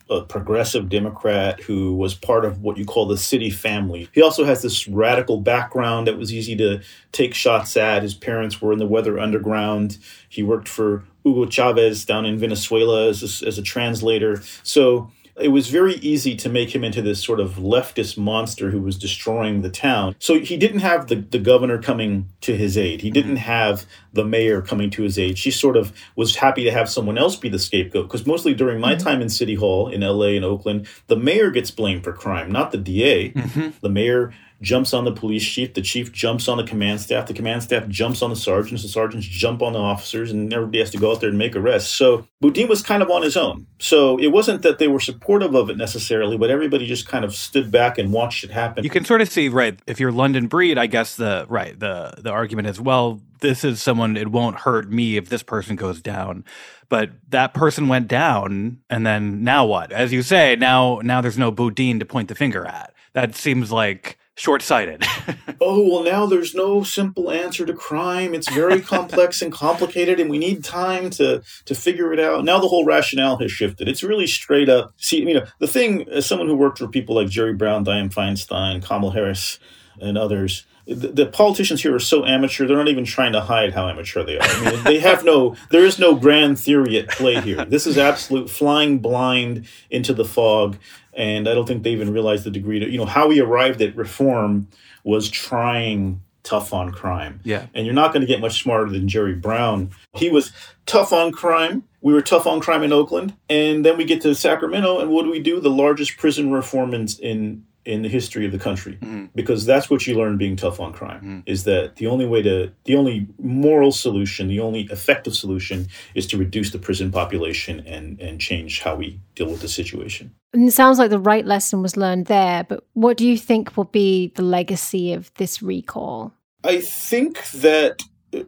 a, 0.10 0.14
a, 0.14 0.22
progressive 0.24 0.90
Democrat 0.90 1.60
who 1.62 1.94
was 1.96 2.14
part 2.14 2.46
of 2.46 2.62
what 2.62 2.78
you 2.78 2.86
call 2.86 3.06
the 3.06 3.18
city 3.18 3.50
family. 3.50 4.10
He 4.14 4.22
also 4.22 4.46
has 4.46 4.62
this 4.62 4.88
radical 4.88 5.42
background 5.42 6.08
that 6.08 6.18
was 6.18 6.34
easy 6.34 6.56
to 6.58 6.82
take 7.12 7.34
shots 7.34 7.76
at. 7.76 8.04
His 8.04 8.14
parents 8.14 8.62
were 8.62 8.72
in 8.72 8.80
the 8.80 8.88
Weather 8.88 9.20
Underground. 9.20 9.98
He 10.30 10.42
worked 10.42 10.70
for 10.70 11.04
Hugo 11.24 11.46
Chavez 11.48 12.06
down 12.06 12.26
in 12.26 12.38
Venezuela 12.38 13.10
as 13.10 13.44
a, 13.44 13.48
as 13.48 13.58
a 13.58 13.62
translator. 13.62 14.42
So 14.64 15.12
it 15.38 15.50
was 15.50 15.68
very 15.68 15.96
easy 15.96 16.36
to 16.36 16.50
make 16.50 16.74
him 16.74 16.84
into 16.84 17.02
this 17.02 17.22
sort 17.22 17.40
of 17.40 17.56
leftist 17.56 18.18
monster 18.18 18.72
who 18.72 18.82
was 18.82 18.98
destroying 18.98 19.62
the 19.62 19.70
town. 19.70 20.16
So 20.18 20.40
he 20.40 20.56
didn't 20.56 20.80
have 20.80 21.08
the, 21.08 21.16
the 21.16 21.40
governor 21.40 21.82
coming 21.82 22.30
to 22.42 22.56
his 22.56 22.78
aid. 22.78 23.02
He 23.02 23.12
didn't 23.12 23.36
mm-hmm. 23.36 23.40
have 23.40 23.86
the 24.14 24.24
mayor 24.24 24.62
coming 24.62 24.90
to 24.92 25.04
his 25.04 25.20
aid. 25.20 25.38
She 25.38 25.52
sort 25.52 25.76
of 25.76 25.92
was 26.16 26.38
happy 26.38 26.64
to 26.64 26.72
have 26.72 26.90
someone 26.90 27.18
else 27.18 27.36
be 27.36 27.50
the 27.50 27.60
scapegoat 27.60 28.08
because 28.08 28.26
mostly 28.26 28.54
during 28.54 28.80
my 28.80 28.96
mm-hmm. 28.96 29.04
time 29.04 29.22
in 29.22 29.30
City 29.30 29.56
Hall 29.56 29.90
in 29.90 30.02
LA 30.02 30.28
and 30.28 30.46
Oakland, 30.46 30.88
the 31.08 31.18
mayor 31.18 31.52
gets 31.52 31.70
blamed 31.70 32.06
for 32.06 32.14
crime, 32.14 32.50
not 32.50 32.72
the 32.72 32.78
DA. 32.78 33.32
Mm-hmm. 33.32 33.70
The 33.82 33.90
mayor 33.90 34.34
jumps 34.62 34.94
on 34.94 35.06
the 35.06 35.12
police 35.12 35.44
chief, 35.44 35.74
the 35.74 35.82
chief 35.82 36.12
jumps 36.12 36.48
on 36.48 36.58
the 36.58 36.64
command 36.64 37.02
staff, 37.02 37.28
the 37.28 37.34
command 37.34 37.64
staff 37.64 37.88
jumps 37.88 38.22
on 38.22 38.30
the 38.30 38.36
sergeants, 38.36 38.84
the 38.84 38.90
sergeants 38.90 39.28
jump 39.28 39.62
on 39.62 39.74
the 39.74 39.80
officers, 39.80 40.32
and 40.32 40.54
everybody 40.54 40.80
has 40.80 40.92
to 40.92 40.98
go 40.98 41.12
out 41.12 41.22
there 41.22 41.30
and 41.30 41.38
make 41.38 41.56
arrests. 41.56 41.90
So 41.92 42.28
Boudin 42.42 42.68
was 42.68 42.82
kind 42.82 43.04
of 43.04 43.10
on 43.10 43.22
his 43.22 43.38
own. 43.38 43.68
So 43.80 44.18
it 44.18 44.28
wasn't 44.28 44.62
that 44.64 44.80
they 44.80 44.88
were 44.88 45.00
supportive 45.00 45.56
of 45.56 45.70
it 45.70 45.78
necessarily, 45.78 46.38
but 46.38 46.50
everybody 46.50 46.86
just 46.86 47.08
kind 47.08 47.26
of 47.26 47.36
stood 47.36 47.72
back 47.72 47.98
and 47.98 48.12
watched 48.12 48.44
it 48.44 48.52
happen. 48.52 48.84
You 48.84 48.90
can 48.90 49.06
sort 49.06 49.22
of 49.22 49.30
see, 49.30 49.50
right, 49.50 49.80
if 49.88 50.00
you're 50.00 50.12
London 50.12 50.48
Breed, 50.48 50.78
I 50.78 50.88
guess 50.88 51.16
the 51.16 51.46
right, 51.50 51.78
the 51.80 52.14
the 52.18 52.32
argument 52.32 52.68
is, 52.68 52.80
well, 52.80 53.22
this 53.42 53.64
is 53.64 53.82
someone 53.82 54.18
it 54.18 54.32
won't 54.32 54.58
hurt 54.58 54.90
me 54.90 55.18
if 55.18 55.30
this 55.30 55.44
person 55.44 55.76
goes 55.76 56.02
down 56.02 56.44
but 56.90 57.10
that 57.30 57.54
person 57.54 57.88
went 57.88 58.08
down 58.08 58.80
and 58.90 59.06
then 59.06 59.44
now 59.44 59.66
what 59.66 59.92
as 59.92 60.14
you 60.14 60.22
say 60.22 60.56
now 60.56 61.00
now 61.04 61.22
there's 61.22 61.38
no 61.38 61.52
Boudin 61.52 62.00
to 62.00 62.06
point 62.06 62.28
the 62.28 62.36
finger 62.36 62.66
at 62.66 62.94
that 63.14 63.36
seems 63.36 63.72
like 63.72 64.18
short-sighted. 64.36 65.04
oh, 65.62 65.90
well 65.90 66.04
now 66.04 66.26
there's 66.26 66.54
no 66.54 66.84
simple 66.84 67.32
answer 67.32 67.66
to 67.66 67.74
crime. 67.74 68.34
It's 68.34 68.52
very 68.52 68.82
complex 68.96 69.42
and 69.42 69.52
complicated 69.52 70.20
and 70.20 70.30
we 70.30 70.38
need 70.38 70.64
time 70.64 71.10
to 71.12 71.42
to 71.66 71.76
figure 71.76 72.14
it 72.14 72.20
out. 72.20 72.44
Now 72.44 72.60
the 72.60 72.68
whole 72.68 72.86
rationale 72.86 73.38
has 73.38 73.52
shifted. 73.52 73.88
It's 73.88 74.04
really 74.04 74.28
straight 74.28 74.70
up. 74.70 74.94
See, 74.98 75.20
you 75.20 75.34
know, 75.34 75.46
the 75.60 75.68
thing 75.68 76.08
as 76.10 76.26
someone 76.26 76.48
who 76.48 76.56
worked 76.56 76.78
for 76.78 76.88
people 76.88 77.16
like 77.16 77.30
Jerry 77.30 77.54
Brown, 77.54 77.86
Dianne 77.86 78.14
Feinstein, 78.14 78.84
Kamala 78.84 79.14
Harris 79.14 79.60
and 80.00 80.18
others, 80.18 80.66
the, 80.88 81.08
the, 81.08 81.26
politicians 81.26 81.82
here 81.82 81.96
are 81.96 82.00
so 82.00 82.26
amateur 82.26 82.68
they're 82.68 82.78
not 82.78 82.88
even 82.88 83.06
trying 83.06 83.34
to 83.34 83.42
hide 83.42 83.74
how 83.74 83.90
amateur 83.90 84.24
they 84.24 84.38
are 84.38 84.44
i 84.44 84.72
mean 84.72 84.84
they 84.84 85.00
have 85.00 85.26
no 85.26 85.56
there 85.72 85.84
is 85.84 85.98
no 85.98 86.16
grand 86.16 86.60
theory 86.60 86.98
at 86.98 87.10
play 87.10 87.42
here 87.42 87.66
this 87.66 87.88
is 87.88 87.98
absolute 87.98 88.50
flying 88.50 89.00
blind 89.00 89.66
into 89.90 90.14
the 90.14 90.26
fog 90.26 90.78
and 91.16 91.48
I 91.48 91.54
don't 91.54 91.68
think 91.68 91.84
they 91.84 91.92
even 91.92 92.12
realized 92.12 92.44
the 92.44 92.52
degree 92.52 92.80
to 92.80 92.90
you 92.90 92.98
know 92.98 93.06
how 93.06 93.28
we 93.28 93.40
arrived 93.40 93.82
at 93.82 93.96
reform 93.96 94.68
was 95.04 95.30
trying 95.30 96.22
tough 96.46 96.74
on 96.74 96.92
crime. 96.92 97.40
Yeah. 97.44 97.66
And 97.74 97.86
you're 97.86 97.96
not 97.96 98.14
going 98.14 98.22
to 98.22 98.28
get 98.28 98.40
much 98.40 98.62
smarter 98.62 98.90
than 98.90 99.08
Jerry 99.08 99.34
Brown. 99.34 99.90
He 100.14 100.30
was 100.30 100.52
tough 100.86 101.12
on 101.12 101.32
crime. 101.32 101.84
We 102.02 102.14
were 102.14 102.22
tough 102.22 102.46
on 102.46 102.60
crime 102.60 102.84
in 102.84 102.94
Oakland, 102.94 103.34
and 103.50 103.84
then 103.84 103.98
we 103.98 104.06
get 104.06 104.22
to 104.22 104.36
Sacramento, 104.36 105.00
and 105.00 105.10
what 105.10 105.24
do 105.24 105.32
we 105.32 105.40
do? 105.40 105.60
The 105.60 105.72
largest 105.72 106.18
prison 106.18 106.52
reform 106.52 106.94
in, 106.94 107.08
in 107.20 107.66
in 107.86 108.02
the 108.02 108.10
history 108.10 108.46
of 108.46 108.52
the 108.52 108.60
country 108.60 108.98
mm-hmm. 109.02 109.26
because 109.36 109.66
that's 109.66 109.90
what 109.90 110.06
you 110.08 110.16
learn 110.16 110.38
being 110.38 110.56
tough 110.56 110.80
on 110.80 110.92
crime 110.92 111.20
mm-hmm. 111.20 111.40
is 111.46 111.64
that 111.64 111.96
the 111.98 112.08
only 112.08 112.26
way 112.26 112.42
to 112.42 112.72
the 112.86 112.96
only 112.96 113.28
moral 113.40 113.92
solution 113.92 114.48
the 114.48 114.60
only 114.60 114.82
effective 114.92 115.36
solution 115.36 115.88
is 116.16 116.26
to 116.28 116.38
reduce 116.38 116.72
the 116.72 116.80
prison 116.80 117.12
population 117.12 117.82
and 117.86 118.20
and 118.20 118.42
change 118.42 118.82
how 118.82 118.96
we 118.96 119.20
deal 119.36 119.48
with 119.48 119.62
the 119.62 119.68
situation 119.68 120.34
and 120.54 120.68
it 120.68 120.72
sounds 120.72 120.98
like 120.98 121.10
the 121.10 121.20
right 121.20 121.46
lesson 121.46 121.82
was 121.82 121.96
learned 121.96 122.26
there 122.26 122.64
but 122.64 122.86
what 122.94 123.18
do 123.18 123.28
you 123.28 123.38
think 123.38 123.76
will 123.78 123.84
be 123.84 124.32
the 124.36 124.42
legacy 124.42 125.14
of 125.14 125.34
this 125.36 125.62
recall 125.62 126.34
I 126.66 126.82
think 126.82 127.48
that 127.52 128.02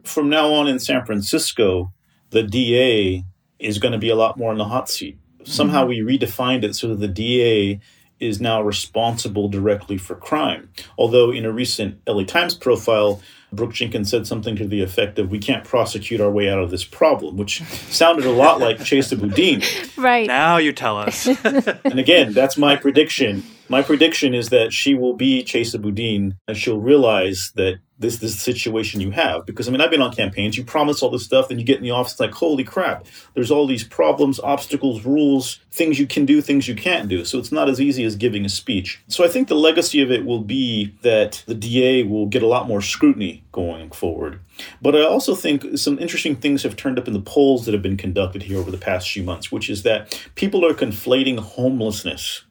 from 0.04 0.28
now 0.28 0.52
on 0.52 0.66
in 0.66 0.78
San 0.80 1.04
Francisco, 1.04 1.92
the 2.30 2.42
DA 2.42 3.24
is 3.58 3.78
going 3.78 3.92
to 3.92 3.98
be 3.98 4.10
a 4.10 4.16
lot 4.16 4.36
more 4.36 4.52
in 4.52 4.58
the 4.58 4.64
hot 4.64 4.90
seat. 4.90 5.18
Somehow 5.44 5.86
mm-hmm. 5.86 6.04
we 6.04 6.18
redefined 6.18 6.64
it 6.64 6.74
so 6.74 6.88
that 6.88 7.00
the 7.00 7.08
DA 7.08 7.80
is 8.20 8.40
now 8.40 8.60
responsible 8.60 9.48
directly 9.48 9.98
for 9.98 10.14
crime. 10.14 10.70
Although 10.96 11.30
in 11.30 11.44
a 11.44 11.52
recent 11.52 12.00
LA 12.06 12.24
Times 12.24 12.54
profile, 12.54 13.20
Brooke 13.52 13.72
Jenkins 13.72 14.10
said 14.10 14.26
something 14.26 14.56
to 14.56 14.66
the 14.66 14.82
effect 14.82 15.18
of, 15.18 15.30
"We 15.30 15.38
can't 15.38 15.64
prosecute 15.64 16.20
our 16.20 16.30
way 16.30 16.50
out 16.50 16.58
of 16.58 16.70
this 16.70 16.84
problem," 16.84 17.36
which 17.36 17.62
sounded 17.62 18.26
a 18.26 18.30
lot 18.30 18.60
like 18.60 18.78
Chesa 18.78 19.18
Boudin. 19.18 19.62
Right 19.96 20.26
now, 20.26 20.58
you 20.58 20.72
tell 20.72 20.96
us. 20.96 21.26
and 21.44 21.98
again, 21.98 22.32
that's 22.32 22.56
my 22.56 22.76
prediction. 22.76 23.42
My 23.70 23.82
prediction 23.82 24.34
is 24.34 24.48
that 24.48 24.72
she 24.72 24.94
will 24.94 25.14
be 25.14 25.44
Chesa 25.44 25.80
Boudin, 25.80 26.38
and 26.46 26.56
she'll 26.56 26.80
realize 26.80 27.52
that 27.56 27.80
this 27.98 28.18
this 28.18 28.40
situation 28.40 29.00
you 29.00 29.10
have 29.10 29.44
because 29.44 29.68
I 29.68 29.72
mean 29.72 29.80
I've 29.80 29.90
been 29.90 30.00
on 30.00 30.14
campaigns. 30.14 30.56
You 30.56 30.64
promise 30.64 31.02
all 31.02 31.10
this 31.10 31.24
stuff, 31.24 31.48
then 31.48 31.58
you 31.58 31.64
get 31.64 31.78
in 31.78 31.82
the 31.82 31.90
office 31.90 32.18
like 32.20 32.30
holy 32.30 32.64
crap. 32.64 33.06
There's 33.34 33.50
all 33.50 33.66
these 33.66 33.84
problems, 33.84 34.38
obstacles, 34.40 35.04
rules, 35.04 35.58
things 35.72 35.98
you 35.98 36.06
can 36.06 36.24
do, 36.24 36.40
things 36.40 36.68
you 36.68 36.76
can't 36.76 37.08
do. 37.08 37.24
So 37.24 37.38
it's 37.38 37.52
not 37.52 37.68
as 37.68 37.80
easy 37.80 38.04
as 38.04 38.16
giving 38.16 38.44
a 38.44 38.48
speech. 38.48 39.02
So 39.08 39.24
I 39.24 39.28
think 39.28 39.48
the 39.48 39.56
legacy 39.56 40.00
of 40.00 40.10
it 40.10 40.24
will 40.24 40.42
be 40.42 40.94
that 41.02 41.42
the 41.46 41.54
DA 41.54 42.04
will 42.04 42.26
get 42.26 42.42
a 42.42 42.46
lot 42.46 42.68
more 42.68 42.80
scrutiny 42.80 43.42
going 43.52 43.90
forward. 43.90 44.40
But 44.80 44.94
I 44.94 45.02
also 45.02 45.34
think 45.34 45.76
some 45.76 45.98
interesting 45.98 46.36
things 46.36 46.62
have 46.62 46.76
turned 46.76 46.98
up 46.98 47.08
in 47.08 47.14
the 47.14 47.20
polls 47.20 47.64
that 47.64 47.74
have 47.74 47.82
been 47.82 47.96
conducted 47.96 48.44
here 48.44 48.58
over 48.58 48.70
the 48.70 48.78
past 48.78 49.10
few 49.10 49.22
months, 49.22 49.52
which 49.52 49.68
is 49.68 49.82
that 49.82 50.20
people 50.36 50.64
are 50.64 50.74
conflating 50.74 51.38
homelessness 51.38 52.44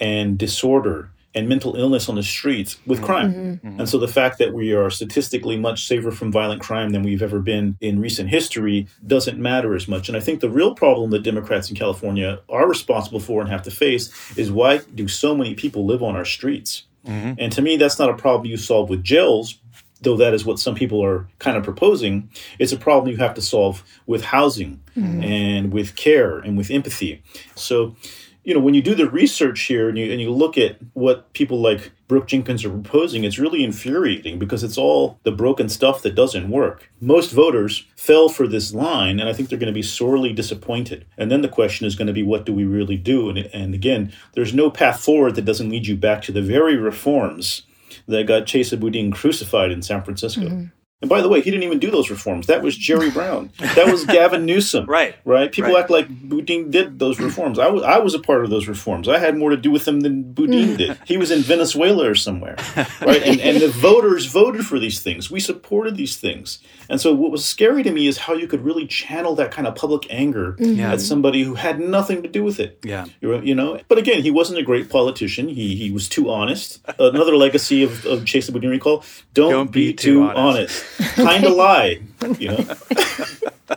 and 0.00 0.38
disorder 0.38 1.10
and 1.32 1.48
mental 1.48 1.76
illness 1.76 2.08
on 2.08 2.16
the 2.16 2.22
streets 2.22 2.76
with 2.86 2.98
mm-hmm. 2.98 3.06
crime. 3.06 3.32
Mm-hmm. 3.32 3.68
Mm-hmm. 3.68 3.80
And 3.80 3.88
so 3.88 3.98
the 3.98 4.08
fact 4.08 4.38
that 4.38 4.52
we 4.52 4.72
are 4.72 4.90
statistically 4.90 5.56
much 5.56 5.86
safer 5.86 6.10
from 6.10 6.32
violent 6.32 6.60
crime 6.60 6.90
than 6.90 7.04
we've 7.04 7.22
ever 7.22 7.38
been 7.38 7.76
in 7.80 8.00
recent 8.00 8.30
history 8.30 8.88
doesn't 9.06 9.38
matter 9.38 9.74
as 9.74 9.86
much. 9.86 10.08
And 10.08 10.16
I 10.16 10.20
think 10.20 10.40
the 10.40 10.50
real 10.50 10.74
problem 10.74 11.10
that 11.10 11.22
Democrats 11.22 11.70
in 11.70 11.76
California 11.76 12.40
are 12.48 12.68
responsible 12.68 13.20
for 13.20 13.40
and 13.40 13.50
have 13.50 13.62
to 13.62 13.70
face 13.70 14.10
is 14.36 14.50
why 14.50 14.78
do 14.94 15.06
so 15.06 15.36
many 15.36 15.54
people 15.54 15.86
live 15.86 16.02
on 16.02 16.16
our 16.16 16.24
streets? 16.24 16.84
Mm-hmm. 17.06 17.34
And 17.38 17.52
to 17.52 17.62
me, 17.62 17.76
that's 17.76 17.98
not 17.98 18.10
a 18.10 18.16
problem 18.16 18.50
you 18.50 18.56
solve 18.56 18.90
with 18.90 19.04
jails, 19.04 19.58
though 20.02 20.16
that 20.16 20.34
is 20.34 20.44
what 20.44 20.58
some 20.58 20.74
people 20.74 21.04
are 21.04 21.28
kind 21.38 21.56
of 21.56 21.62
proposing, 21.62 22.28
it's 22.58 22.72
a 22.72 22.76
problem 22.76 23.10
you 23.10 23.18
have 23.18 23.34
to 23.34 23.42
solve 23.42 23.84
with 24.06 24.24
housing 24.24 24.80
mm-hmm. 24.96 25.22
and 25.22 25.72
with 25.72 25.94
care 25.96 26.38
and 26.38 26.56
with 26.56 26.70
empathy. 26.70 27.22
So 27.54 27.94
you 28.42 28.54
know, 28.54 28.60
when 28.60 28.74
you 28.74 28.82
do 28.82 28.94
the 28.94 29.08
research 29.08 29.62
here 29.62 29.88
and 29.88 29.98
you, 29.98 30.10
and 30.10 30.20
you 30.20 30.30
look 30.30 30.56
at 30.56 30.78
what 30.94 31.32
people 31.34 31.60
like 31.60 31.92
Brooke 32.08 32.26
Jenkins 32.26 32.64
are 32.64 32.70
proposing, 32.70 33.24
it's 33.24 33.38
really 33.38 33.62
infuriating 33.62 34.38
because 34.38 34.64
it's 34.64 34.78
all 34.78 35.18
the 35.24 35.32
broken 35.32 35.68
stuff 35.68 36.02
that 36.02 36.14
doesn't 36.14 36.50
work. 36.50 36.90
Most 37.00 37.32
voters 37.32 37.84
fell 37.96 38.28
for 38.28 38.48
this 38.48 38.72
line, 38.72 39.20
and 39.20 39.28
I 39.28 39.32
think 39.32 39.48
they're 39.48 39.58
going 39.58 39.72
to 39.72 39.72
be 39.72 39.82
sorely 39.82 40.32
disappointed. 40.32 41.06
And 41.18 41.30
then 41.30 41.42
the 41.42 41.48
question 41.48 41.86
is 41.86 41.96
going 41.96 42.06
to 42.06 42.14
be, 42.14 42.22
what 42.22 42.46
do 42.46 42.52
we 42.52 42.64
really 42.64 42.96
do? 42.96 43.28
And, 43.28 43.38
and 43.38 43.74
again, 43.74 44.12
there's 44.32 44.54
no 44.54 44.70
path 44.70 45.00
forward 45.00 45.34
that 45.34 45.44
doesn't 45.44 45.68
lead 45.68 45.86
you 45.86 45.96
back 45.96 46.22
to 46.22 46.32
the 46.32 46.42
very 46.42 46.76
reforms 46.76 47.62
that 48.08 48.26
got 48.26 48.44
Chesa 48.44 48.80
Boudin 48.80 49.12
crucified 49.12 49.70
in 49.70 49.82
San 49.82 50.02
Francisco. 50.02 50.42
Mm-hmm. 50.42 50.64
And 51.00 51.08
by 51.08 51.22
the 51.22 51.28
way, 51.28 51.40
he 51.40 51.50
didn't 51.50 51.62
even 51.62 51.78
do 51.78 51.90
those 51.90 52.10
reforms. 52.10 52.46
That 52.46 52.62
was 52.62 52.76
Jerry 52.76 53.10
Brown. 53.20 53.50
That 53.58 53.90
was 53.90 54.04
Gavin 54.04 54.44
Newsom. 54.44 54.84
right. 54.88 55.14
Right. 55.24 55.50
People 55.50 55.72
right. 55.72 55.80
act 55.80 55.90
like 55.90 56.08
Boudin 56.08 56.70
did 56.70 56.98
those 56.98 57.18
reforms. 57.18 57.58
I 57.58 57.68
was 57.68 57.82
I 57.82 57.98
was 57.98 58.14
a 58.14 58.18
part 58.18 58.44
of 58.44 58.50
those 58.50 58.68
reforms. 58.68 59.08
I 59.08 59.18
had 59.18 59.36
more 59.36 59.50
to 59.50 59.56
do 59.56 59.70
with 59.70 59.86
them 59.86 60.00
than 60.00 60.32
Boudin 60.32 60.76
did. 60.76 60.98
He 61.06 61.16
was 61.16 61.30
in 61.30 61.40
Venezuela 61.40 62.08
or 62.08 62.14
somewhere. 62.14 62.56
Right. 63.00 63.22
And 63.22 63.40
and 63.40 63.60
the 63.60 63.68
voters 63.68 64.26
voted 64.26 64.66
for 64.66 64.78
these 64.78 65.00
things. 65.00 65.30
We 65.30 65.40
supported 65.40 65.96
these 65.96 66.16
things. 66.18 66.58
And 66.90 67.00
so 67.00 67.14
what 67.14 67.30
was 67.30 67.44
scary 67.44 67.82
to 67.82 67.90
me 67.90 68.06
is 68.06 68.18
how 68.18 68.34
you 68.34 68.46
could 68.46 68.62
really 68.62 68.86
channel 68.86 69.34
that 69.36 69.52
kind 69.52 69.66
of 69.66 69.76
public 69.76 70.06
anger 70.10 70.56
mm-hmm. 70.58 70.80
at 70.80 71.00
somebody 71.00 71.42
who 71.42 71.54
had 71.54 71.80
nothing 71.80 72.22
to 72.22 72.28
do 72.28 72.44
with 72.44 72.60
it. 72.60 72.78
Yeah. 72.84 73.06
You 73.20 73.54
know. 73.54 73.80
But 73.88 73.98
again, 73.98 74.22
he 74.22 74.30
wasn't 74.30 74.58
a 74.58 74.62
great 74.62 74.90
politician. 74.90 75.48
He 75.48 75.76
he 75.76 75.90
was 75.90 76.10
too 76.10 76.30
honest. 76.30 76.80
Another 76.98 77.36
legacy 77.36 77.82
of, 77.82 78.04
of 78.04 78.24
Chesa 78.24 78.52
Boudin 78.52 78.68
recall: 78.68 79.02
don't, 79.32 79.50
don't 79.50 79.72
be, 79.72 79.88
be, 79.88 79.94
too, 79.94 80.14
too 80.14 80.22
honest. 80.24 80.38
honest 80.38 80.89
kind 81.14 81.44
of 81.44 81.52
lie, 81.52 82.00
you 82.38 82.48
know. 82.48 82.64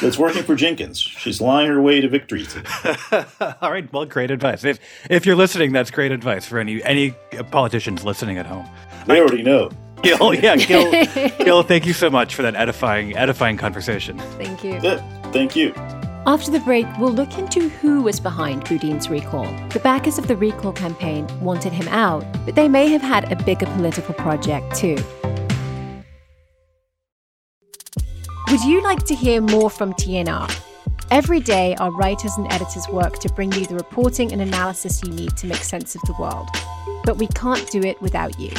It's 0.00 0.16
working 0.16 0.44
for 0.44 0.54
Jenkins. 0.54 1.00
She's 1.00 1.40
lying 1.40 1.68
her 1.68 1.82
way 1.82 2.00
to 2.00 2.08
victory. 2.08 2.46
All 3.60 3.72
right. 3.72 3.92
Well, 3.92 4.04
great 4.04 4.30
advice. 4.30 4.62
If 4.62 4.78
if 5.10 5.26
you're 5.26 5.34
listening, 5.34 5.72
that's 5.72 5.90
great 5.90 6.12
advice 6.12 6.46
for 6.46 6.60
any 6.60 6.82
any 6.84 7.16
politicians 7.50 8.04
listening 8.04 8.38
at 8.38 8.46
home. 8.46 8.68
They 9.06 9.20
already 9.20 9.42
know. 9.42 9.70
Gil, 10.02 10.34
yeah, 10.34 10.54
Gil, 10.54 10.92
Gil, 11.38 11.62
thank 11.64 11.84
you 11.84 11.92
so 11.92 12.08
much 12.08 12.36
for 12.36 12.42
that 12.42 12.54
edifying 12.54 13.16
edifying 13.16 13.56
conversation. 13.56 14.18
Thank 14.38 14.62
you. 14.62 14.78
Yeah, 14.80 14.98
thank 15.32 15.56
you. 15.56 15.74
After 16.26 16.50
the 16.50 16.60
break, 16.60 16.86
we'll 16.98 17.12
look 17.12 17.38
into 17.38 17.68
who 17.68 18.02
was 18.02 18.20
behind 18.20 18.64
Boudin's 18.64 19.08
recall. 19.08 19.46
The 19.70 19.80
backers 19.80 20.18
of 20.18 20.28
the 20.28 20.36
recall 20.36 20.72
campaign 20.72 21.26
wanted 21.40 21.72
him 21.72 21.88
out, 21.88 22.24
but 22.44 22.54
they 22.54 22.68
may 22.68 22.88
have 22.88 23.02
had 23.02 23.32
a 23.32 23.44
bigger 23.44 23.66
political 23.66 24.14
project 24.14 24.76
too. 24.76 24.96
Would 28.50 28.64
you 28.64 28.80
like 28.80 29.04
to 29.04 29.14
hear 29.14 29.42
more 29.42 29.68
from 29.68 29.92
TNR? 29.92 30.50
Every 31.10 31.38
day, 31.38 31.74
our 31.74 31.90
writers 31.90 32.32
and 32.38 32.50
editors 32.50 32.88
work 32.88 33.18
to 33.18 33.30
bring 33.34 33.52
you 33.52 33.66
the 33.66 33.74
reporting 33.74 34.32
and 34.32 34.40
analysis 34.40 35.02
you 35.04 35.12
need 35.12 35.36
to 35.36 35.46
make 35.46 35.62
sense 35.62 35.94
of 35.94 36.00
the 36.06 36.14
world. 36.18 36.48
But 37.04 37.18
we 37.18 37.26
can't 37.26 37.70
do 37.70 37.82
it 37.82 38.00
without 38.00 38.40
you. 38.40 38.50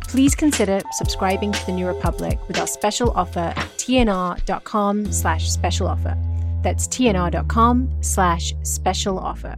Please 0.00 0.34
consider 0.34 0.80
subscribing 0.92 1.52
to 1.52 1.66
The 1.66 1.72
New 1.72 1.86
Republic 1.86 2.38
with 2.48 2.58
our 2.58 2.66
special 2.66 3.10
offer 3.10 3.52
at 3.54 3.68
tnr.com 3.76 5.12
slash 5.12 5.50
special 5.50 5.88
offer. 5.88 6.16
That's 6.62 6.88
tnr.com 6.88 7.90
slash 8.00 8.54
special 8.62 9.18
offer. 9.18 9.56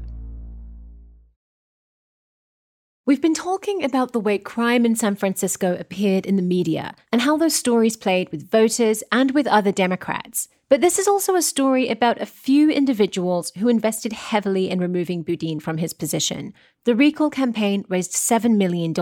We've 3.07 3.23
been 3.23 3.35
talking 3.35 3.85
about 3.85 4.12
the 4.12 4.19
way 4.19 4.37
crime 4.37 4.85
in 4.85 4.97
San 4.97 5.14
Francisco 5.14 5.77
appeared 5.79 6.27
in 6.27 6.35
the 6.35 6.42
media 6.42 6.97
and 7.12 7.23
how 7.23 7.37
those 7.37 7.55
stories 7.55 7.97
played 7.97 8.29
with 8.33 8.51
voters 8.51 9.05
and 9.12 9.31
with 9.31 9.47
other 9.47 9.71
Democrats. 9.71 10.49
But 10.69 10.81
this 10.81 10.99
is 10.99 11.07
also 11.07 11.37
a 11.37 11.42
story 11.42 11.87
about 11.88 12.21
a 12.21 12.27
few 12.27 12.69
individuals 12.69 13.53
who 13.59 13.69
invested 13.69 14.12
heavily 14.12 14.69
in 14.69 14.81
removing 14.81 15.23
Boudin 15.23 15.61
from 15.61 15.79
his 15.79 15.92
position. 15.92 16.53
The 16.83 16.97
recall 16.97 17.31
campaign 17.31 17.85
raised 17.88 18.11
$7 18.11 18.57
million, 18.57 18.92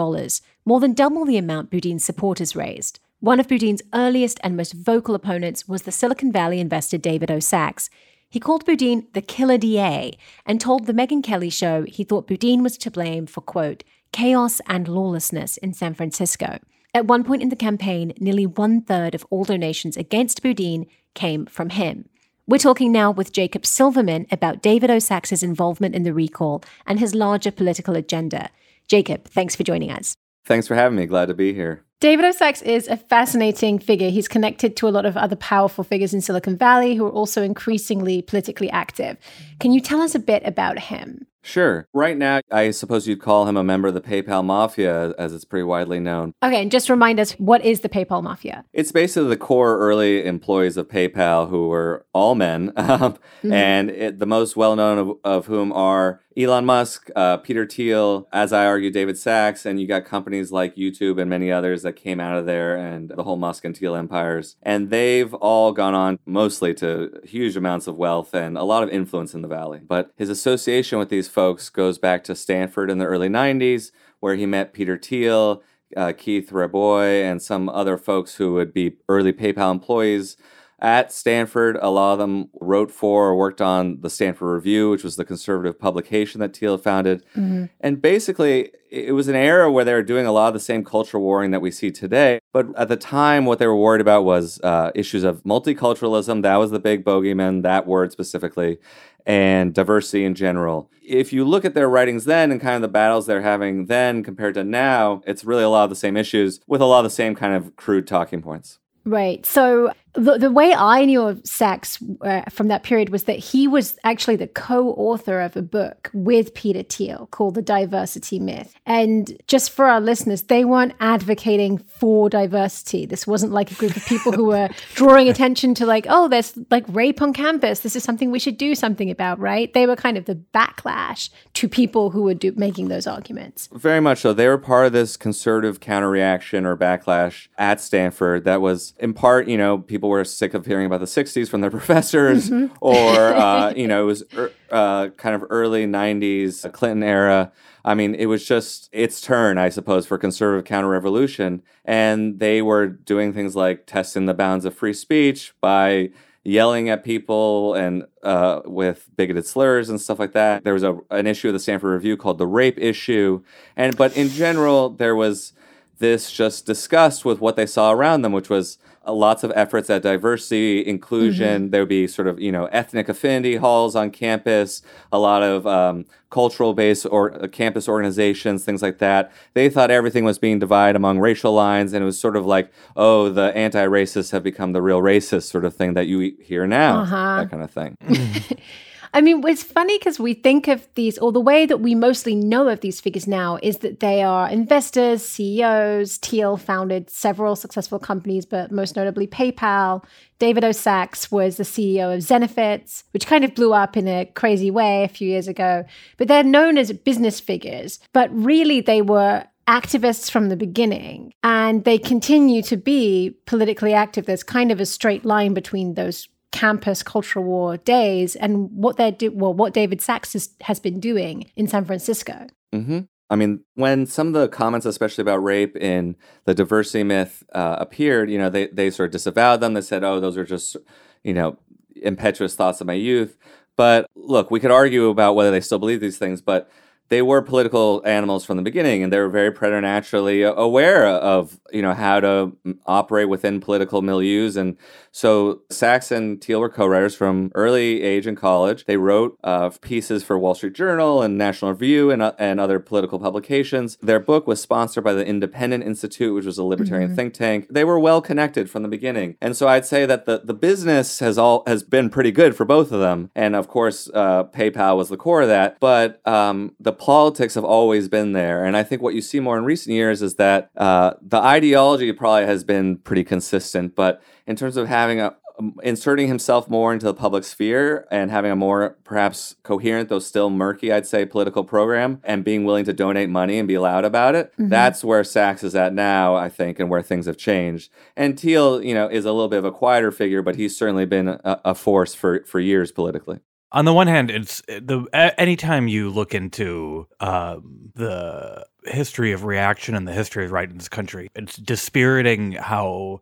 more 0.67 0.81
than 0.81 0.93
double 0.93 1.25
the 1.25 1.39
amount 1.39 1.71
Boudin's 1.71 2.05
supporters 2.05 2.55
raised. 2.55 3.01
One 3.21 3.41
of 3.41 3.49
Boudin's 3.49 3.81
earliest 3.95 4.39
and 4.45 4.55
most 4.55 4.75
vocal 4.75 5.15
opponents 5.15 5.67
was 5.67 5.85
the 5.85 5.93
Silicon 5.93 6.31
Valley 6.31 6.61
investor 6.61 6.99
David 6.99 7.31
O. 7.31 7.41
Sacks. 7.41 7.89
He 8.29 8.41
called 8.41 8.67
Boudin 8.67 9.07
the 9.13 9.23
killer 9.23 9.57
DA 9.57 10.13
and 10.45 10.61
told 10.61 10.87
the 10.87 10.93
Megyn 10.93 11.23
Kelly 11.23 11.51
show 11.51 11.85
he 11.85 12.03
thought 12.03 12.27
Boudin 12.27 12.65
was 12.65 12.77
to 12.79 12.91
blame 12.91 13.27
for, 13.27 13.41
quote, 13.41 13.85
chaos 14.15 14.61
and 14.69 14.87
lawlessness 14.87 15.57
in 15.57 15.75
San 15.75 15.93
Francisco. 15.93 16.61
At 16.95 17.07
one 17.07 17.25
point 17.25 17.43
in 17.43 17.49
the 17.49 17.57
campaign, 17.57 18.13
nearly 18.21 18.47
one 18.47 18.81
third 18.81 19.13
of 19.13 19.27
all 19.29 19.43
donations 19.43 19.97
against 19.97 20.41
Boudin 20.41 20.87
came 21.15 21.47
from 21.47 21.71
him. 21.71 22.09
We're 22.47 22.59
talking 22.59 22.93
now 22.93 23.11
with 23.11 23.33
Jacob 23.33 23.67
Silverman 23.67 24.29
about 24.31 24.63
David 24.63 24.89
O. 24.89 25.01
Sacks's 25.01 25.43
involvement 25.43 25.97
in 25.97 26.05
the 26.05 26.15
recall 26.15 26.63
and 26.87 27.01
his 27.01 27.13
larger 27.13 27.51
political 27.51 27.97
agenda. 27.97 28.51
Jacob, 28.87 29.25
thanks 29.25 29.57
for 29.57 29.65
joining 29.65 29.91
us. 29.91 30.15
Thanks 30.45 30.69
for 30.69 30.77
having 30.77 30.97
me. 30.97 31.07
Glad 31.07 31.27
to 31.27 31.35
be 31.35 31.53
here. 31.53 31.83
David 31.99 32.25
O. 32.25 32.31
Sacks 32.31 32.63
is 32.63 32.87
a 32.87 32.97
fascinating 32.97 33.81
figure. 33.81 34.11
He's 34.11 34.29
connected 34.29 34.77
to 34.77 34.87
a 34.87 34.95
lot 34.95 35.07
of 35.07 35.17
other 35.17 35.37
powerful 35.37 35.83
figures 35.83 36.15
in 36.15 36.21
Silicon 36.21 36.57
Valley 36.57 36.95
who 36.95 37.05
are 37.05 37.11
also 37.11 37.43
increasingly 37.43 38.23
politically 38.23 38.71
active. 38.71 39.17
Can 39.59 39.73
you 39.73 39.81
tell 39.81 40.01
us 40.01 40.15
a 40.15 40.21
bit 40.21 40.45
about 40.47 40.79
him? 40.79 41.27
Sure. 41.45 41.87
Right 41.93 42.17
now, 42.17 42.41
I 42.51 42.71
suppose 42.71 43.07
you'd 43.07 43.21
call 43.21 43.47
him 43.47 43.57
a 43.57 43.63
member 43.63 43.89
of 43.89 43.95
the 43.95 44.01
PayPal 44.01 44.43
Mafia, 44.43 45.13
as 45.19 45.35
it's 45.35 45.45
pretty 45.45 45.65
widely 45.65 46.01
known. 46.01 46.33
Okay, 46.43 46.63
and 46.63 46.71
just 46.71 46.89
remind 46.89 47.21
us 47.21 47.33
what 47.33 47.63
is 47.63 47.81
the 47.81 47.89
PayPal 47.89 48.23
Mafia? 48.23 48.65
It's 48.73 48.93
basically 48.93 49.29
the 49.29 49.37
core 49.37 49.79
early 49.79 50.25
employees 50.25 50.79
of 50.79 50.89
PayPal 50.89 51.51
who 51.51 51.69
were 51.69 52.07
all 52.15 52.35
men, 52.35 52.73
um, 52.77 53.13
mm-hmm. 53.13 53.53
and 53.53 53.91
it, 53.91 54.19
the 54.19 54.27
most 54.27 54.57
well 54.57 54.75
known 54.75 54.99
of, 54.99 55.19
of, 55.23 55.47
whom 55.47 55.71
are 55.73 56.23
Elon 56.37 56.65
Musk, 56.65 57.11
uh, 57.15 57.37
Peter 57.37 57.65
Thiel, 57.65 58.27
as 58.33 58.53
I 58.53 58.67
argue, 58.67 58.91
David 58.91 59.17
Sacks, 59.17 59.65
and 59.65 59.81
you 59.81 59.87
got 59.87 60.05
companies 60.05 60.51
like 60.51 60.75
YouTube 60.75 61.21
and 61.21 61.31
many 61.31 61.53
others 61.53 61.83
that 61.83 61.95
came 61.95 62.19
out 62.19 62.37
of 62.37 62.45
there, 62.45 62.77
and 62.77 63.09
the 63.09 63.23
whole 63.23 63.37
Musk 63.37 63.65
and 63.65 63.77
Thiel 63.77 63.95
empires. 63.95 64.57
And 64.63 64.91
they've 64.91 65.33
all 65.35 65.71
gone 65.71 65.95
on 65.95 66.19
mostly 66.27 66.75
to 66.75 67.21
huge 67.23 67.57
amounts 67.57 67.87
of 67.87 67.97
wealth 67.97 68.35
and 68.35 68.59
a 68.59 68.65
lot 68.65 68.83
of 68.83 68.89
influence 68.89 69.33
in 69.33 69.43
the 69.43 69.49
Valley. 69.49 69.81
But 69.87 70.11
his 70.17 70.29
association 70.29 70.99
with 70.99 71.09
these 71.09 71.29
folks 71.29 71.69
goes 71.69 71.99
back 71.99 72.25
to 72.25 72.35
Stanford 72.35 72.91
in 72.91 72.99
the 72.99 73.07
early 73.07 73.29
90s, 73.29 73.93
where 74.19 74.35
he 74.35 74.47
met 74.47 74.73
Peter 74.73 74.99
Thiel, 74.99 75.63
uh, 75.97 76.13
Keith 76.17 76.51
Rabois, 76.51 77.23
and 77.23 77.41
some 77.41 77.69
other 77.69 77.97
folks 77.97 78.37
who 78.37 78.55
would 78.55 78.73
be 78.75 78.97
early 79.09 79.33
PayPal 79.33 79.71
employees. 79.71 80.37
At 80.79 81.13
Stanford. 81.13 81.79
A 81.81 81.91
lot 81.91 82.13
of 82.13 82.19
them 82.19 82.51
wrote 82.61 82.91
for 82.91 83.29
or 83.29 83.37
worked 83.37 83.61
on 83.61 84.01
the 84.01 84.11
Stanford 84.11 84.55
Review, 84.55 84.91
which 84.91 85.05
was 85.05 85.17
the 85.17 85.25
conservative 85.25 85.79
publication 85.79 86.41
that 86.41 86.57
Thiel 86.57 86.79
founded. 86.79 87.25
Mm-hmm. 87.37 87.67
And 87.81 88.03
basically, 88.03 88.71
it 88.91 89.13
was 89.13 89.29
an 89.29 89.35
era 89.35 89.71
where 89.71 89.85
they 89.85 89.93
were 89.93 90.03
doing 90.03 90.27
a 90.27 90.33
lot 90.33 90.49
of 90.49 90.55
the 90.55 90.61
same 90.61 90.85
culture 90.85 91.19
warring 91.19 91.51
that 91.51 91.61
we 91.61 91.71
see 91.71 91.91
today. 91.91 92.39
But 92.53 92.67
at 92.77 92.89
the 92.89 92.97
time, 92.97 93.45
what 93.45 93.59
they 93.59 93.67
were 93.67 93.77
worried 93.77 94.01
about 94.01 94.25
was 94.25 94.61
uh, 94.63 94.93
issues 94.95 95.25
of 95.25 95.43
multiculturalism. 95.43 96.43
That 96.43 96.57
was 96.57 96.71
the 96.71 96.79
big 96.79 97.05
bogeyman, 97.05 97.63
that 97.63 97.87
word 97.87 98.13
specifically, 98.13 98.79
and 99.27 99.75
diversity 99.75 100.25
in 100.25 100.35
general. 100.35 100.91
If 101.03 101.33
you 101.33 101.45
look 101.45 101.65
at 101.65 101.75
their 101.75 101.89
writings 101.89 102.25
then 102.25 102.51
and 102.53 102.61
kind 102.61 102.77
of 102.77 102.83
the 102.83 102.89
battles 102.89 103.27
they're 103.27 103.43
having 103.43 103.87
then 103.87 104.23
compared 104.23 104.55
to 104.55 104.65
now, 104.65 105.23
it's 105.27 105.45
really 105.45 105.65
a 105.65 105.69
lot 105.69 105.85
of 105.85 105.91
the 105.91 105.97
same 105.97 106.17
issues 106.17 106.61
with 106.67 106.81
a 106.81 106.87
lot 106.87 107.01
of 107.01 107.05
the 107.05 107.11
same 107.11 107.35
kind 107.35 107.55
of 107.55 107.77
crude 107.77 108.07
talking 108.07 108.43
points. 108.43 108.79
Right. 109.05 109.45
So 109.45 109.93
the, 110.15 110.39
the 110.39 110.51
way 110.51 110.73
I 110.73 111.05
knew 111.05 111.23
of 111.23 111.41
Sacks 111.45 111.99
uh, 112.21 112.43
from 112.49 112.69
that 112.69 112.85
period 112.85 113.09
was 113.09 113.25
that 113.25 113.39
he 113.39 113.67
was 113.67 113.99
actually 114.05 114.37
the 114.37 114.47
co 114.47 114.91
author 114.91 115.41
of 115.41 115.57
a 115.57 115.63
book 115.63 116.11
with 116.15 116.55
Peter 116.55 116.83
Thiel 116.83 117.29
called 117.33 117.57
The 117.57 117.63
Diversity 117.63 118.39
Myth. 118.39 118.75
And 118.87 119.37
just 119.49 119.71
for 119.71 119.87
our 119.87 120.01
listeners, 120.01 120.43
they 120.45 120.65
weren't 120.65 120.95
advocating 121.01 121.79
for 121.79 122.31
diversity. 122.31 123.07
This 123.07 123.27
wasn't 123.27 123.53
like 123.53 123.73
a 123.73 123.75
group 123.75 123.97
of 123.97 124.07
people 124.07 124.33
who 124.33 124.47
were 124.47 124.69
drawing 124.95 125.29
attention 125.29 125.75
to, 125.75 125.87
like, 125.87 126.07
oh, 126.09 126.29
there's 126.29 126.57
like 126.71 126.85
rape 126.89 127.21
on 127.21 127.33
campus. 127.33 127.81
This 127.81 127.97
is 127.97 128.05
something 128.05 128.31
we 128.31 128.39
should 128.39 128.57
do 128.57 128.75
something 128.75 129.11
about, 129.11 129.41
right? 129.41 129.73
They 129.75 129.87
were 129.87 129.97
kind 129.97 130.17
of 130.17 130.27
the 130.27 130.37
backlash 130.37 131.31
to 131.55 131.69
people 131.69 132.11
who 132.11 132.23
were 132.23 132.35
do- 132.35 132.55
making 132.57 132.89
those 132.89 133.09
arguments. 133.09 133.69
Very 133.73 134.01
much 134.01 134.21
so. 134.21 134.33
They 134.33 134.47
were 134.47 134.59
part 134.59 134.87
of 134.87 134.93
this 134.93 135.17
conservative 135.17 135.81
counter 135.81 136.09
reaction 136.09 136.65
or 136.65 136.77
backlash 136.77 137.49
at 137.59 137.81
Stanford 137.81 138.45
that 138.45 138.61
was, 138.61 138.95
in 139.01 139.13
part, 139.13 139.49
you 139.49 139.59
know, 139.59 139.79
people 139.79 140.04
people 140.05 140.11
were 140.11 140.25
sick 140.25 140.53
of 140.53 140.67
hearing 140.67 140.85
about 140.85 141.01
the 141.01 141.07
60s 141.07 141.49
from 141.49 141.63
their 141.63 141.71
professors, 141.79 142.51
mm-hmm. 142.51 142.75
or, 142.83 143.35
uh, 143.35 143.73
you 143.75 143.89
know, 143.89 144.03
it 144.03 144.07
was 144.07 144.23
er, 144.37 144.53
uh, 144.71 145.09
kind 145.17 145.35
of 145.35 145.45
early 145.49 145.87
90s, 145.87 146.71
Clinton 146.73 147.03
era. 147.03 147.51
I 147.87 147.95
mean, 147.95 148.15
it 148.15 148.27
was 148.27 148.45
just 148.45 148.91
its 148.93 149.23
turn, 149.23 149.57
I 149.57 149.71
suppose, 149.71 150.07
for 150.07 150.19
conservative 150.19 150.67
counter 150.67 150.89
revolution. 150.89 151.63
And 151.87 152.39
they 152.39 152.61
were 152.61 152.87
doing 152.87 153.33
things 153.33 153.57
like 153.57 153.87
testing 153.87 154.27
the 154.27 154.35
bounds 154.35 154.67
of 154.67 154.75
free 154.75 154.93
speech 154.93 155.55
by 155.63 156.11
yelling 156.45 156.91
at 156.91 157.03
people 157.03 157.73
and 157.73 158.05
uh, 158.23 158.61
with 158.67 159.09
bigoted 159.17 159.47
slurs 159.47 159.89
and 159.89 159.99
stuff 159.99 160.19
like 160.19 160.33
that. 160.33 160.65
There 160.65 160.75
was 160.75 160.83
a, 160.83 160.99
an 161.11 161.27
issue 161.27 161.49
of 161.49 161.55
the 161.55 161.61
Stanford 161.61 161.95
Review 161.95 162.19
called 162.19 162.37
the 162.37 162.47
rape 162.47 162.79
issue. 162.79 163.43
And 163.75 163.97
but 163.97 164.15
in 164.15 164.29
general, 164.29 164.91
there 164.91 165.17
was 165.17 165.55
this 165.99 166.31
just 166.31 166.67
disgust 166.67 167.25
with 167.25 167.41
what 167.41 167.57
they 167.57 167.65
saw 167.65 167.91
around 167.91 168.21
them, 168.21 168.33
which 168.33 168.51
was 168.51 168.77
uh, 168.77 168.84
lots 169.07 169.45
of 169.45 169.53
efforts 169.55 169.91
at 169.91 170.03
diversity, 170.03 170.87
inclusion. 170.87 171.63
Mm-hmm. 171.63 171.71
There 171.71 171.83
would 171.83 171.89
be 171.89 172.07
sort 172.07 172.29
of, 172.29 172.41
you 172.41 172.51
know, 172.51 172.67
ethnic 172.67 173.09
affinity 173.09 173.57
halls 173.57 173.95
on 173.95 174.11
campus, 174.11 174.83
a 175.13 175.19
lot 175.19 175.43
of 175.43 175.67
um, 175.67 176.07
cultural 176.31 176.75
based 176.75 177.07
or 177.11 177.35
uh, 177.43 177.49
campus 177.49 177.89
organizations, 177.89 178.65
things 178.65 178.83
like 178.83 178.99
that. 178.99 179.33
They 179.55 179.69
thought 179.69 179.91
everything 179.91 180.25
was 180.25 180.39
being 180.39 180.59
divided 180.59 180.97
among 180.97 181.21
racial 181.21 181.53
lines, 181.53 181.93
and 181.93 182.03
it 182.03 182.07
was 182.07 182.19
sort 182.19 182.37
of 182.37 182.47
like, 182.47 182.73
oh, 182.97 183.29
the 183.29 183.55
anti 183.57 183.85
racists 183.87 184.33
have 184.33 184.43
become 184.43 184.73
the 184.73 184.83
real 184.83 185.01
racists, 185.01 185.51
sort 185.51 185.65
of 185.65 185.75
thing 185.75 185.95
that 185.95 186.07
you 186.07 186.37
hear 186.41 186.67
now, 186.67 187.03
uh-huh. 187.03 187.37
that 187.43 187.51
kind 187.51 187.63
of 187.63 187.71
thing. 187.71 187.97
I 189.15 189.21
mean, 189.21 189.47
it's 189.47 189.63
funny 189.63 189.97
because 189.97 190.19
we 190.19 190.35
think 190.35 190.67
of 190.67 190.89
these, 190.97 191.19
or 191.19 191.31
the 191.31 191.39
way 191.39 191.67
that 191.67 191.79
we 191.79 191.95
mostly 191.95 192.35
know 192.35 192.67
of 192.67 192.81
these 192.81 193.01
figures 193.01 193.29
now 193.29 193.61
is 193.63 193.79
that 193.79 194.01
they 194.01 194.25
are 194.25 194.49
investors, 194.49 195.25
CEOs. 195.25 196.17
Thiel 196.17 196.57
founded 196.57 197.09
several 197.09 197.55
successful 197.55 198.01
companies, 198.01 198.45
but 198.45 198.73
most 198.73 198.97
notably 198.97 199.29
PayPal. 199.29 200.05
David 200.41 200.65
O. 200.65 200.73
Sacks 200.73 201.31
was 201.31 201.59
the 201.59 201.63
CEO 201.63 202.13
of 202.13 202.25
Zenefits, 202.25 203.05
which 203.13 203.29
kind 203.29 203.45
of 203.45 203.55
blew 203.55 203.73
up 203.73 203.97
in 203.97 204.09
a 204.09 204.27
crazy 204.35 204.73
way 204.73 205.05
a 205.05 205.09
few 205.09 205.29
years 205.29 205.47
ago. 205.47 205.85
But 206.17 206.27
they're 206.27 206.43
known 206.43 206.77
as 206.77 206.93
business 206.93 207.39
figures, 207.39 208.01
but 208.13 208.35
really 208.35 208.81
they 208.81 209.01
were 209.01 209.45
activists 209.69 210.29
from 210.29 210.49
the 210.49 210.57
beginning 210.57 211.33
and 211.43 211.85
they 211.85 211.99
continue 211.99 212.63
to 212.63 212.77
be 212.77 213.39
politically 213.47 213.95
active. 213.95 214.27
There's 214.27 214.43
kind 214.43 214.71
of 214.73 214.81
a 214.81 214.87
straight 214.87 215.25
line 215.25 215.55
between 215.55 215.95
those 215.95 216.29
campus 216.55 217.03
cultural 217.03 217.45
war 217.45 217.77
days 217.79 218.37
and 218.37 218.71
what 218.71 218.97
they're 218.97 219.11
do- 219.11 219.33
well 219.33 219.53
what 219.53 219.75
David 219.75 220.01
Sacks 220.01 220.55
has, 220.61 220.79
been 220.79 221.01
doing 221.01 221.51
in 221.57 221.67
San 221.67 221.85
Francisco. 221.85 222.47
Mm-hmm. 222.73 223.01
I 223.29 223.37
mean, 223.37 223.65
when 223.75 224.07
some 224.07 224.29
of 224.29 224.35
the 224.35 224.49
comments, 224.49 224.87
especially 224.87 225.23
about 225.23 225.43
rape 225.43 225.77
in 225.77 226.15
the 226.45 226.55
diversity 226.55 227.03
myth, 227.03 227.43
uh, 227.53 227.77
appeared, 227.81 228.31
you 228.31 228.39
know, 228.39 228.51
they 228.51 228.69
they 228.69 228.91
sort 228.91 229.09
of 229.09 229.13
disavowed 229.13 229.61
them. 229.61 229.75
They 229.75 229.81
said, 229.81 230.05
"Oh, 230.05 230.21
those 230.21 230.37
are 230.37 230.45
just, 230.45 230.77
you 231.25 231.35
know, 231.35 231.59
impetuous 231.97 232.55
thoughts 232.55 232.81
of 232.81 232.87
my 232.87 232.93
youth." 232.93 233.37
But 233.77 234.07
look, 234.15 234.53
we 234.53 234.61
could 234.61 234.71
argue 234.71 235.09
about 235.09 235.35
whether 235.35 235.51
they 235.51 235.61
still 235.61 235.81
believe 235.81 236.01
these 236.01 236.19
things, 236.19 236.41
but 236.41 236.71
they 237.09 237.23
were 237.23 237.43
political 237.43 238.03
animals 238.05 238.45
from 238.45 238.57
the 238.57 238.63
beginning 238.63 239.03
and 239.03 239.13
they 239.13 239.19
were 239.19 239.29
very 239.29 239.53
preternaturally 239.53 240.43
aware 240.43 241.07
of 241.07 241.61
you 241.73 241.83
know 241.83 241.93
how 241.93 242.21
to 242.21 242.57
operate 242.87 243.29
within 243.29 243.61
political 243.61 244.03
milieus. 244.03 244.57
And 244.57 244.77
so 245.11 245.63
Sacks 245.71 246.11
and 246.11 246.43
Thiel 246.43 246.61
were 246.61 246.69
co-writers 246.69 247.15
from 247.15 247.53
early 247.55 248.03
age 248.03 248.27
in 248.27 248.37
college. 248.37 248.85
They 248.87 248.97
wrote 248.97 249.39
uh, 249.45 249.71
pieces 249.81 250.25
for 250.25 250.39
Wall 250.39 250.55
Street 250.55 250.73
Journal 250.73 251.23
and 251.23 251.37
National 251.37 251.73
Review 251.73 252.11
and, 252.11 252.23
uh, 252.23 252.33
and 252.39 252.59
other 252.59 252.81
political 252.81 253.19
publications. 253.19 253.97
Their 254.01 254.21
book 254.21 254.47
was 254.47 254.61
sponsored 254.61 255.05
by 255.05 255.13
the 255.13 255.27
Independent 255.27 255.85
Institute 255.85 256.35
which 256.35 256.47
was 256.47 256.59
a 256.59 256.65
libertarian 256.65 257.11
mm-hmm. 257.11 257.17
think 257.17 257.35
tank. 257.35 257.67
They 257.71 257.85
were 257.85 257.99
well 257.99 258.23
connected 258.23 258.71
from 258.71 258.83
the 258.83 258.89
beginning. 258.89 259.37
And 259.41 259.57
so 259.57 259.69
I'd 259.69 259.87
say 259.87 260.07
that 260.07 260.25
the, 260.25 260.41
the 260.43 260.55
business 260.55 261.19
has 261.19 261.37
all 261.39 261.63
has 261.67 261.83
been 261.83 262.09
pretty 262.09 262.31
good 262.31 262.57
for 262.57 262.65
both 262.65 262.93
of 262.93 263.01
them. 263.01 263.31
And 263.35 263.55
of 263.55 263.69
course 263.69 264.09
uh, 264.15 264.45
PayPal 264.45 264.97
was 264.97 265.09
the 265.09 265.17
core 265.17 265.43
of 265.43 265.49
that. 265.49 265.79
But 265.81 266.27
um, 266.27 266.75
the 266.81 266.93
politics 266.99 267.55
have 267.55 267.65
always 267.65 268.09
been 268.09 268.33
there. 268.33 268.65
And 268.65 268.77
I 268.77 268.83
think 268.83 269.03
what 269.03 269.15
you 269.15 269.21
see 269.21 269.41
more 269.41 269.59
in 269.59 269.65
recent 269.65 269.95
years 269.95 270.23
is 270.23 270.37
that 270.37 270.71
uh, 270.77 271.15
the 271.21 271.39
ideology 271.39 272.13
probably 272.13 272.47
has 272.47 272.65
been 272.65 272.99
pretty 272.99 273.25
consistent, 273.25 273.95
but 273.95 274.23
in 274.47 274.57
terms 274.57 274.77
of 274.77 274.89
having 274.89 275.21
a 275.21 275.37
um, 275.57 275.77
inserting 275.85 276.27
himself 276.27 276.69
more 276.69 276.93
into 276.93 277.07
the 277.07 277.15
public 277.15 277.45
sphere 277.45 278.09
and 278.11 278.29
having 278.33 278.51
a 278.51 278.57
more 278.57 278.99
perhaps 279.05 279.55
coherent 279.63 280.09
though 280.09 280.19
still 280.19 280.51
murky 280.51 280.93
i'd 280.93 281.07
say 281.07 281.25
political 281.25 281.63
program 281.63 282.21
and 282.25 282.45
being 282.45 282.65
willing 282.65 282.85
to 282.85 282.93
donate 282.93 283.29
money 283.29 283.61
and 283.61 283.69
be 283.69 283.79
loud 283.79 284.05
about 284.05 284.35
it 284.35 284.51
mm-hmm. 284.55 284.69
that's 284.69 285.05
where 285.05 285.23
Sacks 285.23 285.63
is 285.63 285.77
at 285.77 285.95
now 285.95 286.35
i 286.35 286.49
think 286.49 286.81
and 286.81 286.91
where 286.91 287.03
things 287.03 287.27
have 287.27 287.37
changed 287.37 287.89
and 288.17 288.39
Thiel 288.39 288.83
you 288.83 288.95
know 288.95 289.07
is 289.07 289.25
a 289.25 289.33
little 289.33 289.49
bit 289.49 289.61
of 289.61 289.65
a 289.65 289.71
quieter 289.71 290.11
figure 290.11 290.43
but 290.43 290.57
he's 290.57 290.77
certainly 290.77 291.07
been 291.07 291.29
a, 291.29 291.61
a 291.65 291.75
force 291.77 292.17
for 292.17 292.43
for 292.45 292.59
years 292.59 292.91
politically 292.91 293.39
on 293.75 293.85
the 293.85 293.93
one 293.93 294.07
hand, 294.07 294.31
it's 294.31 294.63
the 294.69 295.07
anytime 295.37 295.89
you 295.89 296.09
look 296.09 296.33
into 296.33 297.09
um, 297.19 297.91
the 297.95 298.65
history 298.85 299.33
of 299.33 299.45
reaction 299.45 299.97
and 299.97 300.07
the 300.07 300.13
history 300.13 300.45
of 300.45 300.53
right 300.53 300.71
in 300.71 300.79
this 300.79 300.89
country, 300.89 301.29
it's 301.35 301.57
dispiriting 301.57 302.53
how 302.53 303.21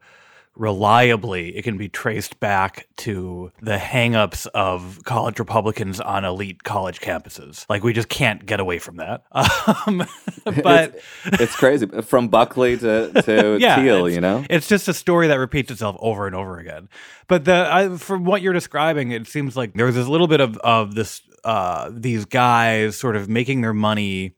reliably 0.55 1.57
it 1.57 1.63
can 1.63 1.79
be 1.79 1.89
traced 1.89 2.39
back 2.39 2.87
to 2.97 3.51
the 3.63 3.77
hangups 3.77 4.47
of 4.49 5.01
college 5.05 5.39
Republicans 5.39 6.01
on 6.01 6.25
elite 6.25 6.63
college 6.63 7.01
campuses. 7.01 7.65
Like 7.69 7.83
we 7.83 7.93
just 7.93 8.09
can't 8.09 8.45
get 8.45 8.61
away 8.61 8.79
from 8.79 8.97
that. 8.97 9.25
Um, 9.87 10.07
but 10.63 10.97
it's, 11.25 11.41
it's, 11.41 11.57
crazy 11.57 11.87
from 12.03 12.29
Buckley 12.29 12.77
to 12.79 13.23
to 13.23 13.59
yeah, 13.61 13.77
Thiel, 13.77 14.11
you 14.11 14.21
know. 14.21 14.45
It's 14.51 14.69
just 14.69 14.89
a 14.89 14.95
story 14.95 15.29
that 15.29 15.37
repeats 15.37 15.71
itself 15.71 15.97
over 16.01 16.27
and 16.27 16.35
over 16.35 16.59
again. 16.59 16.89
But 17.29 17.45
the 17.45 17.69
I, 17.71 17.97
from 17.97 18.25
what 18.25 18.43
you're 18.43 18.53
describing, 18.53 19.13
it 19.13 19.27
seems 19.27 19.57
like 19.57 19.75
there 19.75 19.87
was 19.87 19.95
this 19.95 20.09
little 20.09 20.27
bit 20.27 20.41
of 20.41 20.57
of 20.59 20.95
this 20.95 21.23
uh, 21.45 21.91
these 21.93 22.25
guys 22.25 22.97
sort 22.99 23.17
of 23.17 23.29
making 23.29 23.61
their 23.63 23.75
money 23.75 24.37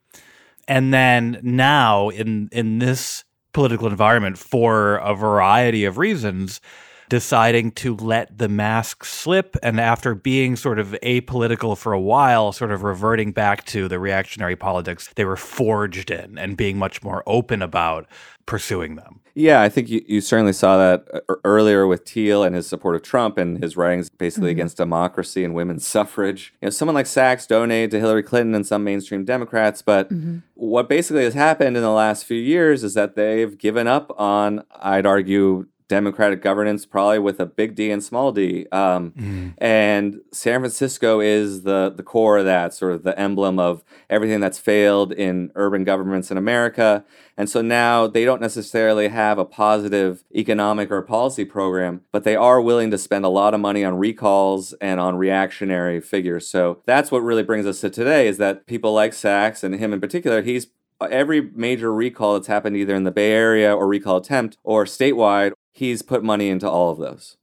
and 0.68 0.92
then 0.92 1.38
now 1.42 2.08
in 2.08 2.48
in 2.52 2.78
this 2.78 3.24
political 3.54 3.86
environment 3.86 4.36
for 4.36 4.96
a 4.96 5.14
variety 5.14 5.84
of 5.84 5.96
reasons 5.96 6.60
deciding 7.08 7.70
to 7.70 7.94
let 7.96 8.36
the 8.36 8.48
mask 8.48 9.04
slip 9.04 9.56
and 9.62 9.80
after 9.80 10.14
being 10.14 10.56
sort 10.56 10.78
of 10.78 10.96
apolitical 11.02 11.76
for 11.76 11.92
a 11.92 12.00
while 12.00 12.52
sort 12.52 12.72
of 12.72 12.82
reverting 12.82 13.30
back 13.30 13.64
to 13.64 13.88
the 13.88 13.98
reactionary 13.98 14.56
politics 14.56 15.10
they 15.14 15.24
were 15.24 15.36
forged 15.36 16.10
in 16.10 16.36
and 16.38 16.56
being 16.56 16.76
much 16.78 17.02
more 17.02 17.22
open 17.26 17.62
about 17.62 18.06
pursuing 18.46 18.96
them 18.96 19.20
yeah, 19.34 19.62
I 19.62 19.68
think 19.68 19.88
you, 19.88 20.04
you 20.06 20.20
certainly 20.20 20.52
saw 20.52 20.76
that 20.78 21.06
uh, 21.12 21.34
earlier 21.44 21.86
with 21.86 22.04
Thiel 22.04 22.44
and 22.44 22.54
his 22.54 22.68
support 22.68 22.94
of 22.94 23.02
Trump 23.02 23.36
and 23.36 23.62
his 23.62 23.76
writings 23.76 24.08
basically 24.08 24.50
mm-hmm. 24.50 24.58
against 24.58 24.76
democracy 24.76 25.44
and 25.44 25.54
women's 25.54 25.86
suffrage. 25.86 26.54
You 26.62 26.66
know, 26.66 26.70
someone 26.70 26.94
like 26.94 27.06
Sachs 27.06 27.46
donated 27.46 27.90
to 27.92 28.00
Hillary 28.00 28.22
Clinton 28.22 28.54
and 28.54 28.66
some 28.66 28.84
mainstream 28.84 29.24
Democrats, 29.24 29.82
but 29.82 30.08
mm-hmm. 30.10 30.38
what 30.54 30.88
basically 30.88 31.24
has 31.24 31.34
happened 31.34 31.76
in 31.76 31.82
the 31.82 31.90
last 31.90 32.24
few 32.24 32.40
years 32.40 32.84
is 32.84 32.94
that 32.94 33.16
they've 33.16 33.58
given 33.58 33.88
up 33.88 34.12
on, 34.18 34.64
I'd 34.80 35.06
argue, 35.06 35.66
democratic 35.88 36.40
governance, 36.40 36.86
probably 36.86 37.18
with 37.18 37.40
a 37.40 37.46
big 37.46 37.74
D 37.74 37.90
and 37.90 38.02
small 38.02 38.32
d. 38.32 38.66
Um, 38.72 39.12
mm. 39.12 39.54
And 39.58 40.20
San 40.32 40.60
Francisco 40.60 41.20
is 41.20 41.62
the 41.62 41.92
the 41.94 42.02
core 42.02 42.38
of 42.38 42.44
that, 42.46 42.72
sort 42.72 42.92
of 42.92 43.02
the 43.02 43.18
emblem 43.18 43.58
of 43.58 43.84
everything 44.08 44.40
that's 44.40 44.58
failed 44.58 45.12
in 45.12 45.52
urban 45.54 45.84
governments 45.84 46.30
in 46.30 46.36
America. 46.36 47.04
And 47.36 47.50
so 47.50 47.60
now 47.60 48.06
they 48.06 48.24
don't 48.24 48.40
necessarily 48.40 49.08
have 49.08 49.38
a 49.38 49.44
positive 49.44 50.24
economic 50.34 50.90
or 50.90 51.02
policy 51.02 51.44
program, 51.44 52.02
but 52.12 52.24
they 52.24 52.36
are 52.36 52.60
willing 52.60 52.90
to 52.92 52.98
spend 52.98 53.24
a 53.24 53.28
lot 53.28 53.54
of 53.54 53.60
money 53.60 53.84
on 53.84 53.98
recalls 53.98 54.72
and 54.74 55.00
on 55.00 55.16
reactionary 55.16 56.00
figures. 56.00 56.48
So 56.48 56.80
that's 56.86 57.10
what 57.10 57.24
really 57.24 57.42
brings 57.42 57.66
us 57.66 57.80
to 57.80 57.90
today 57.90 58.28
is 58.28 58.38
that 58.38 58.66
people 58.66 58.92
like 58.92 59.12
Sacks 59.12 59.64
and 59.64 59.74
him 59.74 59.92
in 59.92 60.00
particular, 60.00 60.42
he's 60.42 60.68
every 61.10 61.40
major 61.40 61.92
recall 61.92 62.34
that's 62.34 62.46
happened 62.46 62.76
either 62.76 62.94
in 62.94 63.04
the 63.04 63.10
Bay 63.10 63.32
Area 63.32 63.74
or 63.74 63.86
recall 63.86 64.18
attempt 64.18 64.58
or 64.62 64.84
statewide, 64.84 65.52
he's 65.72 66.02
put 66.02 66.22
money 66.22 66.48
into 66.48 66.68
all 66.68 66.90
of 66.90 66.98
those. 66.98 67.36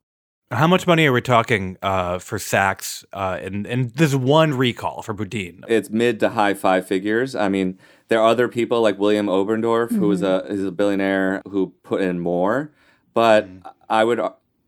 How 0.52 0.68
much 0.68 0.86
money 0.86 1.06
are 1.06 1.14
we 1.14 1.22
talking 1.22 1.78
uh, 1.82 2.20
for 2.20 2.38
Sacks 2.38 3.06
uh, 3.14 3.40
and 3.42 3.66
and 3.66 3.92
this 3.92 4.14
one 4.14 4.54
recall 4.54 5.02
for 5.02 5.14
Boudin? 5.14 5.64
It's 5.70 5.90
mid 5.90 6.20
to 6.20 6.32
high 6.32 6.54
five 6.56 6.86
figures. 6.86 7.36
I 7.36 7.48
mean, 7.48 7.80
there 8.10 8.20
are 8.20 8.28
other 8.28 8.50
people 8.50 8.82
like 8.82 9.00
William 9.00 9.28
Oberndorf, 9.28 9.88
mm-hmm. 9.88 10.00
who 10.00 10.12
is 10.12 10.22
a 10.22 10.46
is 10.48 10.66
a 10.66 10.72
billionaire 10.72 11.42
who 11.50 11.74
put 11.84 12.02
in 12.02 12.20
more, 12.20 12.74
but 13.14 13.48
mm-hmm. 13.48 13.68
I 13.90 14.04
would 14.04 14.20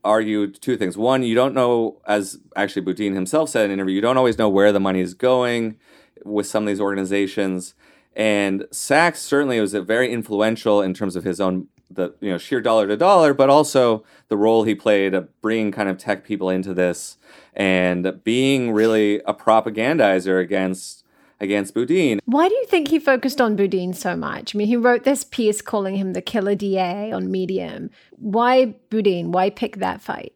argue 0.05 0.47
two 0.47 0.77
things. 0.77 0.97
One, 0.97 1.21
you 1.23 1.35
don't 1.35 1.53
know, 1.53 2.01
as 2.07 2.37
actually 2.55 2.83
Boudin 2.83 3.13
himself 3.13 3.49
said 3.49 3.65
in 3.65 3.71
an 3.71 3.73
interview, 3.73 3.95
you 3.95 4.01
don't 4.01 4.17
always 4.17 4.37
know 4.37 4.49
where 4.49 4.71
the 4.71 4.79
money 4.79 5.01
is 5.01 5.13
going 5.13 5.77
with 6.23 6.47
some 6.47 6.63
of 6.63 6.67
these 6.67 6.81
organizations. 6.81 7.73
And 8.15 8.65
Sacks 8.71 9.21
certainly 9.21 9.59
was 9.59 9.73
very 9.73 10.11
influential 10.11 10.81
in 10.81 10.93
terms 10.93 11.15
of 11.15 11.23
his 11.23 11.41
own 11.41 11.67
the 11.95 12.13
you 12.21 12.31
know 12.31 12.37
sheer 12.37 12.61
dollar 12.61 12.87
to 12.87 12.97
dollar, 12.97 13.33
but 13.33 13.49
also 13.49 14.03
the 14.27 14.37
role 14.37 14.63
he 14.63 14.75
played 14.75 15.13
of 15.13 15.29
bringing 15.41 15.71
kind 15.71 15.89
of 15.89 15.97
tech 15.97 16.23
people 16.23 16.49
into 16.49 16.73
this 16.73 17.17
and 17.53 18.23
being 18.23 18.71
really 18.71 19.21
a 19.25 19.33
propagandizer 19.33 20.41
against 20.41 21.03
against 21.39 21.73
Boudin. 21.73 22.19
Why 22.25 22.47
do 22.47 22.55
you 22.55 22.65
think 22.65 22.87
he 22.87 22.99
focused 22.99 23.41
on 23.41 23.55
Boudin 23.55 23.93
so 23.93 24.15
much? 24.15 24.55
I 24.55 24.57
mean, 24.57 24.67
he 24.67 24.77
wrote 24.77 25.03
this 25.03 25.23
piece 25.23 25.61
calling 25.61 25.95
him 25.95 26.13
the 26.13 26.21
killer 26.21 26.55
DA 26.55 27.11
on 27.11 27.29
Medium. 27.29 27.89
Why 28.11 28.75
Boudin? 28.89 29.31
Why 29.31 29.49
pick 29.49 29.77
that 29.77 30.01
fight? 30.01 30.33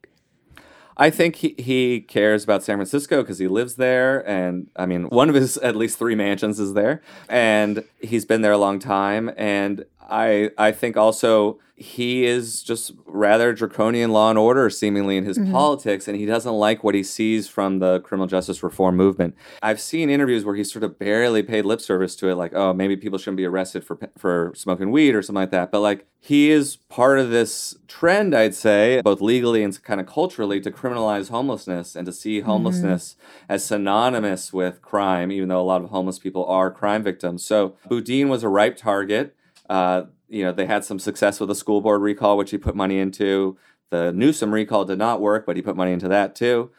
I 0.98 1.12
think 1.12 1.38
he, 1.38 1.56
he 1.60 2.02
cares 2.02 2.44
about 2.44 2.64
San 2.64 2.78
Francisco 2.78 3.22
because 3.22 3.38
he 3.38 3.48
lives 3.48 3.76
there. 3.76 4.28
And 4.28 4.68
I 4.76 4.88
mean, 4.88 5.10
one 5.10 5.30
of 5.30 5.36
his 5.36 5.58
at 5.58 5.76
least 5.76 6.00
three 6.00 6.16
mansions 6.16 6.60
is 6.60 6.74
there. 6.74 7.02
And 7.30 7.84
he's 8.02 8.26
been 8.26 8.42
there 8.42 8.52
a 8.52 8.58
long 8.58 8.80
time. 8.80 9.32
And 9.38 9.86
I 10.10 10.52
I 10.58 10.72
think 10.72 10.98
also 10.98 11.60
he 11.80 12.26
is 12.26 12.64
just 12.64 12.92
rather 13.06 13.54
draconian 13.54 14.12
law 14.12 14.32
and 14.32 14.40
order 14.40 14.68
seemingly 14.68 15.16
in 15.16 15.26
his 15.26 15.38
mm-hmm. 15.38 15.52
politics 15.52 16.08
and 16.08 16.18
he 16.18 16.26
doesn't 16.26 16.54
like 16.54 16.84
what 16.84 16.96
he 16.96 17.04
sees 17.04 17.48
from 17.48 17.78
the 17.78 18.00
criminal 18.00 18.26
justice 18.26 18.64
reform 18.64 18.96
movement. 18.96 19.36
I've 19.62 19.80
seen 19.80 20.10
interviews 20.10 20.44
where 20.44 20.56
he 20.56 20.64
sort 20.64 20.84
of 20.84 20.98
barely 20.98 21.44
paid 21.44 21.66
lip 21.66 21.80
service 21.80 22.16
to 22.18 22.30
it 22.30 22.36
like 22.36 22.54
oh 22.56 22.74
maybe 22.74 22.98
people 22.98 23.20
shouldn't 23.20 23.38
be 23.38 23.46
arrested 23.46 23.84
for 23.84 24.00
for 24.18 24.52
smoking 24.56 24.90
weed 24.90 25.14
or 25.14 25.22
something 25.22 25.42
like 25.42 25.52
that 25.52 25.72
but 25.72 25.82
like 25.82 26.08
he 26.20 26.50
is 26.50 26.78
part 26.90 27.20
of 27.20 27.30
this 27.30 27.78
trend 27.88 28.34
I'd 28.34 28.56
say 28.56 29.02
both 29.04 29.22
legally 29.22 29.62
and 29.62 29.82
kind 29.84 30.02
of 30.02 30.08
culturally 30.08 30.60
to 30.62 30.72
criminalize 30.72 31.30
homelessness 31.30 31.96
and 31.96 32.08
to 32.08 32.12
see 32.12 32.40
mm-hmm. 32.40 32.50
homelessness 32.50 33.16
mm-hmm. 33.20 33.54
as 33.54 33.64
synonymous 33.64 34.52
with 34.52 34.82
crime 34.82 35.32
even 35.32 35.50
though 35.50 35.62
a 35.62 35.64
lot 35.64 35.84
of 35.84 35.92
homeless 35.92 36.18
people 36.18 36.44
are 36.46 36.72
crime 36.72 37.04
victims. 37.04 37.46
So 37.46 37.76
Boudin 37.88 38.30
was 38.30 38.42
a 38.42 38.50
ripe 38.50 38.78
target 38.78 39.36
uh, 39.70 40.04
you 40.28 40.44
know, 40.44 40.52
they 40.52 40.66
had 40.66 40.84
some 40.84 41.00
success 41.00 41.40
with 41.40 41.50
the 41.50 41.56
school 41.56 41.82
board 41.82 42.02
recall, 42.02 42.38
which 42.38 42.52
he 42.52 42.58
put 42.58 42.76
money 42.76 43.00
into. 43.00 43.58
The 43.90 44.12
Newsom 44.12 44.54
recall 44.54 44.86
did 44.86 45.00
not 45.00 45.22
work, 45.22 45.46
but 45.46 45.56
he 45.56 45.62
put 45.62 45.76
money 45.76 45.92
into 45.92 46.08
that 46.10 46.36
too. 46.36 46.72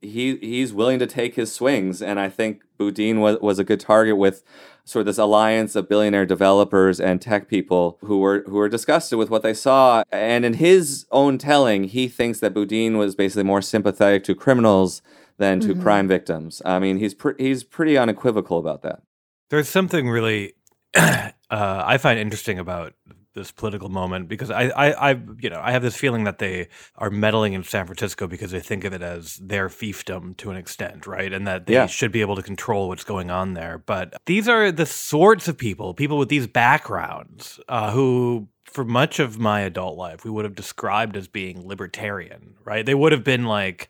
He 0.00 0.36
he's 0.36 0.74
willing 0.74 0.98
to 0.98 1.06
take 1.06 1.34
his 1.34 1.50
swings, 1.50 2.02
and 2.02 2.20
I 2.20 2.28
think 2.28 2.62
Boudin 2.76 3.20
was, 3.20 3.38
was 3.40 3.58
a 3.58 3.64
good 3.64 3.80
target 3.80 4.18
with 4.18 4.42
sort 4.84 5.00
of 5.00 5.06
this 5.06 5.16
alliance 5.16 5.74
of 5.74 5.88
billionaire 5.88 6.26
developers 6.26 7.00
and 7.00 7.22
tech 7.22 7.48
people 7.48 7.96
who 8.02 8.18
were 8.18 8.44
who 8.46 8.56
were 8.56 8.68
disgusted 8.68 9.18
with 9.18 9.30
what 9.30 9.42
they 9.42 9.54
saw. 9.54 10.02
And 10.12 10.44
in 10.44 10.54
his 10.54 11.06
own 11.10 11.38
telling, 11.38 11.84
he 11.84 12.06
thinks 12.06 12.40
that 12.40 12.52
Boudin 12.52 12.98
was 12.98 13.14
basically 13.14 13.44
more 13.44 13.62
sympathetic 13.62 14.24
to 14.24 14.34
criminals 14.34 15.00
than 15.38 15.60
to 15.60 15.68
mm-hmm. 15.68 15.82
crime 15.82 16.06
victims. 16.06 16.60
I 16.66 16.78
mean, 16.78 16.98
he's 16.98 17.14
pre- 17.14 17.34
he's 17.38 17.64
pretty 17.64 17.96
unequivocal 17.96 18.58
about 18.58 18.82
that. 18.82 19.00
There's 19.48 19.68
something 19.68 20.10
really 20.10 20.52
uh, 20.96 21.32
I 21.50 21.98
find 21.98 22.18
interesting 22.18 22.58
about 22.58 22.94
this 23.34 23.50
political 23.50 23.88
moment 23.88 24.28
because 24.28 24.50
I, 24.50 24.68
I, 24.68 25.10
I, 25.10 25.20
you 25.40 25.50
know, 25.50 25.60
I 25.62 25.72
have 25.72 25.82
this 25.82 25.96
feeling 25.96 26.24
that 26.24 26.38
they 26.38 26.68
are 26.96 27.10
meddling 27.10 27.52
in 27.52 27.64
San 27.64 27.84
Francisco 27.84 28.26
because 28.26 28.52
they 28.52 28.60
think 28.60 28.84
of 28.84 28.92
it 28.92 29.02
as 29.02 29.36
their 29.36 29.68
fiefdom 29.68 30.36
to 30.38 30.50
an 30.50 30.56
extent, 30.56 31.06
right? 31.06 31.32
And 31.32 31.46
that 31.46 31.66
they 31.66 31.74
yeah. 31.74 31.86
should 31.86 32.12
be 32.12 32.20
able 32.20 32.36
to 32.36 32.42
control 32.42 32.88
what's 32.88 33.04
going 33.04 33.30
on 33.30 33.54
there. 33.54 33.78
But 33.78 34.14
these 34.26 34.48
are 34.48 34.70
the 34.70 34.86
sorts 34.86 35.48
of 35.48 35.58
people, 35.58 35.94
people 35.94 36.16
with 36.16 36.28
these 36.28 36.46
backgrounds, 36.46 37.58
uh, 37.68 37.90
who, 37.90 38.48
for 38.64 38.84
much 38.84 39.18
of 39.18 39.38
my 39.38 39.60
adult 39.60 39.98
life, 39.98 40.24
we 40.24 40.30
would 40.30 40.44
have 40.44 40.54
described 40.54 41.16
as 41.16 41.26
being 41.26 41.66
libertarian, 41.66 42.54
right? 42.64 42.86
They 42.86 42.94
would 42.94 43.12
have 43.12 43.24
been 43.24 43.44
like 43.44 43.88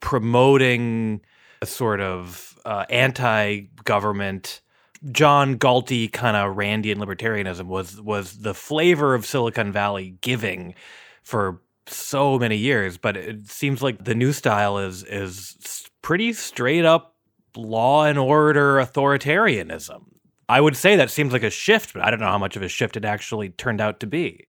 promoting 0.00 1.22
a 1.62 1.66
sort 1.66 2.00
of 2.00 2.58
uh, 2.66 2.84
anti-government 2.90 4.60
John 5.10 5.56
Galty 5.56 6.08
kind 6.08 6.36
of 6.36 6.56
Randian 6.56 6.96
libertarianism 6.96 7.66
was 7.66 8.00
was 8.00 8.38
the 8.38 8.54
flavor 8.54 9.14
of 9.14 9.26
Silicon 9.26 9.72
Valley 9.72 10.16
giving 10.20 10.74
for 11.22 11.60
so 11.86 12.38
many 12.38 12.56
years, 12.56 12.96
but 12.96 13.16
it 13.16 13.46
seems 13.46 13.82
like 13.82 14.04
the 14.04 14.14
new 14.14 14.32
style 14.32 14.78
is 14.78 15.04
is 15.04 15.88
pretty 16.02 16.32
straight 16.32 16.84
up 16.84 17.16
law 17.56 18.04
and 18.04 18.18
order 18.18 18.76
authoritarianism. 18.76 20.04
I 20.48 20.60
would 20.60 20.76
say 20.76 20.96
that 20.96 21.10
seems 21.10 21.32
like 21.32 21.42
a 21.42 21.50
shift, 21.50 21.94
but 21.94 22.04
I 22.04 22.10
don't 22.10 22.20
know 22.20 22.26
how 22.26 22.38
much 22.38 22.56
of 22.56 22.62
a 22.62 22.68
shift 22.68 22.96
it 22.96 23.04
actually 23.04 23.50
turned 23.50 23.80
out 23.80 24.00
to 24.00 24.06
be. 24.06 24.46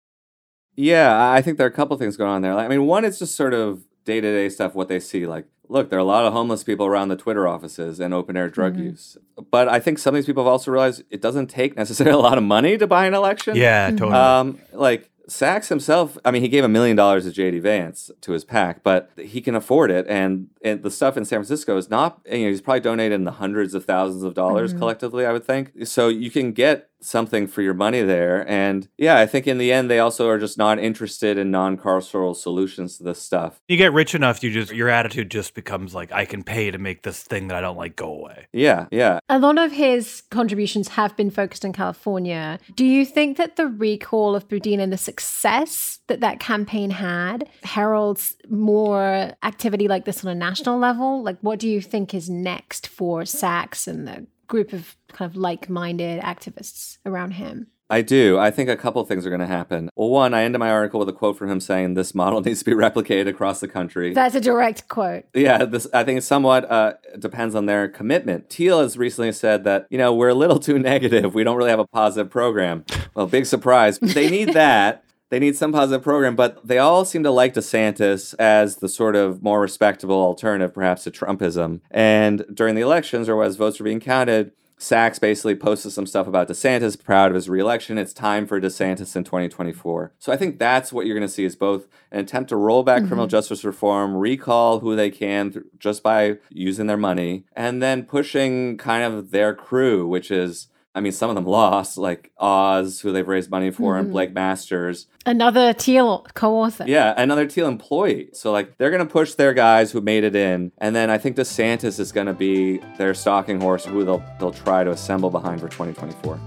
Yeah, 0.76 1.32
I 1.32 1.42
think 1.42 1.58
there 1.58 1.66
are 1.66 1.70
a 1.70 1.74
couple 1.74 1.98
things 1.98 2.18
going 2.18 2.30
on 2.30 2.42
there. 2.42 2.54
I 2.58 2.68
mean, 2.68 2.86
one 2.86 3.06
is 3.06 3.20
just 3.20 3.36
sort 3.36 3.54
of 3.54 3.86
day 4.04 4.20
to 4.20 4.32
day 4.32 4.50
stuff, 4.50 4.76
what 4.76 4.90
they 4.90 5.00
see. 5.00 5.26
Like 5.26 5.46
look, 5.70 5.90
there 5.90 5.98
are 5.98 6.02
a 6.02 6.06
lot 6.06 6.26
of 6.26 6.34
homeless 6.34 6.64
people 6.64 6.86
around 6.86 7.10
the 7.10 7.16
Twitter 7.16 7.48
offices 7.48 8.00
and 8.00 8.14
open 8.14 8.38
air 8.38 8.50
drug 8.50 8.74
mm-hmm. 8.74 8.84
use. 8.84 9.18
But 9.52 9.68
I 9.68 9.80
think 9.80 10.00
some 10.00 10.14
of 10.14 10.18
these 10.18 10.26
people 10.26 10.44
have 10.44 10.52
also 10.52 10.72
realized 10.72 11.04
it 11.10 11.22
doesn't 11.22 11.48
take 11.48 11.76
necessarily 11.76 12.16
a 12.16 12.22
lot 12.22 12.38
of 12.38 12.44
money 12.44 12.78
to 12.78 12.88
buy 12.88 13.06
an 13.06 13.14
election. 13.14 13.56
Yeah, 13.56 13.90
totally. 13.92 14.14
Um, 14.14 14.60
like 14.72 15.10
Sacks 15.28 15.70
himself, 15.70 16.18
I 16.24 16.32
mean, 16.32 16.42
he 16.42 16.48
gave 16.48 16.64
a 16.64 16.68
million 16.68 16.96
dollars 16.96 17.32
to 17.32 17.42
JD 17.42 17.62
Vance 17.62 18.12
to 18.22 18.32
his 18.34 18.44
PAC, 18.44 18.84
but 18.84 19.10
he 19.18 19.42
can 19.42 19.56
afford 19.56 19.90
it. 19.90 20.06
And, 20.08 20.50
and 20.62 20.84
the 20.84 20.92
stuff 20.92 21.18
in 21.18 21.26
San 21.26 21.40
Francisco 21.40 21.78
is 21.78 21.90
not, 21.90 22.22
you 22.26 22.44
know, 22.44 22.50
he's 22.50 22.62
probably 22.62 22.82
donated 22.82 23.14
in 23.14 23.24
the 23.24 23.32
hundreds 23.32 23.74
of 23.74 23.86
thousands 23.86 24.24
of 24.24 24.34
dollars 24.34 24.72
mm-hmm. 24.72 24.80
collectively, 24.80 25.26
I 25.26 25.32
would 25.32 25.44
think. 25.44 25.88
So 25.88 26.10
you 26.10 26.30
can 26.30 26.52
get 26.52 26.90
something 27.06 27.48
for 27.48 27.62
your 27.62 27.74
money 27.74 28.02
there. 28.02 28.48
And 28.50 28.88
yeah, 28.98 29.18
I 29.18 29.26
think 29.26 29.48
in 29.48 29.58
the 29.58 29.72
end, 29.72 29.90
they 29.90 30.00
also 30.00 30.28
are 30.30 30.40
just 30.40 30.58
not 30.58 30.80
interested 30.80 31.38
in 31.38 31.52
non 31.52 31.78
carceral 31.78 32.36
solutions 32.36 32.98
to 32.98 33.04
this 33.04 33.22
stuff. 33.22 33.62
You 33.68 33.78
get 33.78 33.94
rich 33.94 34.16
enough, 34.16 34.44
you 34.44 34.52
just, 34.52 34.74
your 34.74 34.90
attitude 34.90 35.32
just 35.32 35.54
becomes 35.54 35.94
like, 35.94 36.12
I 36.12 36.26
can 36.26 36.44
pay 36.44 36.72
to 36.72 36.78
make 36.78 37.04
this 37.04 37.24
thing 37.24 37.48
that 37.48 37.58
I 37.58 37.62
don't 37.62 37.78
like 37.78 37.96
go 37.96 38.12
away. 38.12 38.48
Yeah, 38.54 38.88
yeah. 38.92 39.20
A 39.30 39.40
lot 39.40 39.58
of 39.58 39.72
his 39.72 40.24
contributions 40.32 40.90
have 40.90 41.16
been 41.16 41.30
focused 41.30 41.66
in 41.66 41.74
California. 41.74 42.60
Do 42.76 42.86
you 42.86 43.06
think 43.06 43.38
that 43.38 43.56
the 43.56 43.68
recall 43.68 44.36
of 44.36 44.48
Boudin 44.48 44.80
and 44.80 44.92
the 44.92 44.98
success 44.98 46.00
that 46.08 46.22
that 46.22 46.40
campaign 46.40 46.92
had 46.92 47.50
heralds 47.64 48.36
more 48.50 49.32
activity 49.44 49.88
like 49.88 50.06
this 50.06 50.24
on 50.24 50.32
a 50.32 50.36
national 50.36 50.80
level? 50.80 51.24
Like, 51.24 51.38
what 51.42 51.60
do 51.60 51.68
you 51.68 51.82
think 51.82 52.14
is 52.14 52.30
next 52.30 52.88
for 52.88 53.26
Sacks 53.26 53.88
and 53.88 54.08
the 54.08 54.28
group 54.48 54.74
of 54.74 54.96
kind 55.10 55.30
of 55.30 55.36
like-minded 55.36 56.22
activists 56.22 56.98
around 57.06 57.32
him. 57.32 57.68
I 57.88 58.02
do. 58.02 58.40
I 58.40 58.50
think 58.50 58.68
a 58.68 58.76
couple 58.76 59.04
things 59.06 59.28
are 59.28 59.30
going 59.30 59.42
to 59.42 59.48
happen. 59.48 59.90
Well, 59.96 60.10
one, 60.10 60.34
I 60.34 60.44
ended 60.44 60.60
my 60.60 60.72
article 60.72 61.00
with 61.00 61.10
a 61.10 61.14
quote 61.14 61.38
from 61.38 61.52
him 61.52 61.60
saying 61.60 61.94
this 61.94 62.16
model 62.16 62.42
needs 62.46 62.60
to 62.60 62.66
be 62.66 62.72
replicated 62.72 63.28
across 63.28 63.60
the 63.60 63.68
country. 63.68 64.14
That's 64.14 64.34
a 64.34 64.42
direct 64.42 64.88
quote. 64.88 65.26
Yeah, 65.36 65.66
this 65.66 65.88
I 65.94 66.04
think 66.04 66.18
it 66.18 66.24
somewhat 66.24 66.70
uh, 66.70 66.94
depends 67.20 67.54
on 67.54 67.68
their 67.68 67.88
commitment. 67.88 68.50
Thiel 68.50 68.82
has 68.82 68.98
recently 68.98 69.32
said 69.32 69.64
that 69.66 69.86
you 69.92 70.00
know 70.00 70.14
we're 70.14 70.30
a 70.30 70.36
little 70.36 70.60
too 70.60 70.80
negative. 70.94 71.36
We 71.36 71.44
don't 71.44 71.58
really 71.58 71.70
have 71.70 71.80
a 71.80 71.88
positive 71.88 72.32
program. 72.32 72.86
Well, 73.14 73.28
big 73.28 73.46
surprise. 73.46 74.00
They 74.00 74.30
need 74.32 74.54
that. 74.54 75.05
They 75.36 75.40
need 75.40 75.58
some 75.58 75.74
positive 75.74 76.02
program, 76.02 76.38
but 76.38 76.66
they 76.66 76.78
all 76.78 77.04
seem 77.04 77.24
to 77.24 77.30
like 77.30 77.56
DeSantis 77.56 78.34
as 78.40 78.78
the 78.78 78.88
sort 78.88 79.18
of 79.18 79.44
more 79.44 79.60
respectable 79.60 80.16
alternative, 80.16 80.74
perhaps, 80.74 81.04
to 81.04 81.12
Trumpism. 81.12 81.82
And 81.92 82.46
during 82.54 82.76
the 82.76 82.82
elections, 82.82 83.28
or 83.28 83.44
as 83.44 83.58
votes 83.58 83.78
were 83.78 83.84
being 83.84 84.00
counted, 84.00 84.54
Sacks 84.78 85.20
basically 85.20 85.56
posted 85.56 85.92
some 85.92 86.08
stuff 86.08 86.26
about 86.26 86.48
DeSantis, 86.48 87.04
proud 87.04 87.32
of 87.32 87.36
his 87.36 87.50
reelection. 87.50 87.98
It's 87.98 88.14
time 88.14 88.48
for 88.48 88.62
DeSantis 88.62 89.14
in 89.14 89.26
2024. 89.26 90.14
So 90.20 90.32
I 90.32 90.38
think 90.38 90.58
that's 90.58 90.94
what 90.94 91.06
you're 91.06 91.18
going 91.18 91.28
to 91.28 91.34
see 91.34 91.44
is 91.44 91.58
both 91.58 91.90
an 92.12 92.22
attempt 92.22 92.48
to 92.52 92.56
roll 92.56 92.84
back 92.84 93.00
mm-hmm. 93.00 93.10
criminal 93.10 93.28
justice 93.28 93.66
reform, 93.66 94.16
recall 94.16 94.80
who 94.80 94.96
they 94.96 95.12
can 95.12 95.52
th- 95.52 95.66
just 95.78 96.02
by 96.02 96.38
using 96.50 96.88
their 96.88 96.96
money, 96.96 97.44
and 97.58 97.84
then 97.84 98.06
pushing 98.06 98.78
kind 98.78 99.04
of 99.04 99.32
their 99.32 99.54
crew, 99.54 100.08
which 100.08 100.32
is 100.32 100.70
I 100.96 101.02
mean, 101.02 101.12
some 101.12 101.30
of 101.30 101.36
them 101.36 101.46
lost, 101.46 101.98
like 101.98 102.32
Oz, 102.38 103.02
who 103.02 103.12
they've 103.12 103.28
raised 103.28 103.52
money 103.52 103.70
for, 103.70 103.98
and 103.98 104.06
mm-hmm. 104.06 104.14
Blake 104.14 104.34
Masters. 104.34 105.08
Another 105.26 105.74
Thiel 105.74 106.26
co 106.34 106.56
author. 106.56 106.86
Yeah, 106.88 107.14
another 107.18 107.50
Thiel 107.50 107.68
employee. 107.68 108.30
So, 108.32 108.54
like, 108.54 108.78
they're 108.78 108.92
going 108.92 109.06
to 109.06 109.12
push 109.12 109.34
their 109.34 109.54
guys 109.54 109.92
who 109.92 110.00
made 110.00 110.24
it 110.24 110.38
in. 110.38 110.72
And 110.78 110.96
then 110.96 111.10
I 111.10 111.18
think 111.18 111.36
DeSantis 111.36 112.00
is 112.00 112.14
going 112.14 112.28
to 112.28 112.34
be 112.34 112.78
their 112.98 113.14
stalking 113.14 113.60
horse 113.60 113.84
who 113.84 114.06
they'll, 114.06 114.24
they'll 114.40 114.52
try 114.52 114.86
to 114.86 114.92
assemble 114.92 115.30
behind 115.30 115.60
for 115.60 115.68
2024. 115.68 116.40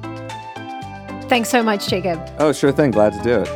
Thanks 1.28 1.50
so 1.50 1.62
much, 1.62 1.86
Jacob. 1.86 2.18
Oh, 2.38 2.52
sure 2.52 2.72
thing. 2.72 2.90
Glad 2.90 3.12
to 3.12 3.22
do 3.22 3.40
it. 3.42 3.48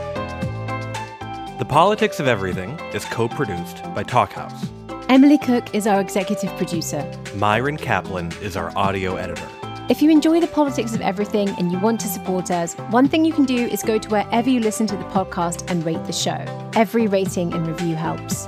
The 1.59 1.66
Politics 1.66 2.20
of 2.20 2.28
Everything 2.28 2.78
is 2.93 3.07
co 3.07 3.28
produced 3.28 3.82
by 3.95 4.05
Talkhouse. 4.05 4.68
Emily 5.09 5.38
Cook 5.38 5.74
is 5.74 5.86
our 5.86 6.03
executive 6.03 6.55
producer. 6.59 7.11
Myron 7.36 7.78
Kaplan 7.78 8.30
is 8.43 8.59
our 8.59 8.76
audio 8.76 9.16
editor. 9.16 9.49
If 9.88 10.00
you 10.00 10.10
enjoy 10.10 10.40
the 10.40 10.46
politics 10.46 10.94
of 10.94 11.00
everything 11.00 11.48
and 11.58 11.72
you 11.72 11.78
want 11.78 12.00
to 12.02 12.08
support 12.08 12.52
us, 12.52 12.74
one 12.90 13.08
thing 13.08 13.24
you 13.24 13.32
can 13.32 13.44
do 13.44 13.66
is 13.66 13.82
go 13.82 13.98
to 13.98 14.08
wherever 14.10 14.48
you 14.48 14.60
listen 14.60 14.86
to 14.86 14.96
the 14.96 15.04
podcast 15.04 15.68
and 15.68 15.84
rate 15.84 16.04
the 16.04 16.12
show. 16.12 16.44
Every 16.74 17.08
rating 17.08 17.52
and 17.52 17.66
review 17.66 17.96
helps. 17.96 18.46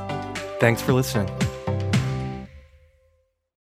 Thanks 0.60 0.80
for 0.80 0.92
listening. 0.92 1.28